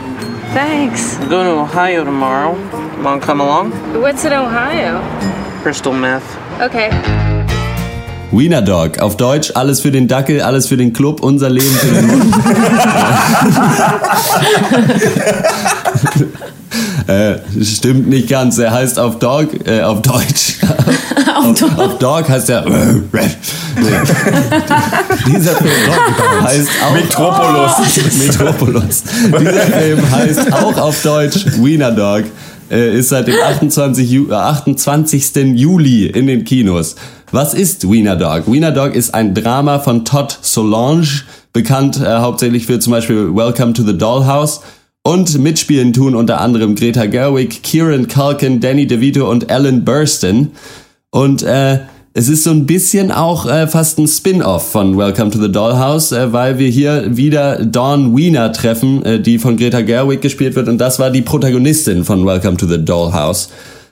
Thanks. 0.56 1.20
I'm 1.20 1.28
going 1.28 1.48
to 1.48 1.60
Ohio 1.60 2.06
tomorrow. 2.06 2.54
Want 3.04 3.22
to 3.22 3.28
come 3.28 3.41
along? 3.41 3.72
What's 4.00 4.24
in 4.24 4.32
Ohio? 4.32 5.02
Crystal 5.62 5.91
meth. 5.91 6.24
Okay. 6.62 6.89
Wiener 8.32 8.62
Dog, 8.62 9.00
auf 9.00 9.18
Deutsch 9.18 9.52
alles 9.54 9.82
für 9.82 9.91
den 9.91 10.08
Dackel, 10.08 10.41
alles 10.41 10.68
für 10.68 10.78
den 10.78 10.94
Club, 10.94 11.22
unser 11.22 11.50
Leben 11.50 11.76
für 11.76 11.94
den 11.94 12.08
Mund. 12.08 12.36
Äh, 17.08 17.38
stimmt 17.63 18.10
nicht 18.10 18.30
ganz. 18.30 18.58
Er 18.58 18.72
heißt 18.72 18.98
auf 18.98 19.20
Dog, 19.20 19.50
äh, 19.68 19.82
auf 19.82 20.02
Deutsch. 20.02 20.56
auf, 21.45 21.60
Dog. 21.60 21.77
auf 21.77 21.97
Dog 21.99 22.29
heißt 22.29 22.49
nee. 22.49 22.55
Dieser 25.27 25.55
Film 25.55 26.43
heißt 26.43 26.69
auch. 26.86 26.93
Metropolis. 26.93 28.17
Metropolis. 28.27 29.03
Dieser 29.39 29.62
Film 29.62 30.12
heißt 30.12 30.53
auch 30.53 30.77
auf 30.77 31.01
Deutsch 31.03 31.45
Wiener 31.58 31.91
Dog. 31.91 32.23
Äh, 32.69 32.97
ist 32.97 33.10
seit 33.10 33.27
dem 33.27 33.36
28. 33.36 34.10
Ju 34.10 34.31
28. 34.31 35.36
Juli 35.55 36.08
in 36.08 36.27
den 36.27 36.43
Kinos. 36.45 36.95
Was 37.31 37.53
ist 37.53 37.89
Wiener 37.89 38.15
Dog? 38.15 38.51
Wiener 38.51 38.71
Dog 38.71 38.95
ist 38.95 39.13
ein 39.13 39.34
Drama 39.34 39.79
von 39.79 40.05
Todd 40.05 40.38
Solange, 40.41 41.23
bekannt 41.53 41.99
äh, 42.01 42.17
hauptsächlich 42.17 42.65
für 42.65 42.79
zum 42.79 42.91
Beispiel 42.91 43.36
Welcome 43.36 43.73
to 43.73 43.84
the 43.84 43.97
Dollhouse 43.97 44.62
und 45.03 45.38
mitspielen 45.38 45.93
tun 45.93 46.15
unter 46.15 46.41
anderem 46.41 46.73
Greta 46.75 47.05
Gerwig, 47.05 47.62
Kieran 47.62 48.08
Culkin, 48.08 48.60
Danny 48.60 48.88
DeVito 48.88 49.29
und 49.29 49.51
Alan 49.51 49.86
Burstyn. 49.86 50.51
Und 51.15 51.43
äh, 51.43 51.80
es 52.13 52.28
ist 52.28 52.43
so 52.43 52.51
ein 52.51 52.65
bisschen 52.65 53.10
auch 53.10 53.45
äh, 53.45 53.67
fast 53.67 53.97
ein 53.99 54.06
Spin-off 54.06 54.69
von 54.69 54.97
Welcome 54.97 55.32
to 55.32 55.41
the 55.41 55.49
Dollhouse, 55.49 56.12
äh, 56.12 56.34
weil 56.34 56.60
wir 56.60 56.67
hier 56.67 57.15
wieder 57.15 57.65
Dawn 57.65 58.17
Wiener 58.17 58.51
treffen, 58.51 59.01
äh, 59.06 59.21
die 59.21 59.39
von 59.39 59.56
Greta 59.56 59.80
Gerwig 59.80 60.21
gespielt 60.21 60.58
wird. 60.58 60.67
Und 60.67 60.78
das 60.78 60.99
war 60.99 61.12
die 61.12 61.21
Protagonistin 61.21 62.04
von 62.04 62.25
Welcome 62.25 62.58
to 62.58 62.67
the 62.67 62.84
Dollhouse. 62.84 63.47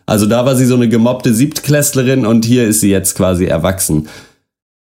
Also 0.06 0.26
da 0.26 0.46
war 0.46 0.58
sie 0.58 0.66
so 0.66 0.76
eine 0.76 0.90
gemobbte 0.90 1.34
Siebtklässlerin 1.34 2.26
und 2.26 2.44
hier 2.44 2.66
ist 2.66 2.82
sie 2.82 2.92
jetzt 2.92 3.16
quasi 3.16 3.46
erwachsen. 3.46 4.10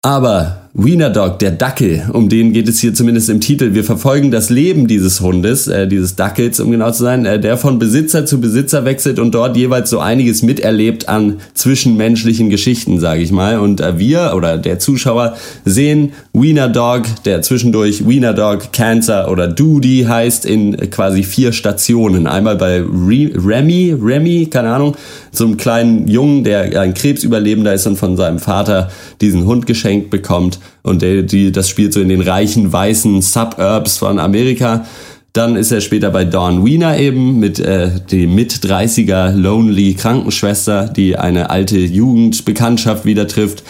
Aber 0.03 0.68
Wiener 0.75 1.09
Dog, 1.09 1.39
der 1.39 1.51
Dackel, 1.51 2.11
um 2.13 2.29
den 2.29 2.53
geht 2.53 2.69
es 2.69 2.79
hier 2.79 2.93
zumindest 2.93 3.31
im 3.31 3.41
Titel. 3.41 3.73
Wir 3.73 3.85
verfolgen 3.85 4.31
das 4.31 4.51
Leben 4.51 4.87
dieses 4.87 5.23
Hundes, 5.23 5.67
äh, 5.67 5.89
dieses 5.89 6.15
Dackels, 6.15 6.61
um 6.61 6.71
genau 6.71 6.91
zu 6.91 7.05
sein, 7.05 7.25
äh, 7.25 7.41
der 7.41 7.57
von 7.57 7.79
Besitzer 7.79 8.27
zu 8.27 8.39
Besitzer 8.39 8.85
wechselt 8.85 9.19
und 9.19 9.35
dort 9.35 9.57
jeweils 9.57 9.89
so 9.89 9.99
einiges 9.99 10.43
miterlebt 10.43 11.09
an 11.09 11.39
zwischenmenschlichen 11.55 12.51
Geschichten, 12.51 13.01
sage 13.01 13.23
ich 13.23 13.33
mal. 13.33 13.59
Und 13.59 13.81
äh, 13.81 13.99
wir 13.99 14.35
oder 14.37 14.59
der 14.59 14.79
Zuschauer 14.79 15.37
sehen 15.65 16.13
Wiener 16.35 16.69
Dog, 16.69 17.05
der 17.25 17.41
zwischendurch 17.41 18.07
Wiener 18.07 18.35
Dog 18.35 18.71
Cancer 18.73 19.31
oder 19.31 19.49
Doody 19.49 20.05
heißt, 20.07 20.45
in 20.45 20.77
quasi 20.91 21.23
vier 21.23 21.53
Stationen. 21.53 22.27
Einmal 22.27 22.57
bei 22.57 22.81
Re 22.81 23.31
Remy, 23.35 23.97
Remy, 24.01 24.49
keine 24.51 24.69
Ahnung, 24.69 24.97
so 25.33 25.47
einem 25.47 25.57
kleinen 25.57 26.09
Jungen, 26.09 26.45
der 26.45 26.79
ein 26.79 26.93
Krebsüberlebender 26.93 27.73
ist 27.73 27.87
und 27.87 27.97
von 27.97 28.19
seinem 28.19 28.39
Vater 28.39 28.91
diesen 29.23 29.47
Hund 29.47 29.67
geschenkt 29.67 30.11
bekommt 30.11 30.58
und 30.83 31.03
der, 31.03 31.23
die, 31.23 31.53
das 31.53 31.69
spielt 31.69 31.93
so 31.93 32.01
in 32.01 32.09
den 32.09 32.21
reichen 32.21 32.73
weißen 32.73 33.23
Suburbs 33.23 33.99
von 33.99 34.19
Amerika. 34.19 34.87
Dann 35.33 35.57
ist 35.57 35.71
er 35.71 35.81
später 35.81 36.11
bei 36.11 36.25
Dawn 36.25 36.65
Wiener 36.65 36.99
eben 36.99 37.39
mit 37.39 37.61
äh, 37.61 37.91
die 38.11 38.27
mit 38.27 38.53
30er 38.55 39.33
Lonely 39.33 39.95
Krankenschwester, 39.95 40.89
die 40.89 41.17
eine 41.17 41.51
alte 41.51 41.79
Jugendbekanntschaft 41.79 43.05
wieder 43.05 43.29
trifft. 43.29 43.63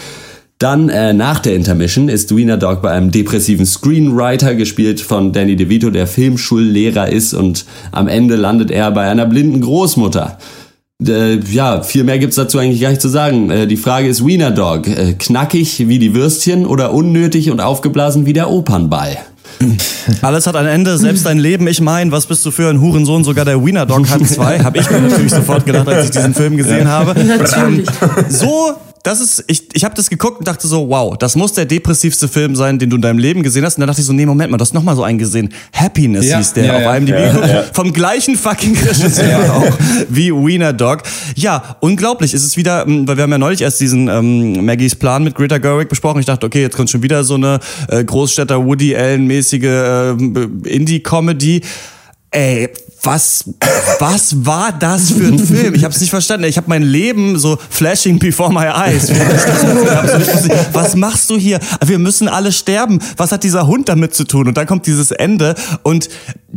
Dann 0.59 0.89
äh, 0.89 1.13
nach 1.13 1.39
der 1.39 1.55
Intermission 1.55 2.09
ist 2.09 2.35
Wiener 2.35 2.57
Dog 2.57 2.81
bei 2.81 2.91
einem 2.91 3.11
depressiven 3.11 3.65
Screenwriter 3.65 4.55
gespielt 4.55 4.99
von 4.99 5.31
Danny 5.31 5.55
DeVito, 5.55 5.89
der 5.89 6.05
Filmschullehrer 6.05 7.09
ist 7.09 7.33
und 7.33 7.65
am 7.93 8.09
Ende 8.09 8.35
landet 8.35 8.69
er 8.69 8.91
bei 8.91 9.09
einer 9.09 9.25
blinden 9.25 9.61
Großmutter. 9.61 10.37
Äh, 11.07 11.39
ja, 11.49 11.81
viel 11.81 12.03
mehr 12.03 12.19
gibt's 12.19 12.35
dazu 12.35 12.57
eigentlich 12.57 12.81
gar 12.81 12.89
nicht 12.89 13.01
zu 13.01 13.07
sagen. 13.07 13.49
Äh, 13.49 13.67
die 13.67 13.77
Frage 13.77 14.09
ist 14.09 14.25
Wiener 14.25 14.51
Dog. 14.51 14.85
Äh, 14.85 15.13
knackig 15.13 15.87
wie 15.87 15.97
die 15.97 16.13
Würstchen 16.13 16.65
oder 16.65 16.93
unnötig 16.93 17.51
und 17.51 17.61
aufgeblasen 17.61 18.25
wie 18.25 18.33
der 18.33 18.49
Opernball? 18.49 19.17
Alles 20.21 20.45
hat 20.45 20.57
ein 20.57 20.65
Ende, 20.67 20.97
selbst 20.97 21.25
dein 21.25 21.37
Leben. 21.37 21.67
Ich 21.67 21.79
mein, 21.79 22.11
was 22.11 22.25
bist 22.25 22.45
du 22.45 22.51
für 22.51 22.69
ein 22.69 22.81
Hurensohn? 22.81 23.23
Sogar 23.23 23.45
der 23.45 23.65
Wiener 23.65 23.85
Dog 23.85 24.09
hat 24.09 24.27
zwei. 24.27 24.59
Habe 24.59 24.77
ich 24.77 24.89
mir 24.91 24.99
natürlich 24.99 25.31
sofort 25.31 25.65
gedacht, 25.65 25.87
als 25.87 26.05
ich 26.05 26.11
diesen 26.11 26.33
Film 26.33 26.57
gesehen 26.57 26.87
habe. 26.89 27.17
Natürlich. 27.23 27.87
Ähm, 27.87 28.29
so 28.29 28.73
das 29.03 29.21
ist, 29.21 29.43
ich, 29.47 29.63
ich 29.73 29.83
habe 29.83 29.95
das 29.95 30.09
geguckt 30.09 30.39
und 30.39 30.47
dachte 30.47 30.67
so, 30.67 30.89
wow, 30.89 31.17
das 31.17 31.35
muss 31.35 31.53
der 31.53 31.65
depressivste 31.65 32.27
Film 32.27 32.55
sein, 32.55 32.79
den 32.79 32.89
du 32.89 32.97
in 32.97 33.01
deinem 33.01 33.19
Leben 33.19 33.43
gesehen 33.43 33.63
hast. 33.63 33.77
Und 33.77 33.81
dann 33.81 33.87
dachte 33.87 34.01
ich 34.01 34.07
so, 34.07 34.13
nee, 34.13 34.25
Moment 34.25 34.51
mal, 34.51 34.57
du 34.57 34.61
hast 34.61 34.73
noch 34.73 34.83
mal 34.83 34.95
so 34.95 35.03
einen 35.03 35.17
gesehen. 35.17 35.53
Happiness 35.73 36.27
ja, 36.27 36.37
hieß 36.37 36.53
der 36.53 36.65
ja, 36.65 36.75
auf 36.75 36.81
ja, 36.81 36.95
IMDb. 36.95 37.15
Ja, 37.15 37.63
vom 37.73 37.93
gleichen 37.93 38.35
fucking 38.35 38.77
Regisseur 38.77 39.53
auch 39.53 39.77
wie 40.09 40.31
Wiener 40.31 40.73
Dog. 40.73 41.03
Ja, 41.35 41.77
unglaublich. 41.79 42.33
Es 42.33 42.43
ist 42.43 42.57
wieder, 42.57 42.85
ähm, 42.85 43.07
weil 43.07 43.15
wir 43.17 43.23
haben 43.23 43.31
ja 43.31 43.37
neulich 43.37 43.61
erst 43.61 43.79
diesen 43.79 44.07
ähm, 44.07 44.65
Maggies 44.65 44.95
Plan 44.95 45.23
mit 45.23 45.35
Greta 45.35 45.57
Gerwig 45.57 45.89
besprochen. 45.89 46.19
Ich 46.19 46.25
dachte, 46.25 46.45
okay, 46.45 46.61
jetzt 46.61 46.75
kommt 46.75 46.89
schon 46.89 47.03
wieder 47.03 47.23
so 47.23 47.35
eine 47.35 47.59
äh, 47.87 48.03
Großstädter 48.03 48.65
Woody 48.65 48.95
Allen-mäßige 48.95 49.63
äh, 49.63 50.09
Indie-Comedy. 50.65 51.61
Ey, 52.31 52.69
was, 53.01 53.45
was 53.99 54.45
war 54.45 54.71
das 54.71 55.11
für 55.11 55.27
ein 55.27 55.39
Film? 55.39 55.75
Ich 55.75 55.83
habe 55.83 55.93
es 55.93 56.01
nicht 56.01 56.09
verstanden. 56.09 56.45
Ich 56.45 56.57
habe 56.57 56.69
mein 56.69 56.83
Leben 56.83 57.37
so 57.39 57.57
flashing 57.69 58.19
before 58.19 58.51
my 58.51 58.65
eyes. 58.65 59.09
was 60.73 60.95
machst 60.95 61.29
du 61.29 61.37
hier? 61.37 61.59
Wir 61.85 61.97
müssen 61.97 62.27
alle 62.27 62.51
sterben. 62.51 62.99
Was 63.17 63.31
hat 63.31 63.43
dieser 63.43 63.67
Hund 63.67 63.89
damit 63.89 64.13
zu 64.13 64.25
tun? 64.25 64.47
Und 64.47 64.57
dann 64.57 64.67
kommt 64.67 64.85
dieses 64.85 65.11
Ende. 65.11 65.55
Und 65.83 66.09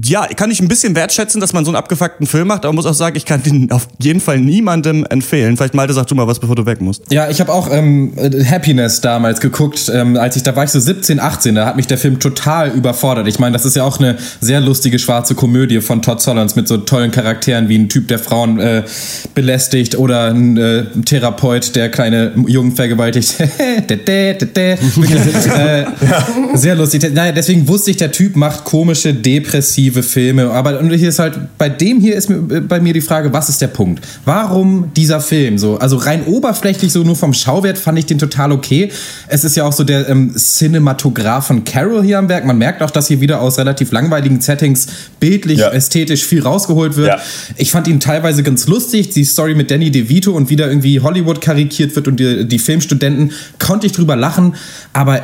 ja, 0.02 0.26
kann 0.26 0.50
ich 0.50 0.60
ein 0.60 0.68
bisschen 0.68 0.94
wertschätzen, 0.94 1.40
dass 1.40 1.52
man 1.52 1.64
so 1.64 1.70
einen 1.70 1.76
abgefuckten 1.76 2.26
Film 2.26 2.48
macht, 2.48 2.64
aber 2.64 2.72
muss 2.72 2.86
auch 2.86 2.94
sagen, 2.94 3.16
ich 3.16 3.26
kann 3.26 3.42
den 3.42 3.70
auf 3.70 3.86
jeden 3.98 4.20
Fall 4.20 4.38
niemandem 4.38 5.04
empfehlen. 5.04 5.56
Vielleicht 5.56 5.74
Malte, 5.74 5.92
sag 5.92 6.06
du 6.06 6.14
mal 6.14 6.26
was, 6.26 6.38
bevor 6.38 6.56
du 6.56 6.66
weg 6.66 6.80
musst. 6.80 7.02
Ja, 7.10 7.28
ich 7.28 7.40
habe 7.40 7.52
auch 7.52 7.70
ähm, 7.70 8.14
Happiness 8.50 9.00
damals 9.00 9.40
geguckt, 9.40 9.90
ähm, 9.94 10.16
als 10.16 10.36
ich, 10.36 10.42
da 10.42 10.56
war 10.56 10.64
ich 10.64 10.70
so 10.70 10.80
17, 10.80 11.20
18, 11.20 11.54
da 11.54 11.66
hat 11.66 11.76
mich 11.76 11.86
der 11.86 11.98
Film 11.98 12.20
total 12.20 12.70
überfordert. 12.70 13.28
Ich 13.28 13.38
meine, 13.38 13.52
das 13.52 13.66
ist 13.66 13.76
ja 13.76 13.84
auch 13.84 13.98
eine 13.98 14.16
sehr 14.40 14.60
lustige 14.60 14.98
schwarze 14.98 15.34
Komödie 15.34 15.52
Komödie 15.52 15.82
von 15.82 16.00
Todd 16.00 16.20
Solondz 16.32 16.56
mit 16.56 16.66
so 16.66 16.78
tollen 16.78 17.10
Charakteren 17.10 17.68
wie 17.68 17.78
ein 17.78 17.88
Typ, 17.90 18.08
der 18.08 18.18
Frauen 18.18 18.58
äh, 18.58 18.84
belästigt 19.34 19.98
oder 19.98 20.30
ein 20.30 20.56
äh, 20.56 20.84
Therapeut, 21.04 21.76
der 21.76 21.90
kleine 21.90 22.32
Jungen 22.46 22.72
vergewaltigt. 22.72 23.38
Wirklich, 24.96 25.18
äh, 25.46 25.84
sehr 26.54 26.74
lustig. 26.74 27.02
Naja, 27.12 27.32
deswegen 27.32 27.68
wusste 27.68 27.90
ich, 27.90 27.98
der 27.98 28.12
Typ 28.12 28.36
macht 28.36 28.64
komische, 28.64 29.12
depressive 29.12 30.02
Filme. 30.02 30.50
Aber 30.50 30.78
und 30.78 30.90
hier 30.90 31.10
ist 31.10 31.18
halt, 31.18 31.38
bei 31.58 31.68
dem 31.68 32.00
hier 32.00 32.16
ist 32.16 32.30
mir, 32.30 32.62
bei 32.62 32.80
mir 32.80 32.94
die 32.94 33.00
Frage, 33.02 33.32
was 33.32 33.48
ist 33.48 33.60
der 33.60 33.68
Punkt? 33.68 34.02
Warum 34.24 34.92
dieser 34.96 35.20
Film? 35.20 35.58
So, 35.58 35.76
also 35.78 35.96
rein 35.96 36.24
oberflächlich, 36.24 36.92
so 36.92 37.02
nur 37.02 37.16
vom 37.16 37.34
Schauwert 37.34 37.76
fand 37.76 37.98
ich 37.98 38.06
den 38.06 38.18
total 38.18 38.52
okay. 38.52 38.90
Es 39.28 39.44
ist 39.44 39.56
ja 39.56 39.64
auch 39.64 39.72
so 39.72 39.84
der 39.84 40.08
ähm, 40.08 40.34
Cinematograph 40.34 41.46
von 41.46 41.64
Carol 41.64 42.02
hier 42.02 42.18
am 42.18 42.28
Werk. 42.30 42.46
Man 42.46 42.56
merkt 42.56 42.82
auch, 42.82 42.90
dass 42.90 43.08
hier 43.08 43.20
wieder 43.20 43.40
aus 43.40 43.58
relativ 43.58 43.92
langweiligen 43.92 44.40
Settings 44.40 44.86
bildlich, 45.20 45.58
ja. 45.58 45.70
ästhetisch 45.70 46.21
viel 46.24 46.42
rausgeholt 46.42 46.96
wird. 46.96 47.08
Ja. 47.08 47.18
Ich 47.56 47.70
fand 47.70 47.88
ihn 47.88 48.00
teilweise 48.00 48.42
ganz 48.42 48.66
lustig. 48.66 49.10
Die 49.10 49.24
Story 49.24 49.54
mit 49.54 49.70
Danny 49.70 49.90
DeVito 49.90 50.32
und 50.32 50.50
wieder 50.50 50.68
irgendwie 50.68 51.00
Hollywood 51.00 51.40
karikiert 51.40 51.94
wird 51.96 52.08
und 52.08 52.18
die, 52.18 52.46
die 52.46 52.58
Filmstudenten, 52.58 53.32
konnte 53.58 53.86
ich 53.86 53.92
drüber 53.92 54.16
lachen. 54.16 54.54
Aber 54.92 55.22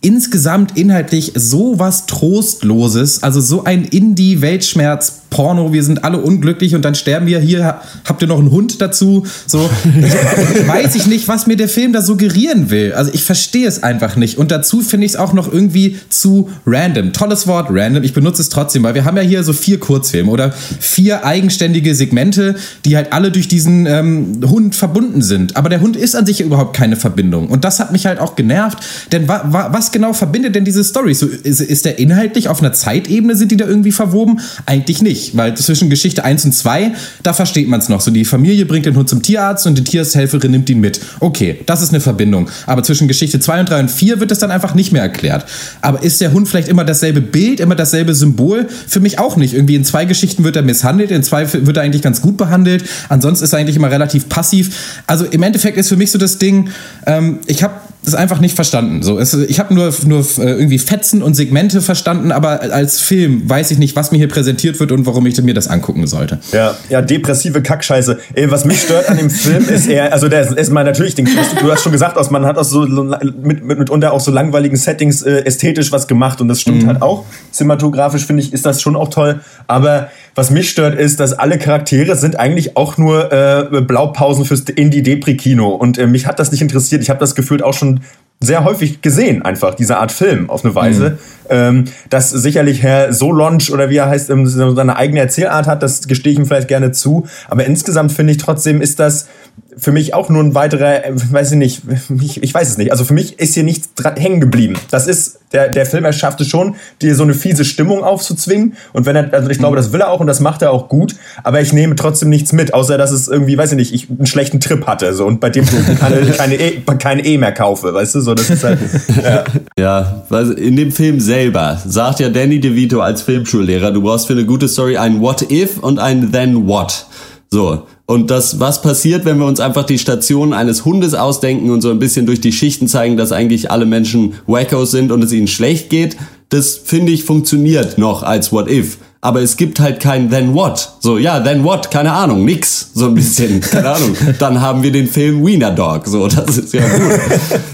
insgesamt 0.00 0.76
inhaltlich 0.76 1.32
so 1.34 1.78
was 1.78 2.06
Trostloses, 2.06 3.22
also 3.22 3.40
so 3.40 3.64
ein 3.64 3.84
Indie-Weltschmerz 3.84 5.22
Porno, 5.30 5.72
wir 5.72 5.84
sind 5.84 6.04
alle 6.04 6.18
unglücklich 6.18 6.74
und 6.74 6.84
dann 6.84 6.94
sterben 6.94 7.26
wir. 7.26 7.38
Hier 7.40 7.80
habt 8.04 8.22
ihr 8.22 8.28
noch 8.28 8.38
einen 8.38 8.50
Hund 8.50 8.80
dazu. 8.80 9.26
So 9.46 9.58
weiß 10.66 10.94
ich 10.94 11.06
nicht, 11.06 11.28
was 11.28 11.46
mir 11.46 11.56
der 11.56 11.68
Film 11.68 11.92
da 11.92 12.02
suggerieren 12.02 12.70
will. 12.70 12.92
Also 12.94 13.10
ich 13.12 13.24
verstehe 13.24 13.68
es 13.68 13.82
einfach 13.82 14.16
nicht. 14.16 14.38
Und 14.38 14.50
dazu 14.50 14.80
finde 14.80 15.06
ich 15.06 15.12
es 15.12 15.16
auch 15.16 15.32
noch 15.32 15.52
irgendwie 15.52 15.98
zu 16.08 16.48
random. 16.66 17.12
Tolles 17.12 17.46
Wort, 17.46 17.68
random. 17.70 18.02
Ich 18.04 18.14
benutze 18.14 18.42
es 18.42 18.48
trotzdem, 18.48 18.82
weil 18.82 18.94
wir 18.94 19.04
haben 19.04 19.16
ja 19.16 19.22
hier 19.22 19.42
so 19.42 19.52
vier 19.52 19.78
Kurzfilme 19.78 20.30
oder 20.30 20.52
vier 20.52 21.24
eigenständige 21.24 21.94
Segmente, 21.94 22.54
die 22.84 22.96
halt 22.96 23.12
alle 23.12 23.30
durch 23.30 23.48
diesen 23.48 23.86
ähm, 23.86 24.40
Hund 24.48 24.74
verbunden 24.74 25.20
sind. 25.20 25.56
Aber 25.56 25.68
der 25.68 25.80
Hund 25.80 25.96
ist 25.96 26.16
an 26.16 26.24
sich 26.24 26.40
überhaupt 26.40 26.74
keine 26.74 26.96
Verbindung. 26.96 27.48
Und 27.48 27.64
das 27.64 27.80
hat 27.80 27.92
mich 27.92 28.06
halt 28.06 28.18
auch 28.18 28.34
genervt. 28.34 28.78
Denn 29.12 29.28
wa 29.28 29.44
wa 29.50 29.68
was 29.72 29.92
genau 29.92 30.14
verbindet 30.14 30.54
denn 30.54 30.64
diese 30.64 30.82
Story? 30.84 31.14
So, 31.14 31.26
ist, 31.26 31.60
ist 31.60 31.84
der 31.84 31.98
inhaltlich 31.98 32.48
auf 32.48 32.60
einer 32.60 32.72
Zeitebene, 32.72 33.36
sind 33.36 33.52
die 33.52 33.56
da 33.56 33.66
irgendwie 33.66 33.92
verwoben? 33.92 34.40
Eigentlich 34.64 35.02
nicht 35.02 35.17
nicht, 35.18 35.36
weil 35.36 35.56
zwischen 35.56 35.90
Geschichte 35.90 36.24
1 36.24 36.44
und 36.44 36.52
2, 36.52 36.92
da 37.22 37.32
versteht 37.32 37.68
man 37.68 37.80
es 37.80 37.88
noch. 37.88 38.00
So, 38.00 38.10
die 38.10 38.24
Familie 38.24 38.66
bringt 38.66 38.86
den 38.86 38.96
Hund 38.96 39.08
zum 39.08 39.22
Tierarzt 39.22 39.66
und 39.66 39.76
die 39.76 39.84
Tierarzthelferin 39.84 40.50
nimmt 40.50 40.70
ihn 40.70 40.80
mit. 40.80 41.00
Okay, 41.20 41.58
das 41.66 41.82
ist 41.82 41.90
eine 41.90 42.00
Verbindung. 42.00 42.48
Aber 42.66 42.82
zwischen 42.82 43.08
Geschichte 43.08 43.40
2 43.40 43.60
und 43.60 43.70
3 43.70 43.80
und 43.80 43.90
4 43.90 44.20
wird 44.20 44.30
es 44.30 44.38
dann 44.38 44.50
einfach 44.50 44.74
nicht 44.74 44.92
mehr 44.92 45.02
erklärt. 45.02 45.44
Aber 45.80 46.02
ist 46.02 46.20
der 46.20 46.32
Hund 46.32 46.48
vielleicht 46.48 46.68
immer 46.68 46.84
dasselbe 46.84 47.20
Bild, 47.20 47.60
immer 47.60 47.74
dasselbe 47.74 48.14
Symbol? 48.14 48.68
Für 48.86 49.00
mich 49.00 49.18
auch 49.18 49.36
nicht. 49.36 49.54
Irgendwie 49.54 49.74
in 49.74 49.84
zwei 49.84 50.04
Geschichten 50.04 50.44
wird 50.44 50.56
er 50.56 50.62
misshandelt, 50.62 51.10
in 51.10 51.22
zwei 51.22 51.52
wird 51.52 51.76
er 51.76 51.82
eigentlich 51.82 52.02
ganz 52.02 52.22
gut 52.22 52.36
behandelt. 52.36 52.84
Ansonsten 53.08 53.44
ist 53.44 53.52
er 53.52 53.58
eigentlich 53.58 53.76
immer 53.76 53.90
relativ 53.90 54.28
passiv. 54.28 55.02
Also 55.06 55.24
im 55.24 55.42
Endeffekt 55.42 55.76
ist 55.76 55.88
für 55.88 55.96
mich 55.96 56.10
so 56.10 56.18
das 56.18 56.38
Ding, 56.38 56.70
ähm, 57.06 57.40
ich 57.46 57.62
habe 57.62 57.74
das 58.08 58.14
einfach 58.14 58.40
nicht 58.40 58.54
verstanden. 58.54 59.02
So, 59.02 59.18
es, 59.18 59.34
ich 59.34 59.58
habe 59.58 59.74
nur, 59.74 59.92
nur 60.06 60.20
äh, 60.38 60.52
irgendwie 60.52 60.78
Fetzen 60.78 61.22
und 61.22 61.34
Segmente 61.34 61.80
verstanden, 61.80 62.32
aber 62.32 62.60
als 62.72 63.00
Film 63.00 63.48
weiß 63.48 63.70
ich 63.70 63.78
nicht, 63.78 63.96
was 63.96 64.10
mir 64.10 64.18
hier 64.18 64.28
präsentiert 64.28 64.80
wird 64.80 64.92
und 64.92 65.06
warum 65.06 65.26
ich 65.26 65.40
mir 65.42 65.54
das 65.54 65.68
angucken 65.68 66.06
sollte. 66.06 66.38
Ja, 66.52 66.74
ja, 66.88 67.02
depressive 67.02 67.62
Kackscheiße. 67.62 68.18
Ey, 68.34 68.50
was 68.50 68.64
mich 68.64 68.80
stört 68.80 69.08
an 69.08 69.18
dem 69.18 69.30
Film 69.30 69.68
ist 69.68 69.86
eher, 69.86 70.12
also 70.12 70.28
der 70.28 70.56
ist 70.56 70.70
mal 70.70 70.84
natürlich, 70.84 71.14
den, 71.14 71.26
du 71.26 71.72
hast 71.72 71.82
schon 71.82 71.92
gesagt, 71.92 72.16
aus, 72.16 72.30
man 72.30 72.44
hat 72.44 72.58
aus 72.58 72.70
so 72.70 72.82
mit, 72.82 73.64
mit, 73.64 73.78
mitunter 73.78 74.12
auch 74.12 74.20
so 74.20 74.30
langweiligen 74.30 74.76
Settings 74.76 75.22
äh, 75.22 75.44
ästhetisch 75.44 75.92
was 75.92 76.08
gemacht 76.08 76.40
und 76.40 76.48
das 76.48 76.60
stimmt 76.60 76.82
mhm. 76.82 76.86
halt 76.88 77.02
auch. 77.02 77.24
Cinematografisch 77.52 78.24
finde 78.24 78.42
ich, 78.42 78.52
ist 78.52 78.66
das 78.66 78.82
schon 78.82 78.96
auch 78.96 79.08
toll. 79.08 79.40
Aber 79.66 80.08
was 80.38 80.50
mich 80.50 80.70
stört, 80.70 80.94
ist, 80.94 81.18
dass 81.18 81.32
alle 81.32 81.58
Charaktere 81.58 82.14
sind 82.14 82.38
eigentlich 82.38 82.76
auch 82.76 82.96
nur 82.96 83.32
äh, 83.32 83.80
Blaupausen 83.80 84.44
fürs 84.44 84.60
Indie-Depri-Kino 84.60 85.68
und 85.68 85.98
äh, 85.98 86.06
mich 86.06 86.26
hat 86.26 86.38
das 86.38 86.52
nicht 86.52 86.62
interessiert. 86.62 87.02
Ich 87.02 87.10
habe 87.10 87.18
das 87.18 87.34
gefühlt 87.34 87.60
auch 87.60 87.74
schon 87.74 88.02
sehr 88.40 88.62
häufig 88.62 89.02
gesehen, 89.02 89.42
einfach 89.42 89.74
diese 89.74 89.96
Art 89.96 90.12
Film 90.12 90.48
auf 90.48 90.64
eine 90.64 90.76
Weise. 90.76 91.10
Mhm. 91.10 91.16
Ähm, 91.50 91.84
dass 92.08 92.30
sicherlich 92.30 92.84
Herr 92.84 93.12
Solonge 93.12 93.64
oder 93.72 93.90
wie 93.90 93.96
er 93.96 94.08
heißt, 94.08 94.30
ähm, 94.30 94.46
seine 94.46 94.94
eigene 94.94 95.18
Erzählart 95.18 95.66
hat, 95.66 95.82
das 95.82 96.06
gestehe 96.06 96.34
ich 96.34 96.38
ihm 96.38 96.46
vielleicht 96.46 96.68
gerne 96.68 96.92
zu. 96.92 97.26
Aber 97.48 97.64
insgesamt 97.64 98.12
finde 98.12 98.32
ich 98.32 98.38
trotzdem 98.38 98.80
ist 98.80 99.00
das 99.00 99.26
für 99.76 99.92
mich 99.92 100.14
auch 100.14 100.28
nur 100.28 100.42
ein 100.42 100.54
weiterer, 100.54 101.04
äh, 101.06 101.12
weiß 101.14 101.52
ich 101.52 101.58
nicht, 101.58 101.82
ich, 102.20 102.42
ich 102.42 102.54
weiß 102.54 102.68
es 102.68 102.78
nicht. 102.78 102.90
Also 102.90 103.04
für 103.04 103.14
mich 103.14 103.38
ist 103.38 103.54
hier 103.54 103.62
nichts 103.62 103.90
hängen 104.16 104.40
geblieben. 104.40 104.74
Das 104.90 105.06
ist, 105.06 105.38
der, 105.52 105.68
der 105.68 105.86
Film, 105.86 106.04
er 106.04 106.12
schafft 106.12 106.40
es 106.40 106.48
schon, 106.48 106.74
dir 107.00 107.14
so 107.14 107.22
eine 107.22 107.34
fiese 107.34 107.64
Stimmung 107.64 108.02
aufzuzwingen. 108.02 108.74
Und 108.92 109.06
wenn 109.06 109.16
er, 109.16 109.32
also 109.32 109.48
ich 109.48 109.58
glaube, 109.58 109.76
das 109.76 109.92
will 109.92 110.00
er 110.00 110.10
auch 110.10 110.20
und 110.20 110.26
das 110.26 110.40
macht 110.40 110.62
er 110.62 110.72
auch 110.72 110.88
gut. 110.88 111.14
Aber 111.42 111.60
ich 111.60 111.72
nehme 111.72 111.96
trotzdem 111.96 112.28
nichts 112.28 112.52
mit, 112.52 112.74
außer 112.74 112.98
dass 112.98 113.12
es 113.12 113.28
irgendwie, 113.28 113.56
weiß 113.56 113.72
ich 113.72 113.76
nicht, 113.76 113.94
ich 113.94 114.10
einen 114.10 114.26
schlechten 114.26 114.60
Trip 114.60 114.86
hatte. 114.86 115.14
So, 115.14 115.26
und 115.26 115.40
bei 115.40 115.50
dem 115.50 115.64
keine, 115.98 116.20
keine, 116.36 116.54
e, 116.56 116.82
keine 116.98 117.24
E 117.24 117.38
mehr 117.38 117.52
kaufe, 117.52 117.94
weißt 117.94 118.16
du? 118.16 118.20
So, 118.20 118.34
das 118.34 118.50
ist 118.50 118.64
halt, 118.64 118.78
ja. 119.22 119.44
ja, 119.78 120.26
in 120.56 120.76
dem 120.76 120.92
Film 120.92 121.20
selber 121.20 121.80
sagt 121.86 122.20
ja 122.20 122.28
Danny 122.28 122.60
DeVito 122.60 123.00
als 123.00 123.22
Filmschullehrer, 123.22 123.90
du 123.90 124.02
brauchst 124.02 124.26
für 124.26 124.32
eine 124.32 124.44
gute 124.44 124.68
Story 124.68 124.96
ein 124.96 125.20
What 125.20 125.50
If 125.50 125.78
und 125.78 125.98
ein 125.98 126.32
Then 126.32 126.66
What. 126.66 127.06
So, 127.50 127.86
und 128.10 128.30
das, 128.30 128.58
was 128.58 128.80
passiert, 128.80 129.26
wenn 129.26 129.38
wir 129.38 129.44
uns 129.44 129.60
einfach 129.60 129.84
die 129.84 129.98
Station 129.98 130.54
eines 130.54 130.86
Hundes 130.86 131.12
ausdenken 131.12 131.70
und 131.70 131.82
so 131.82 131.90
ein 131.90 131.98
bisschen 131.98 132.24
durch 132.24 132.40
die 132.40 132.52
Schichten 132.52 132.88
zeigen, 132.88 133.18
dass 133.18 133.32
eigentlich 133.32 133.70
alle 133.70 133.84
Menschen 133.84 134.32
Wackos 134.46 134.92
sind 134.92 135.12
und 135.12 135.22
es 135.22 135.30
ihnen 135.30 135.46
schlecht 135.46 135.90
geht, 135.90 136.16
das 136.48 136.80
finde 136.82 137.12
ich 137.12 137.24
funktioniert 137.24 137.98
noch 137.98 138.22
als 138.22 138.50
What 138.50 138.70
If. 138.70 138.96
Aber 139.20 139.42
es 139.42 139.58
gibt 139.58 139.78
halt 139.78 140.00
kein 140.00 140.30
Then 140.30 140.54
What. 140.54 140.90
So, 141.00 141.18
ja, 141.18 141.40
Then 141.40 141.64
What, 141.64 141.90
keine 141.90 142.12
Ahnung, 142.12 142.46
nix. 142.46 142.92
So 142.94 143.08
ein 143.08 143.14
bisschen, 143.14 143.60
keine 143.60 143.90
Ahnung. 143.90 144.16
Dann 144.38 144.62
haben 144.62 144.82
wir 144.82 144.90
den 144.90 145.06
Film 145.06 145.44
Wiener 145.44 145.72
Dog. 145.72 146.06
So, 146.06 146.28
das 146.28 146.56
ist 146.56 146.72
ja 146.72 146.88
gut. 146.88 147.20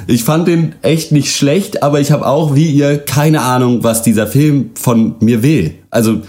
Ich 0.09 0.25
fand 0.25 0.49
den 0.49 0.75
echt 0.83 1.13
nicht 1.13 1.33
schlecht, 1.33 1.85
aber 1.85 2.01
ich 2.01 2.11
habe 2.11 2.27
auch, 2.27 2.57
wie 2.57 2.73
ihr, 2.73 2.99
keine 2.99 3.43
Ahnung, 3.43 3.85
was 3.85 4.03
dieser 4.03 4.27
Film 4.27 4.71
von 4.75 5.15
mir 5.21 5.45
will. 5.45 5.77
Also, 5.91 6.23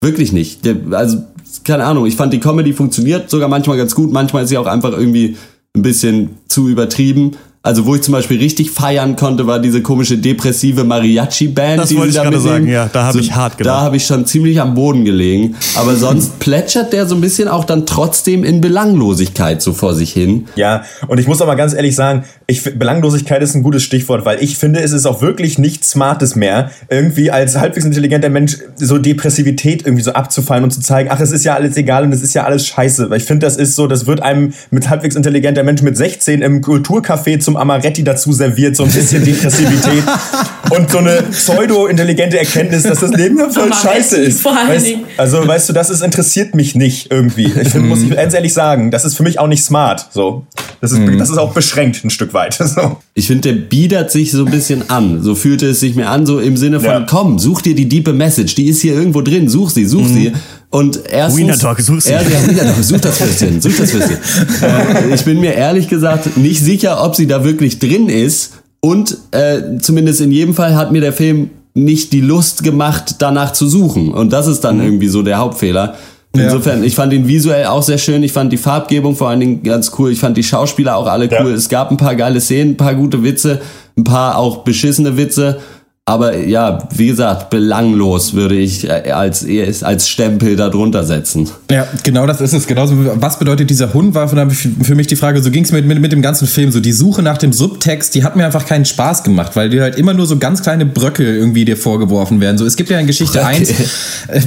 wirklich 0.00 0.32
nicht. 0.32 0.60
Also, 0.92 1.18
keine 1.64 1.84
Ahnung, 1.84 2.06
ich 2.06 2.16
fand 2.16 2.32
die 2.32 2.40
Comedy 2.40 2.72
funktioniert 2.72 3.30
sogar 3.30 3.48
manchmal 3.48 3.76
ganz 3.76 3.94
gut, 3.94 4.12
manchmal 4.12 4.44
ist 4.44 4.50
sie 4.50 4.58
auch 4.58 4.66
einfach 4.66 4.92
irgendwie 4.92 5.36
ein 5.74 5.82
bisschen 5.82 6.30
zu 6.48 6.68
übertrieben. 6.68 7.32
Also 7.68 7.84
wo 7.84 7.94
ich 7.94 8.00
zum 8.00 8.12
Beispiel 8.12 8.38
richtig 8.38 8.70
feiern 8.70 9.14
konnte, 9.14 9.46
war 9.46 9.58
diese 9.58 9.82
komische 9.82 10.16
depressive 10.16 10.84
Mariachi-Band. 10.84 11.78
Das 11.78 11.94
wollte 11.94 12.08
ich 12.08 12.14
gerade 12.14 12.40
sagen, 12.40 12.66
ja, 12.66 12.88
da 12.90 13.02
habe 13.04 13.12
so, 13.12 13.18
ich 13.18 13.34
hart 13.34 13.58
gedacht. 13.58 13.74
Da 13.76 13.80
habe 13.82 13.98
ich 13.98 14.06
schon 14.06 14.24
ziemlich 14.24 14.58
am 14.58 14.72
Boden 14.72 15.04
gelegen. 15.04 15.54
Aber 15.76 15.94
sonst 15.94 16.38
plätschert 16.38 16.94
der 16.94 17.04
so 17.04 17.14
ein 17.14 17.20
bisschen 17.20 17.46
auch 17.46 17.66
dann 17.66 17.84
trotzdem 17.84 18.42
in 18.42 18.62
Belanglosigkeit 18.62 19.60
so 19.60 19.74
vor 19.74 19.94
sich 19.94 20.14
hin. 20.14 20.46
Ja, 20.56 20.84
und 21.08 21.18
ich 21.18 21.26
muss 21.26 21.42
aber 21.42 21.56
ganz 21.56 21.74
ehrlich 21.74 21.94
sagen, 21.94 22.24
ich, 22.46 22.64
Belanglosigkeit 22.64 23.42
ist 23.42 23.54
ein 23.54 23.62
gutes 23.62 23.82
Stichwort, 23.82 24.24
weil 24.24 24.42
ich 24.42 24.56
finde, 24.56 24.80
es 24.80 24.92
ist 24.92 25.04
auch 25.04 25.20
wirklich 25.20 25.58
nichts 25.58 25.90
Smartes 25.90 26.36
mehr, 26.36 26.70
irgendwie 26.88 27.30
als 27.30 27.58
halbwegs 27.58 27.84
intelligenter 27.84 28.30
Mensch 28.30 28.56
so 28.76 28.96
Depressivität 28.96 29.84
irgendwie 29.84 30.04
so 30.04 30.14
abzufallen 30.14 30.64
und 30.64 30.70
zu 30.70 30.80
zeigen, 30.80 31.10
ach, 31.12 31.20
es 31.20 31.32
ist 31.32 31.44
ja 31.44 31.54
alles 31.54 31.76
egal 31.76 32.04
und 32.04 32.14
es 32.14 32.22
ist 32.22 32.32
ja 32.32 32.44
alles 32.44 32.66
scheiße. 32.66 33.10
Weil 33.10 33.18
ich 33.18 33.24
finde, 33.24 33.44
das 33.44 33.58
ist 33.58 33.76
so, 33.76 33.86
das 33.86 34.06
wird 34.06 34.22
einem 34.22 34.54
mit 34.70 34.88
halbwegs 34.88 35.16
intelligenter 35.16 35.64
Mensch 35.64 35.82
mit 35.82 35.98
16 35.98 36.40
im 36.40 36.62
Kulturcafé 36.62 37.38
zum 37.38 37.57
Amaretti 37.58 38.04
dazu 38.04 38.32
serviert, 38.32 38.76
so 38.76 38.84
ein 38.84 38.90
bisschen 38.90 39.24
Depressivität 39.24 40.02
und 40.70 40.90
so 40.90 40.98
eine 40.98 41.22
pseudo-intelligente 41.30 42.38
Erkenntnis, 42.38 42.84
dass 42.84 43.00
das 43.00 43.10
Leben 43.12 43.38
ja 43.38 43.48
voll 43.50 43.72
scheiße 43.72 44.16
ist. 44.18 44.42
Vor 44.42 44.56
allen 44.56 44.68
weißt, 44.68 44.96
also, 45.16 45.46
weißt 45.46 45.68
du, 45.68 45.72
das 45.72 45.90
ist, 45.90 46.02
interessiert 46.02 46.54
mich 46.54 46.74
nicht 46.74 47.10
irgendwie. 47.10 47.52
Ich 47.68 47.70
find, 47.70 47.86
muss 47.86 48.02
ich 48.02 48.10
ganz 48.10 48.34
ehrlich 48.34 48.54
sagen, 48.54 48.90
das 48.90 49.04
ist 49.04 49.16
für 49.16 49.22
mich 49.22 49.38
auch 49.38 49.46
nicht 49.46 49.64
smart. 49.64 50.08
So. 50.12 50.46
Das 50.80 50.92
ist, 50.92 51.00
mhm. 51.00 51.18
das 51.18 51.28
ist 51.28 51.38
auch 51.38 51.52
beschränkt 51.52 52.04
ein 52.04 52.10
Stück 52.10 52.32
weit. 52.34 52.58
So. 52.68 52.98
Ich 53.18 53.26
finde, 53.26 53.52
der 53.52 53.60
biedert 53.60 54.12
sich 54.12 54.30
so 54.30 54.44
ein 54.44 54.50
bisschen 54.52 54.88
an. 54.90 55.24
So 55.24 55.34
fühlte 55.34 55.66
es 55.66 55.80
sich 55.80 55.96
mir 55.96 56.08
an, 56.08 56.24
so 56.24 56.38
im 56.38 56.56
Sinne 56.56 56.78
von, 56.78 56.88
ja. 56.88 57.00
komm, 57.00 57.40
such 57.40 57.62
dir 57.62 57.74
die 57.74 57.88
diepe 57.88 58.12
Message, 58.12 58.54
die 58.54 58.68
ist 58.68 58.80
hier 58.80 58.94
irgendwo 58.94 59.22
drin, 59.22 59.48
such 59.48 59.70
sie, 59.70 59.86
such 59.86 60.02
mhm. 60.02 60.14
sie. 60.14 60.32
Und 60.70 61.00
erstens, 61.10 61.40
Wiener 61.40 61.56
Dog, 61.56 61.80
such 61.80 62.00
sie. 62.00 62.12
Er, 62.12 62.22
ja, 62.22 62.48
Wiener 62.48 62.72
Dog, 62.72 62.84
such 62.84 63.00
das 63.00 63.20
Würstchen, 63.20 63.60
such 63.60 63.76
das 63.76 63.92
Würstchen. 63.92 64.18
äh, 64.62 65.14
ich 65.16 65.24
bin 65.24 65.40
mir 65.40 65.52
ehrlich 65.52 65.88
gesagt 65.88 66.36
nicht 66.36 66.62
sicher, 66.62 67.02
ob 67.04 67.16
sie 67.16 67.26
da 67.26 67.42
wirklich 67.42 67.80
drin 67.80 68.08
ist. 68.08 68.52
Und 68.78 69.18
äh, 69.32 69.80
zumindest 69.80 70.20
in 70.20 70.30
jedem 70.30 70.54
Fall 70.54 70.76
hat 70.76 70.92
mir 70.92 71.00
der 71.00 71.12
Film 71.12 71.50
nicht 71.74 72.12
die 72.12 72.20
Lust 72.20 72.62
gemacht, 72.62 73.16
danach 73.18 73.52
zu 73.52 73.66
suchen. 73.66 74.12
Und 74.12 74.32
das 74.32 74.46
ist 74.46 74.60
dann 74.60 74.76
mhm. 74.76 74.84
irgendwie 74.84 75.08
so 75.08 75.22
der 75.22 75.38
Hauptfehler. 75.38 75.96
Insofern, 76.40 76.80
ja. 76.80 76.86
ich 76.86 76.94
fand 76.94 77.12
ihn 77.12 77.26
visuell 77.28 77.66
auch 77.66 77.82
sehr 77.82 77.98
schön. 77.98 78.22
Ich 78.22 78.32
fand 78.32 78.52
die 78.52 78.56
Farbgebung 78.56 79.16
vor 79.16 79.28
allen 79.28 79.40
Dingen 79.40 79.62
ganz 79.62 79.92
cool. 79.98 80.12
Ich 80.12 80.20
fand 80.20 80.36
die 80.36 80.42
Schauspieler 80.42 80.96
auch 80.96 81.06
alle 81.06 81.26
cool. 81.26 81.50
Ja. 81.50 81.56
Es 81.56 81.68
gab 81.68 81.90
ein 81.90 81.96
paar 81.96 82.14
geile 82.14 82.40
Szenen, 82.40 82.72
ein 82.72 82.76
paar 82.76 82.94
gute 82.94 83.22
Witze, 83.22 83.60
ein 83.96 84.04
paar 84.04 84.38
auch 84.38 84.58
beschissene 84.58 85.16
Witze. 85.16 85.58
Aber 86.08 86.38
ja, 86.38 86.88
wie 86.94 87.08
gesagt, 87.08 87.50
belanglos 87.50 88.32
würde 88.32 88.56
ich 88.56 88.88
äh, 88.88 89.10
als, 89.10 89.44
als 89.82 90.08
Stempel 90.08 90.56
darunter 90.56 91.04
setzen. 91.04 91.50
Ja, 91.70 91.86
genau 92.02 92.26
das 92.26 92.40
ist 92.40 92.54
es. 92.54 92.66
Genauso, 92.66 92.94
was 93.16 93.38
bedeutet 93.38 93.68
dieser 93.68 93.92
Hund, 93.92 94.14
war 94.14 94.26
für 94.26 94.94
mich 94.94 95.06
die 95.06 95.16
Frage, 95.16 95.42
so 95.42 95.50
ging 95.50 95.64
es 95.64 95.70
mit, 95.70 95.84
mit, 95.84 96.00
mit 96.00 96.10
dem 96.10 96.22
ganzen 96.22 96.48
Film. 96.48 96.72
So 96.72 96.80
die 96.80 96.92
Suche 96.92 97.20
nach 97.20 97.36
dem 97.36 97.52
Subtext, 97.52 98.14
die 98.14 98.24
hat 98.24 98.36
mir 98.36 98.46
einfach 98.46 98.64
keinen 98.64 98.86
Spaß 98.86 99.22
gemacht, 99.22 99.54
weil 99.54 99.68
dir 99.68 99.82
halt 99.82 99.96
immer 99.96 100.14
nur 100.14 100.24
so 100.24 100.38
ganz 100.38 100.62
kleine 100.62 100.86
Bröckel 100.86 101.26
irgendwie 101.26 101.66
dir 101.66 101.76
vorgeworfen 101.76 102.40
werden. 102.40 102.56
So, 102.56 102.64
es 102.64 102.76
gibt 102.76 102.88
ja 102.88 102.98
in 102.98 103.06
Geschichte 103.06 103.44
1. 103.44 103.68
Äh, 103.68 104.40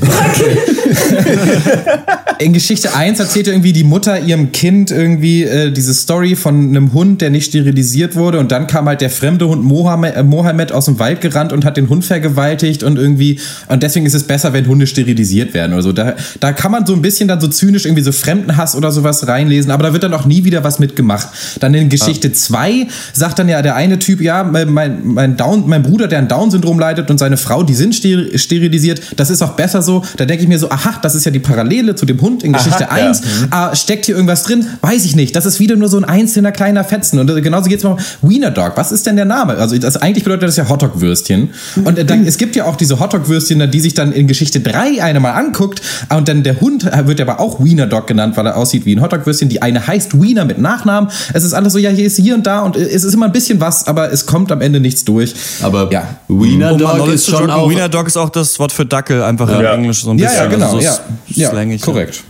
in 2.44 2.54
Geschichte 2.54 2.96
1 2.96 3.20
erzählt 3.20 3.48
irgendwie 3.48 3.72
die 3.72 3.84
Mutter 3.84 4.20
ihrem 4.20 4.52
Kind 4.52 4.90
irgendwie 4.90 5.44
äh, 5.44 5.72
diese 5.72 5.94
Story 5.94 6.36
von 6.36 6.70
einem 6.70 6.92
Hund, 6.94 7.22
der 7.22 7.30
nicht 7.30 7.46
sterilisiert 7.46 8.16
wurde. 8.16 8.40
Und 8.40 8.52
dann 8.52 8.66
kam 8.66 8.88
halt 8.88 9.02
der 9.02 9.12
fremde 9.12 9.48
Hund 9.48 9.64
Mohammed, 9.64 10.16
äh, 10.16 10.24
Mohammed 10.24 10.72
aus 10.72 10.86
dem 10.86 10.98
Wald 10.98 11.22
gerannt 11.22 11.51
und 11.52 11.66
hat 11.66 11.78
den 11.78 11.90
Hund 11.90 12.06
vergewaltigt 12.06 12.84
und 12.84 12.98
irgendwie. 12.98 13.40
Und 13.68 13.84
deswegen 13.84 14.06
ist 14.06 14.14
es 14.14 14.24
besser, 14.24 14.54
wenn 14.54 14.68
Hunde 14.68 14.88
sterilisiert 14.88 15.54
werden 15.54 15.74
oder 15.74 15.84
so. 15.84 15.92
Da, 15.92 16.16
da 16.40 16.52
kann 16.54 16.72
man 16.72 16.86
so 16.86 16.94
ein 16.94 17.02
bisschen 17.02 17.28
dann 17.28 17.40
so 17.42 17.48
zynisch 17.48 17.86
irgendwie 17.86 18.04
so 18.04 18.12
Fremdenhass 18.12 18.76
oder 18.76 18.92
sowas 18.92 19.28
reinlesen, 19.28 19.72
aber 19.72 19.84
da 19.84 19.94
wird 19.94 20.04
dann 20.04 20.14
auch 20.14 20.26
nie 20.26 20.44
wieder 20.44 20.64
was 20.64 20.80
mitgemacht. 20.80 21.28
Dann 21.60 21.74
in 21.74 21.90
Geschichte 21.90 22.32
2 22.32 22.72
ja. 22.72 22.86
sagt 23.14 23.40
dann 23.40 23.50
ja 23.50 23.62
der 23.62 23.76
eine 23.76 24.00
Typ, 24.00 24.22
ja, 24.22 24.44
mein, 24.44 24.72
mein, 25.04 25.38
Down, 25.38 25.68
mein 25.68 25.84
Bruder, 25.84 26.08
der 26.08 26.20
ein 26.20 26.28
Down-Syndrom 26.28 26.80
leidet 26.80 27.10
und 27.10 27.18
seine 27.18 27.38
Frau, 27.38 27.64
die 27.64 27.74
sind 27.74 27.96
sterilisiert. 27.96 29.02
Das 29.16 29.30
ist 29.30 29.42
auch 29.42 29.54
besser 29.54 29.82
so. 29.82 30.04
Da 30.18 30.26
denke 30.26 30.44
ich 30.44 30.50
mir 30.50 30.60
so, 30.60 30.70
aha, 30.70 31.00
das 31.02 31.16
ist 31.16 31.26
ja 31.26 31.32
die 31.32 31.40
Parallele 31.40 31.96
zu 31.96 32.06
dem 32.06 32.20
Hund 32.22 32.44
in 32.44 32.54
Geschichte 32.54 32.90
Aha, 32.90 33.08
1. 33.08 33.22
Ja. 33.22 33.26
Ah, 33.52 33.76
steckt 33.76 34.06
hier 34.06 34.16
irgendwas 34.16 34.44
drin? 34.44 34.66
Weiß 34.82 35.06
ich 35.06 35.16
nicht. 35.16 35.36
Das 35.36 35.46
ist 35.46 35.60
wieder 35.60 35.76
nur 35.76 35.90
so 35.90 35.98
ein 35.98 36.06
einzelner 36.06 36.52
kleiner 36.52 36.84
Fetzen. 36.84 37.20
Und 37.20 37.28
genauso 37.42 37.70
geht 37.70 37.80
es 37.80 37.84
mal 37.84 37.98
Wiener 38.22 38.52
Dog. 38.52 38.74
Was 38.76 38.92
ist 38.92 39.06
denn 39.06 39.16
der 39.16 39.26
Name? 39.26 39.58
Also 39.58 39.78
das, 39.78 39.98
eigentlich 39.98 40.24
bedeutet 40.24 40.50
das 40.50 40.58
ja 40.58 40.68
Hotdog-Würstchen. 40.70 41.41
Mhm. 41.76 41.88
Und 41.88 42.00
äh, 42.00 42.06
dann, 42.06 42.26
es 42.26 42.38
gibt 42.38 42.56
ja 42.56 42.66
auch 42.66 42.76
diese 42.76 43.00
Hotdog-Würstchen, 43.00 43.70
die 43.72 43.80
sich 43.80 43.94
dann 43.94 44.12
in 44.12 44.28
Geschichte 44.28 44.60
3 44.60 45.04
eine 45.04 45.20
mal 45.20 45.32
anguckt. 45.32 45.82
Und 46.10 46.28
dann 46.28 46.44
der 46.44 46.60
Hund 46.62 46.86
wird 47.06 47.22
aber 47.22 47.40
auch 47.40 47.64
Wiener 47.64 47.88
Dog 47.88 48.08
genannt, 48.08 48.38
weil 48.38 48.46
er 48.46 48.58
aussieht 48.58 48.86
wie 48.86 48.96
ein 48.96 49.02
Hotdog-Würstchen. 49.02 49.50
Die 49.50 49.62
eine 49.62 49.86
heißt 49.86 50.22
Wiener 50.22 50.46
mit 50.46 50.60
Nachnamen. 50.60 51.10
Es 51.34 51.44
ist 51.44 51.54
alles 51.54 51.74
so, 51.74 51.80
ja, 51.80 51.90
hier 51.90 52.06
ist 52.06 52.18
hier 52.18 52.36
und 52.36 52.46
da 52.46 52.62
und 52.62 52.76
es 52.76 53.04
ist 53.04 53.14
immer 53.14 53.26
ein 53.26 53.32
bisschen 53.32 53.60
was, 53.60 53.88
aber 53.88 54.12
es 54.12 54.26
kommt 54.26 54.52
am 54.52 54.62
Ende 54.62 54.80
nichts 54.80 55.06
durch. 55.06 55.34
Aber 55.62 55.92
ja. 55.92 56.04
Wiener 56.28 56.76
Dog 56.76 57.08
ist 57.08 57.28
schon 57.28 57.50
auch... 57.50 57.70
Wiener 57.70 57.90
Dog 57.90 58.08
ist 58.08 58.18
auch 58.18 58.30
das 58.30 58.60
Wort 58.60 58.72
für 58.72 58.86
Dackel, 58.86 59.24
einfach 59.24 59.50
ja. 59.50 59.60
in 59.60 59.82
Englisch 59.82 60.04
so 60.04 60.12
ein 60.12 60.18
bisschen. 60.18 60.36
Ja, 60.36 60.44
ja, 60.44 60.50
genau. 60.50 60.66
Also 60.66 60.80
so 60.80 61.40
ja. 61.40 61.54
ja, 61.54 61.78
korrekt. 61.78 62.24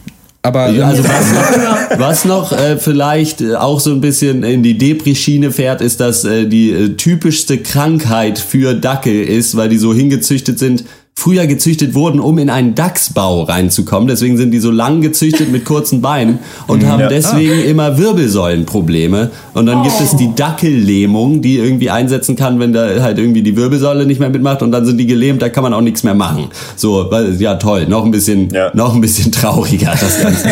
Aber 0.43 0.69
ja, 0.69 0.87
also 0.87 1.03
was 1.03 1.33
noch, 1.33 1.99
was 1.99 2.25
noch 2.25 2.51
äh, 2.51 2.77
vielleicht 2.77 3.41
äh, 3.41 3.55
auch 3.55 3.79
so 3.79 3.91
ein 3.91 4.01
bisschen 4.01 4.43
in 4.43 4.63
die 4.63 4.77
Depri-Schiene 4.77 5.51
fährt, 5.51 5.81
ist, 5.81 5.99
dass 5.99 6.23
äh, 6.25 6.47
die 6.47 6.71
äh, 6.71 6.89
typischste 6.95 7.59
Krankheit 7.59 8.39
für 8.39 8.73
Dackel 8.73 9.23
ist, 9.23 9.55
weil 9.55 9.69
die 9.69 9.77
so 9.77 9.93
hingezüchtet 9.93 10.57
sind, 10.57 10.85
früher 11.16 11.45
gezüchtet 11.45 11.93
wurden, 11.93 12.20
um 12.20 12.39
in 12.39 12.49
einen 12.49 12.74
Dachsbau 12.74 13.43
reinzukommen. 13.43 14.07
Deswegen 14.07 14.38
sind 14.38 14.51
die 14.51 14.59
so 14.59 14.72
lang 14.72 15.01
gezüchtet 15.01 15.51
mit 15.51 15.66
kurzen 15.66 16.01
Beinen 16.01 16.39
und 16.66 16.86
haben 16.88 17.01
ja. 17.01 17.09
deswegen 17.09 17.62
ah. 17.62 17.70
immer 17.70 17.97
Wirbelsäulenprobleme. 17.97 19.30
Und 19.53 19.68
dann 19.68 19.80
oh. 19.80 19.84
gibt 19.84 20.01
es 20.01 20.16
die 20.16 20.30
oh. 20.30 20.34
Dackellähmung, 20.36 21.41
die 21.41 21.57
irgendwie 21.57 21.91
einsetzen 21.91 22.36
kann, 22.36 22.59
wenn 22.59 22.74
da 22.74 23.01
halt 23.01 23.20
irgendwie 23.20 23.43
die 23.43 23.55
Wirbelsäule 23.55 24.07
nicht 24.07 24.20
mehr 24.20 24.30
mitmacht 24.30 24.64
und 24.64 24.72
dann 24.72 24.86
sind 24.86 24.97
die 24.97 25.05
gelähmt, 25.05 25.41
da 25.41 25.49
kann 25.49 25.64
man 25.64 25.74
auch 25.74 25.82
nichts 25.82 26.03
mehr 26.03 26.16
machen. 26.16 26.47
So, 26.76 27.12
weil, 27.12 27.39
ja 27.39 27.55
toll, 27.55 27.86
noch 27.88 28.03
ein 28.03 28.12
bisschen, 28.12 28.49
ja. 28.49 28.72
noch 28.74 28.95
ein 28.95 29.01
bisschen 29.01 29.32
trauriger 29.32 29.91
das 29.91 30.24
Ganze. 30.24 30.49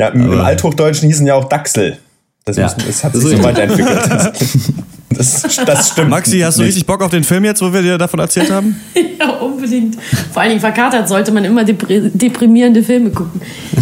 ja, 0.00 0.08
im, 0.08 0.32
im 0.32 0.40
Althochdeutschen 0.40 1.08
hießen 1.08 1.26
ja 1.26 1.34
auch 1.34 1.44
Dachsel. 1.44 1.98
Das, 2.46 2.56
ja. 2.56 2.64
müssen, 2.64 2.82
das 2.86 3.04
hat 3.04 3.14
sich 3.14 3.36
so 3.36 3.42
weiterentwickelt. 3.42 4.32
Das, 5.10 5.42
das 5.42 5.88
stimmt. 5.88 6.10
Maxi, 6.10 6.40
hast 6.40 6.58
du 6.58 6.62
richtig 6.62 6.84
Bock 6.84 7.02
auf 7.02 7.10
den 7.10 7.24
Film 7.24 7.44
jetzt, 7.44 7.62
wo 7.62 7.72
wir 7.72 7.80
dir 7.80 7.96
davon 7.96 8.20
erzählt 8.20 8.50
haben? 8.50 8.78
ja, 9.18 9.30
unbedingt. 9.30 9.96
Vor 10.32 10.42
allen 10.42 10.50
Dingen 10.50 10.60
verkatert 10.60 11.08
sollte 11.08 11.32
man 11.32 11.44
immer 11.44 11.64
deprimierende 11.64 12.82
Filme 12.82 13.10
gucken. 13.10 13.40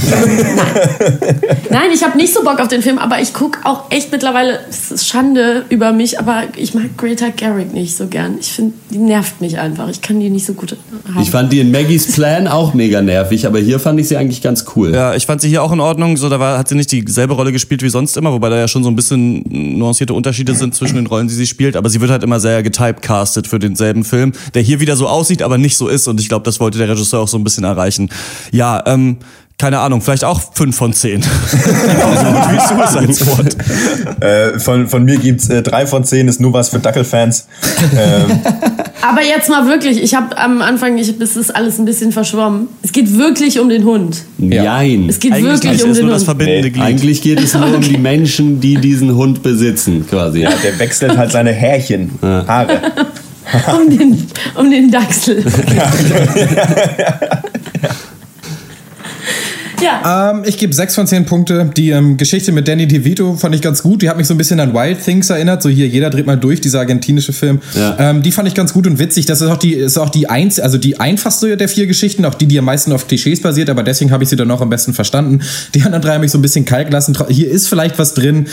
Nein. 0.09 0.47
Nein, 1.71 1.91
ich 1.93 2.05
habe 2.05 2.17
nicht 2.17 2.33
so 2.33 2.45
Bock 2.45 2.61
auf 2.61 2.69
den 2.69 2.81
Film, 2.81 2.99
aber 2.99 3.21
ich 3.21 3.35
gucke 3.35 3.59
auch 3.65 3.91
echt 3.91 4.13
mittlerweile, 4.13 4.61
es 4.71 4.93
ist 4.93 5.09
Schande 5.09 5.65
über 5.69 5.93
mich, 5.93 6.21
aber 6.21 6.45
ich 6.57 6.75
mag 6.75 6.97
Greta 6.97 7.27
Garrick 7.37 7.75
nicht 7.75 7.97
so 7.97 8.07
gern. 8.07 8.37
Ich 8.39 8.53
finde, 8.53 8.75
die 8.91 8.99
nervt 8.99 9.41
mich 9.41 9.59
einfach. 9.59 9.89
Ich 9.89 10.01
kann 10.01 10.21
die 10.21 10.31
nicht 10.31 10.47
so 10.47 10.55
gut 10.55 10.77
haben. 11.09 11.23
Ich 11.23 11.31
fand 11.31 11.53
die 11.53 11.59
in 11.59 11.73
Maggie's 11.73 12.13
Plan 12.13 12.47
auch 12.47 12.73
mega 12.73 13.03
nervig, 13.03 13.47
aber 13.47 13.59
hier 13.59 13.81
fand 13.81 13.99
ich 13.99 14.09
sie 14.09 14.17
eigentlich 14.17 14.43
ganz 14.43 14.65
cool. 14.77 14.95
Ja, 14.95 15.15
ich 15.15 15.27
fand 15.27 15.41
sie 15.41 15.49
hier 15.49 15.63
auch 15.63 15.73
in 15.73 15.81
Ordnung. 15.81 16.17
So, 16.17 16.29
da 16.29 16.39
war, 16.39 16.59
hat 16.59 16.69
sie 16.69 16.77
nicht 16.77 16.93
dieselbe 16.93 17.35
Rolle 17.35 17.51
gespielt 17.51 17.83
wie 17.83 17.89
sonst 17.89 18.17
immer, 18.17 18.33
wobei 18.33 18.49
da 18.49 18.57
ja 18.57 18.69
schon 18.69 18.85
so 18.85 18.91
ein 18.91 18.97
bisschen 18.97 19.43
nuancierte 19.51 20.15
Unterschiede 20.15 20.55
sind 20.55 20.75
zwischen 20.75 20.95
den 20.95 21.07
Rollen 21.07 21.16
Rollen, 21.17 21.29
die 21.29 21.35
sie 21.35 21.47
spielt, 21.47 21.77
aber 21.77 21.89
sie 21.89 22.01
wird 22.01 22.11
halt 22.11 22.23
immer 22.23 22.41
sehr 22.41 22.63
getypecastet 22.63 23.47
für 23.47 23.59
denselben 23.59 24.05
Film, 24.05 24.33
der 24.55 24.63
hier 24.63 24.81
wieder 24.81 24.97
so 24.97 25.09
aussieht, 25.09 25.43
aber 25.43 25.59
nicht 25.59 25.77
so 25.77 25.89
ist. 25.89 26.09
Und 26.09 26.21
ich 26.21 26.29
glaube, 26.29 26.45
das 26.45 26.61
wollte 26.61 26.79
der 26.79 26.89
Regisseur 26.89 27.21
auch 27.21 27.29
so 27.29 27.39
ein 27.39 27.45
bisschen 27.45 27.65
erreichen. 27.65 28.11
Ja, 28.53 28.83
ähm, 28.87 29.19
keine 29.59 29.79
Ahnung, 29.79 30.03
vielleicht 30.03 30.25
auch 30.25 30.39
fünf 30.53 30.77
von 30.77 30.93
zehn. 30.93 31.23
äh, 34.21 34.59
von, 34.59 34.87
von 34.87 35.05
mir 35.05 35.17
gibt's 35.17 35.49
äh, 35.49 35.63
drei 35.63 35.87
von 35.87 36.05
zehn, 36.05 36.29
ist 36.29 36.43
nur 36.43 36.53
was 36.53 36.69
für 36.69 36.79
Dackelfans. 36.79 37.49
ähm. 37.97 38.39
Aber 39.01 39.23
jetzt 39.23 39.49
mal 39.49 39.67
wirklich, 39.67 40.03
ich 40.03 40.15
habe 40.15 40.37
am 40.37 40.61
Anfang, 40.61 40.99
ich, 40.99 41.19
es 41.19 41.37
ist 41.37 41.57
alles 41.57 41.79
ein 41.79 41.87
bisschen 41.87 42.13
verschwommen. 42.13 42.69
Es 42.83 42.93
geht 42.93 43.17
wirklich 43.17 43.59
um 43.59 43.71
den 43.71 43.85
Hund. 43.85 44.25
Nein. 44.37 45.07
Es 45.09 45.21
geht 45.21 45.33
Eigentlich 45.33 45.63
wirklich 45.63 45.85
um 45.85 45.95
den 45.95 46.05
Hund. 46.05 46.13
Das 46.13 46.25
verbindende 46.25 46.71
Glied. 46.71 46.85
Eigentlich 46.85 47.23
geht 47.23 47.41
es 47.41 47.55
nur 47.55 47.65
okay. 47.65 47.77
um 47.77 47.81
die 47.81 47.97
Menschen, 47.99 48.61
die 48.61 48.77
diesen 48.77 49.15
Hund 49.15 49.43
besitzen, 49.43 50.07
quasi. 50.07 50.41
Ja, 50.41 50.51
der 50.51 50.79
wechselt 50.79 51.17
halt 51.17 51.33
seine 51.33 51.53
Härchen, 51.53 52.11
Haare. 52.21 52.79
um, 53.75 53.89
den, 53.89 54.23
um 54.55 54.71
den 54.71 54.91
Dachsel. 54.91 55.43
Okay. 55.47 55.77
Ja. 55.77 55.91
Ja. 59.83 60.31
Ähm, 60.31 60.43
ich 60.45 60.59
gebe 60.59 60.73
sechs 60.73 60.95
von 60.95 61.07
zehn 61.07 61.25
Punkte. 61.27 61.71
Die 61.77 61.91
ähm, 61.91 62.17
Geschichte 62.17 62.53
mit 62.53 62.69
Danny 62.69 62.87
DeVito 62.87 63.35
fand 63.35 63.55
ich 63.55 63.63
ganz 63.63 63.83
gut. 63.83 64.03
Die 64.03 64.09
hat 64.09 64.17
mich 64.17 64.27
so 64.27 64.35
ein 64.35 64.39
bisschen 64.39 64.61
an 64.61 64.75
Wild 64.75 65.03
Things 65.05 65.31
erinnert. 65.31 65.63
So 65.63 65.69
hier, 65.69 65.87
jeder 65.87 66.11
dreht 66.11 66.27
mal 66.27 66.37
durch, 66.37 66.61
dieser 66.61 66.81
argentinische 66.81 67.33
Film. 67.33 67.61
Ja. 67.75 67.97
Ähm, 67.99 68.23
die 68.23 68.33
fand 68.33 68.49
ich 68.49 68.55
ganz 68.55 68.73
gut 68.73 68.87
und 68.87 68.99
witzig. 68.99 69.27
Das 69.27 69.41
ist 69.41 69.49
auch 69.49 69.57
die, 69.57 69.75
ist 69.75 69.99
auch 69.99 70.11
die 70.11 70.29
eins, 70.29 70.61
also 70.61 70.79
die 70.79 70.99
einfachste 71.01 71.57
der 71.57 71.69
vier 71.69 71.87
Geschichten, 71.87 72.25
auch 72.25 72.35
die, 72.35 72.47
die 72.47 72.59
am 72.59 72.65
meisten 72.65 72.93
auf 72.93 73.07
Klischees 73.07 73.41
basiert, 73.41 73.71
aber 73.71 73.83
deswegen 73.83 74.11
habe 74.11 74.23
ich 74.25 74.31
sie 74.31 74.37
dann 74.37 74.51
auch 74.51 74.61
am 74.61 74.71
besten 74.71 74.95
verstanden. 74.95 75.41
Die 75.75 75.83
anderen 75.83 76.03
drei 76.03 76.15
haben 76.15 76.21
mich 76.21 76.33
so 76.33 76.39
ein 76.39 76.43
bisschen 76.43 76.65
kalt 76.65 76.89
gelassen. 76.89 77.17
Hier 77.29 77.51
ist 77.51 77.69
vielleicht 77.69 77.99
was 77.99 78.15
drin, 78.15 78.47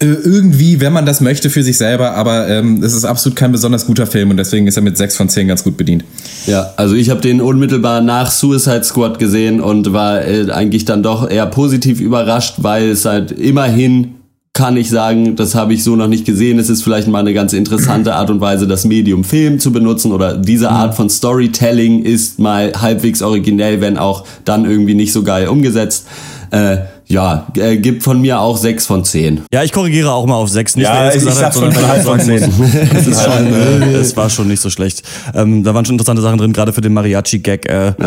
äh, 0.00 0.06
irgendwie, 0.06 0.80
wenn 0.80 0.92
man 0.92 1.06
das 1.06 1.20
möchte 1.20 1.50
für 1.50 1.62
sich 1.62 1.76
selber, 1.76 2.12
aber 2.12 2.48
ähm, 2.48 2.82
es 2.82 2.94
ist 2.94 3.04
absolut 3.04 3.36
kein 3.36 3.52
besonders 3.52 3.86
guter 3.86 4.06
Film 4.06 4.30
und 4.30 4.36
deswegen 4.36 4.66
ist 4.66 4.76
er 4.76 4.82
mit 4.82 4.96
sechs 4.96 5.16
von 5.16 5.28
zehn 5.28 5.48
ganz 5.48 5.64
gut 5.64 5.76
bedient. 5.76 6.04
Ja, 6.46 6.72
also 6.76 6.94
ich 6.94 7.10
habe 7.10 7.20
den 7.20 7.40
unmittelbar 7.40 8.00
nach 8.00 8.30
Suicide 8.30 8.84
Squad 8.84 9.18
gesehen 9.18 9.60
und 9.60 9.92
war 9.92 10.22
äh, 10.22 10.50
eigentlich 10.68 10.84
dann 10.84 11.02
doch 11.02 11.28
eher 11.28 11.46
positiv 11.46 11.98
überrascht, 12.00 12.56
weil 12.58 12.90
es 12.90 13.06
halt 13.06 13.32
immerhin 13.32 14.14
kann 14.52 14.76
ich 14.76 14.90
sagen, 14.90 15.36
das 15.36 15.54
habe 15.54 15.72
ich 15.72 15.84
so 15.84 15.94
noch 15.94 16.08
nicht 16.08 16.24
gesehen. 16.24 16.58
Es 16.58 16.68
ist 16.68 16.82
vielleicht 16.82 17.06
mal 17.06 17.20
eine 17.20 17.32
ganz 17.32 17.52
interessante 17.52 18.16
Art 18.16 18.28
und 18.28 18.40
Weise, 18.40 18.66
das 18.66 18.84
Medium 18.84 19.22
Film 19.24 19.60
zu 19.60 19.72
benutzen 19.72 20.12
oder 20.12 20.36
diese 20.36 20.70
Art 20.70 20.94
von 20.94 21.08
Storytelling 21.08 22.02
ist 22.02 22.38
mal 22.38 22.72
halbwegs 22.76 23.22
originell, 23.22 23.80
wenn 23.80 23.96
auch 23.96 24.24
dann 24.44 24.64
irgendwie 24.64 24.94
nicht 24.94 25.12
so 25.12 25.22
geil 25.22 25.48
umgesetzt. 25.48 26.06
Äh, 26.50 26.78
ja, 27.08 27.46
äh, 27.56 27.78
gibt 27.78 28.02
von 28.02 28.20
mir 28.20 28.38
auch 28.38 28.58
6 28.58 28.86
von 28.86 29.02
10. 29.02 29.42
Ja, 29.52 29.62
ich 29.62 29.72
korrigiere 29.72 30.12
auch 30.12 30.26
mal 30.26 30.34
auf 30.34 30.50
6. 30.50 30.76
Nicht, 30.76 30.84
ja, 30.84 31.10
ich 31.10 31.22
sag 31.22 31.54
schon 31.54 31.70
3 31.70 32.00
von 32.00 32.20
10. 32.20 32.52
das, 32.92 33.06
ist 33.06 33.24
schon, 33.24 33.46
äh, 33.46 33.92
das 33.94 34.14
war 34.14 34.28
schon 34.28 34.48
nicht 34.48 34.60
so 34.60 34.68
schlecht. 34.68 35.02
Ähm, 35.34 35.64
da 35.64 35.72
waren 35.74 35.86
schon 35.86 35.94
interessante 35.94 36.20
Sachen 36.20 36.36
drin, 36.36 36.52
gerade 36.52 36.74
für 36.74 36.82
den 36.82 36.92
Mariachi-Gag. 36.92 37.66
Äh, 37.66 37.92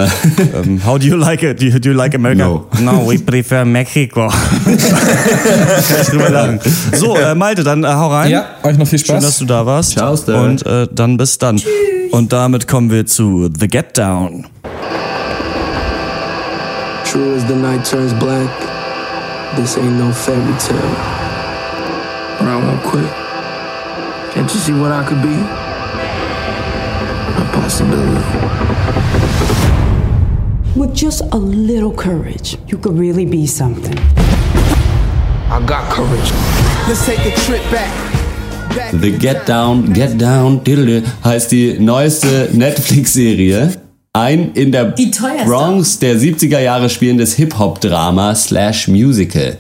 ähm, 0.63 0.85
how 0.85 0.99
do 0.99 1.07
you 1.07 1.15
like 1.15 1.41
it? 1.41 1.59
Do 1.59 1.65
you, 1.65 1.79
do 1.79 1.89
you 1.89 1.95
like 1.95 2.13
America? 2.13 2.45
No. 2.45 2.67
no, 2.79 3.09
we 3.09 3.17
prefer 3.17 3.65
Mexico. 3.65 4.31
Drüber 6.11 6.29
lachen. 6.29 6.59
So, 6.93 7.17
äh, 7.17 7.33
Malte, 7.33 7.63
dann 7.63 7.83
äh, 7.83 7.87
hau 7.87 8.09
rein. 8.09 8.29
Ja, 8.29 8.45
euch 8.61 8.77
noch 8.77 8.87
viel 8.87 8.99
Spaß. 8.99 9.15
Schön, 9.15 9.23
dass 9.23 9.37
du 9.39 9.45
da 9.45 9.65
warst. 9.65 9.93
Ciao, 9.93 10.15
Stan. 10.15 10.51
Und 10.51 10.65
äh, 10.67 10.87
dann 10.91 11.17
bis 11.17 11.39
dann. 11.39 11.57
Tschüss. 11.57 11.69
Und 12.11 12.31
damit 12.33 12.67
kommen 12.67 12.91
wir 12.91 13.07
zu 13.07 13.49
The 13.57 13.67
Get 13.67 13.97
Down. 13.97 14.45
True 17.03 17.35
as 17.35 17.47
the 17.47 17.55
night 17.55 17.83
turns 17.83 18.13
black. 18.13 18.70
This 19.55 19.77
ain't 19.77 19.93
no 19.99 20.13
fairy 20.13 20.57
tale. 20.59 20.95
But 22.39 22.47
I 22.47 22.55
won't 22.55 22.81
quit. 22.83 23.11
Can't 24.33 24.49
you 24.53 24.59
see 24.59 24.71
what 24.71 24.93
I 24.93 25.03
could 25.03 25.21
be? 25.21 25.35
A 27.37 27.45
possibility. 27.51 28.23
With 30.79 30.95
just 30.95 31.21
a 31.33 31.37
little 31.37 31.91
courage, 31.91 32.57
you 32.67 32.77
could 32.77 32.97
really 32.97 33.25
be 33.25 33.45
something. 33.45 33.97
I 35.49 35.61
got 35.65 35.91
courage. 35.91 36.31
Let's 36.87 37.05
take 37.05 37.19
a 37.19 37.35
trip 37.41 37.61
back. 37.71 37.91
The 38.93 39.11
Get 39.11 39.45
Down, 39.45 39.91
Get 39.91 40.17
Down, 40.17 40.61
heißt 41.25 41.51
die 41.51 41.77
neueste 41.77 42.49
Netflix-Serie 42.53 43.80
ein 44.13 44.51
in 44.55 44.73
der 44.73 44.93
Bronx 45.45 45.99
der 45.99 46.17
70er 46.17 46.59
Jahre 46.59 46.89
spielendes 46.89 47.33
Hip-Hop-Drama 47.35 48.35
slash 48.35 48.89
Musical. 48.89 49.57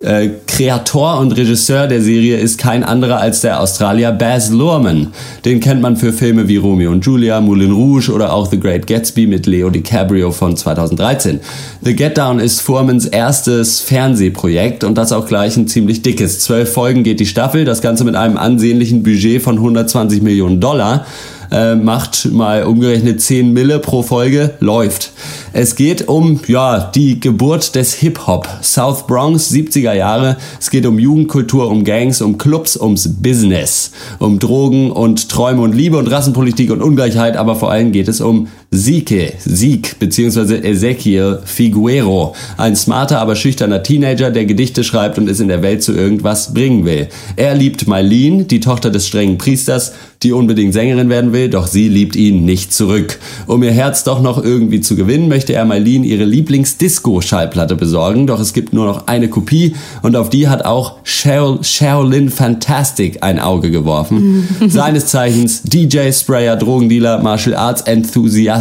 Äh, 0.00 0.28
Kreator 0.46 1.18
und 1.18 1.32
Regisseur 1.32 1.86
der 1.86 2.02
Serie 2.02 2.36
ist 2.36 2.58
kein 2.58 2.84
anderer 2.84 3.18
als 3.18 3.40
der 3.40 3.58
Australier 3.58 4.12
Baz 4.12 4.50
Luhrmann. 4.50 5.14
Den 5.46 5.60
kennt 5.60 5.80
man 5.80 5.96
für 5.96 6.12
Filme 6.12 6.46
wie 6.46 6.58
Romeo 6.58 6.92
und 6.92 7.06
Julia, 7.06 7.40
Moulin 7.40 7.72
Rouge 7.72 8.12
oder 8.12 8.34
auch 8.34 8.50
The 8.50 8.60
Great 8.60 8.86
Gatsby 8.86 9.26
mit 9.26 9.46
Leo 9.46 9.70
DiCaprio 9.70 10.30
von 10.30 10.54
2013. 10.54 11.40
The 11.80 11.96
Get 11.96 12.18
Down 12.18 12.38
ist 12.38 12.60
Fuhrmans 12.60 13.06
erstes 13.06 13.80
Fernsehprojekt 13.80 14.84
und 14.84 14.98
das 14.98 15.12
auch 15.12 15.26
gleich 15.26 15.56
ein 15.56 15.68
ziemlich 15.68 16.02
dickes. 16.02 16.40
Zwölf 16.40 16.70
Folgen 16.70 17.02
geht 17.02 17.18
die 17.18 17.24
Staffel, 17.24 17.64
das 17.64 17.80
Ganze 17.80 18.04
mit 18.04 18.16
einem 18.16 18.36
ansehnlichen 18.36 19.02
Budget 19.02 19.40
von 19.40 19.56
120 19.56 20.20
Millionen 20.20 20.60
Dollar 20.60 21.06
äh, 21.50 21.74
macht 21.74 22.30
mal 22.32 22.64
umgerechnet 22.64 23.20
10 23.20 23.52
Mille 23.52 23.78
pro 23.78 24.02
Folge, 24.02 24.54
läuft. 24.60 25.12
Es 25.52 25.74
geht 25.74 26.08
um 26.08 26.40
ja, 26.46 26.90
die 26.94 27.18
Geburt 27.18 27.74
des 27.74 27.94
Hip-Hop. 27.94 28.46
South 28.62 29.06
Bronx, 29.06 29.50
70er 29.50 29.94
Jahre. 29.94 30.36
Es 30.60 30.70
geht 30.70 30.84
um 30.86 30.98
Jugendkultur, 30.98 31.68
um 31.70 31.84
Gangs, 31.84 32.20
um 32.20 32.36
Clubs, 32.38 32.76
ums 32.76 33.08
Business, 33.22 33.92
um 34.18 34.38
Drogen 34.38 34.90
und 34.90 35.28
Träume 35.28 35.62
und 35.62 35.74
Liebe 35.74 35.96
und 35.96 36.08
Rassenpolitik 36.08 36.70
und 36.70 36.82
Ungleichheit, 36.82 37.36
aber 37.36 37.56
vor 37.56 37.70
allem 37.70 37.92
geht 37.92 38.08
es 38.08 38.20
um 38.20 38.48
Sieke, 38.72 39.32
Sieg, 39.44 39.98
beziehungsweise 40.00 40.62
Ezekiel 40.62 41.38
Figuero. 41.44 42.34
Ein 42.56 42.74
smarter, 42.74 43.20
aber 43.20 43.36
schüchterner 43.36 43.82
Teenager, 43.82 44.30
der 44.30 44.44
Gedichte 44.44 44.82
schreibt 44.82 45.18
und 45.18 45.28
es 45.28 45.38
in 45.38 45.48
der 45.48 45.62
Welt 45.62 45.84
zu 45.84 45.92
irgendwas 45.92 46.52
bringen 46.52 46.84
will. 46.84 47.06
Er 47.36 47.54
liebt 47.54 47.86
Mylene, 47.86 48.44
die 48.44 48.58
Tochter 48.58 48.90
des 48.90 49.06
strengen 49.06 49.38
Priesters, 49.38 49.92
die 50.22 50.32
unbedingt 50.32 50.72
Sängerin 50.72 51.08
werden 51.08 51.32
will, 51.32 51.48
doch 51.48 51.68
sie 51.68 51.88
liebt 51.88 52.16
ihn 52.16 52.44
nicht 52.44 52.72
zurück. 52.72 53.18
Um 53.46 53.62
ihr 53.62 53.70
Herz 53.70 54.02
doch 54.02 54.20
noch 54.20 54.42
irgendwie 54.42 54.80
zu 54.80 54.96
gewinnen, 54.96 55.28
möchte 55.28 55.52
er 55.52 55.64
Mylene 55.64 56.04
ihre 56.04 56.24
Lieblings-Disco-Schallplatte 56.24 57.76
besorgen, 57.76 58.26
doch 58.26 58.40
es 58.40 58.52
gibt 58.52 58.72
nur 58.72 58.86
noch 58.86 59.06
eine 59.06 59.28
Kopie 59.28 59.76
und 60.02 60.16
auf 60.16 60.28
die 60.28 60.48
hat 60.48 60.64
auch 60.64 60.96
Cheryl, 61.04 61.62
Sherilyn 61.62 62.30
Fantastic 62.30 63.22
ein 63.22 63.38
Auge 63.38 63.70
geworfen. 63.70 64.48
Seines 64.68 65.06
Zeichens 65.06 65.62
DJ, 65.62 66.10
Sprayer, 66.10 66.56
Drogendealer, 66.56 67.22
Martial 67.22 67.54
Arts 67.54 67.82
Enthusiast 67.82 68.55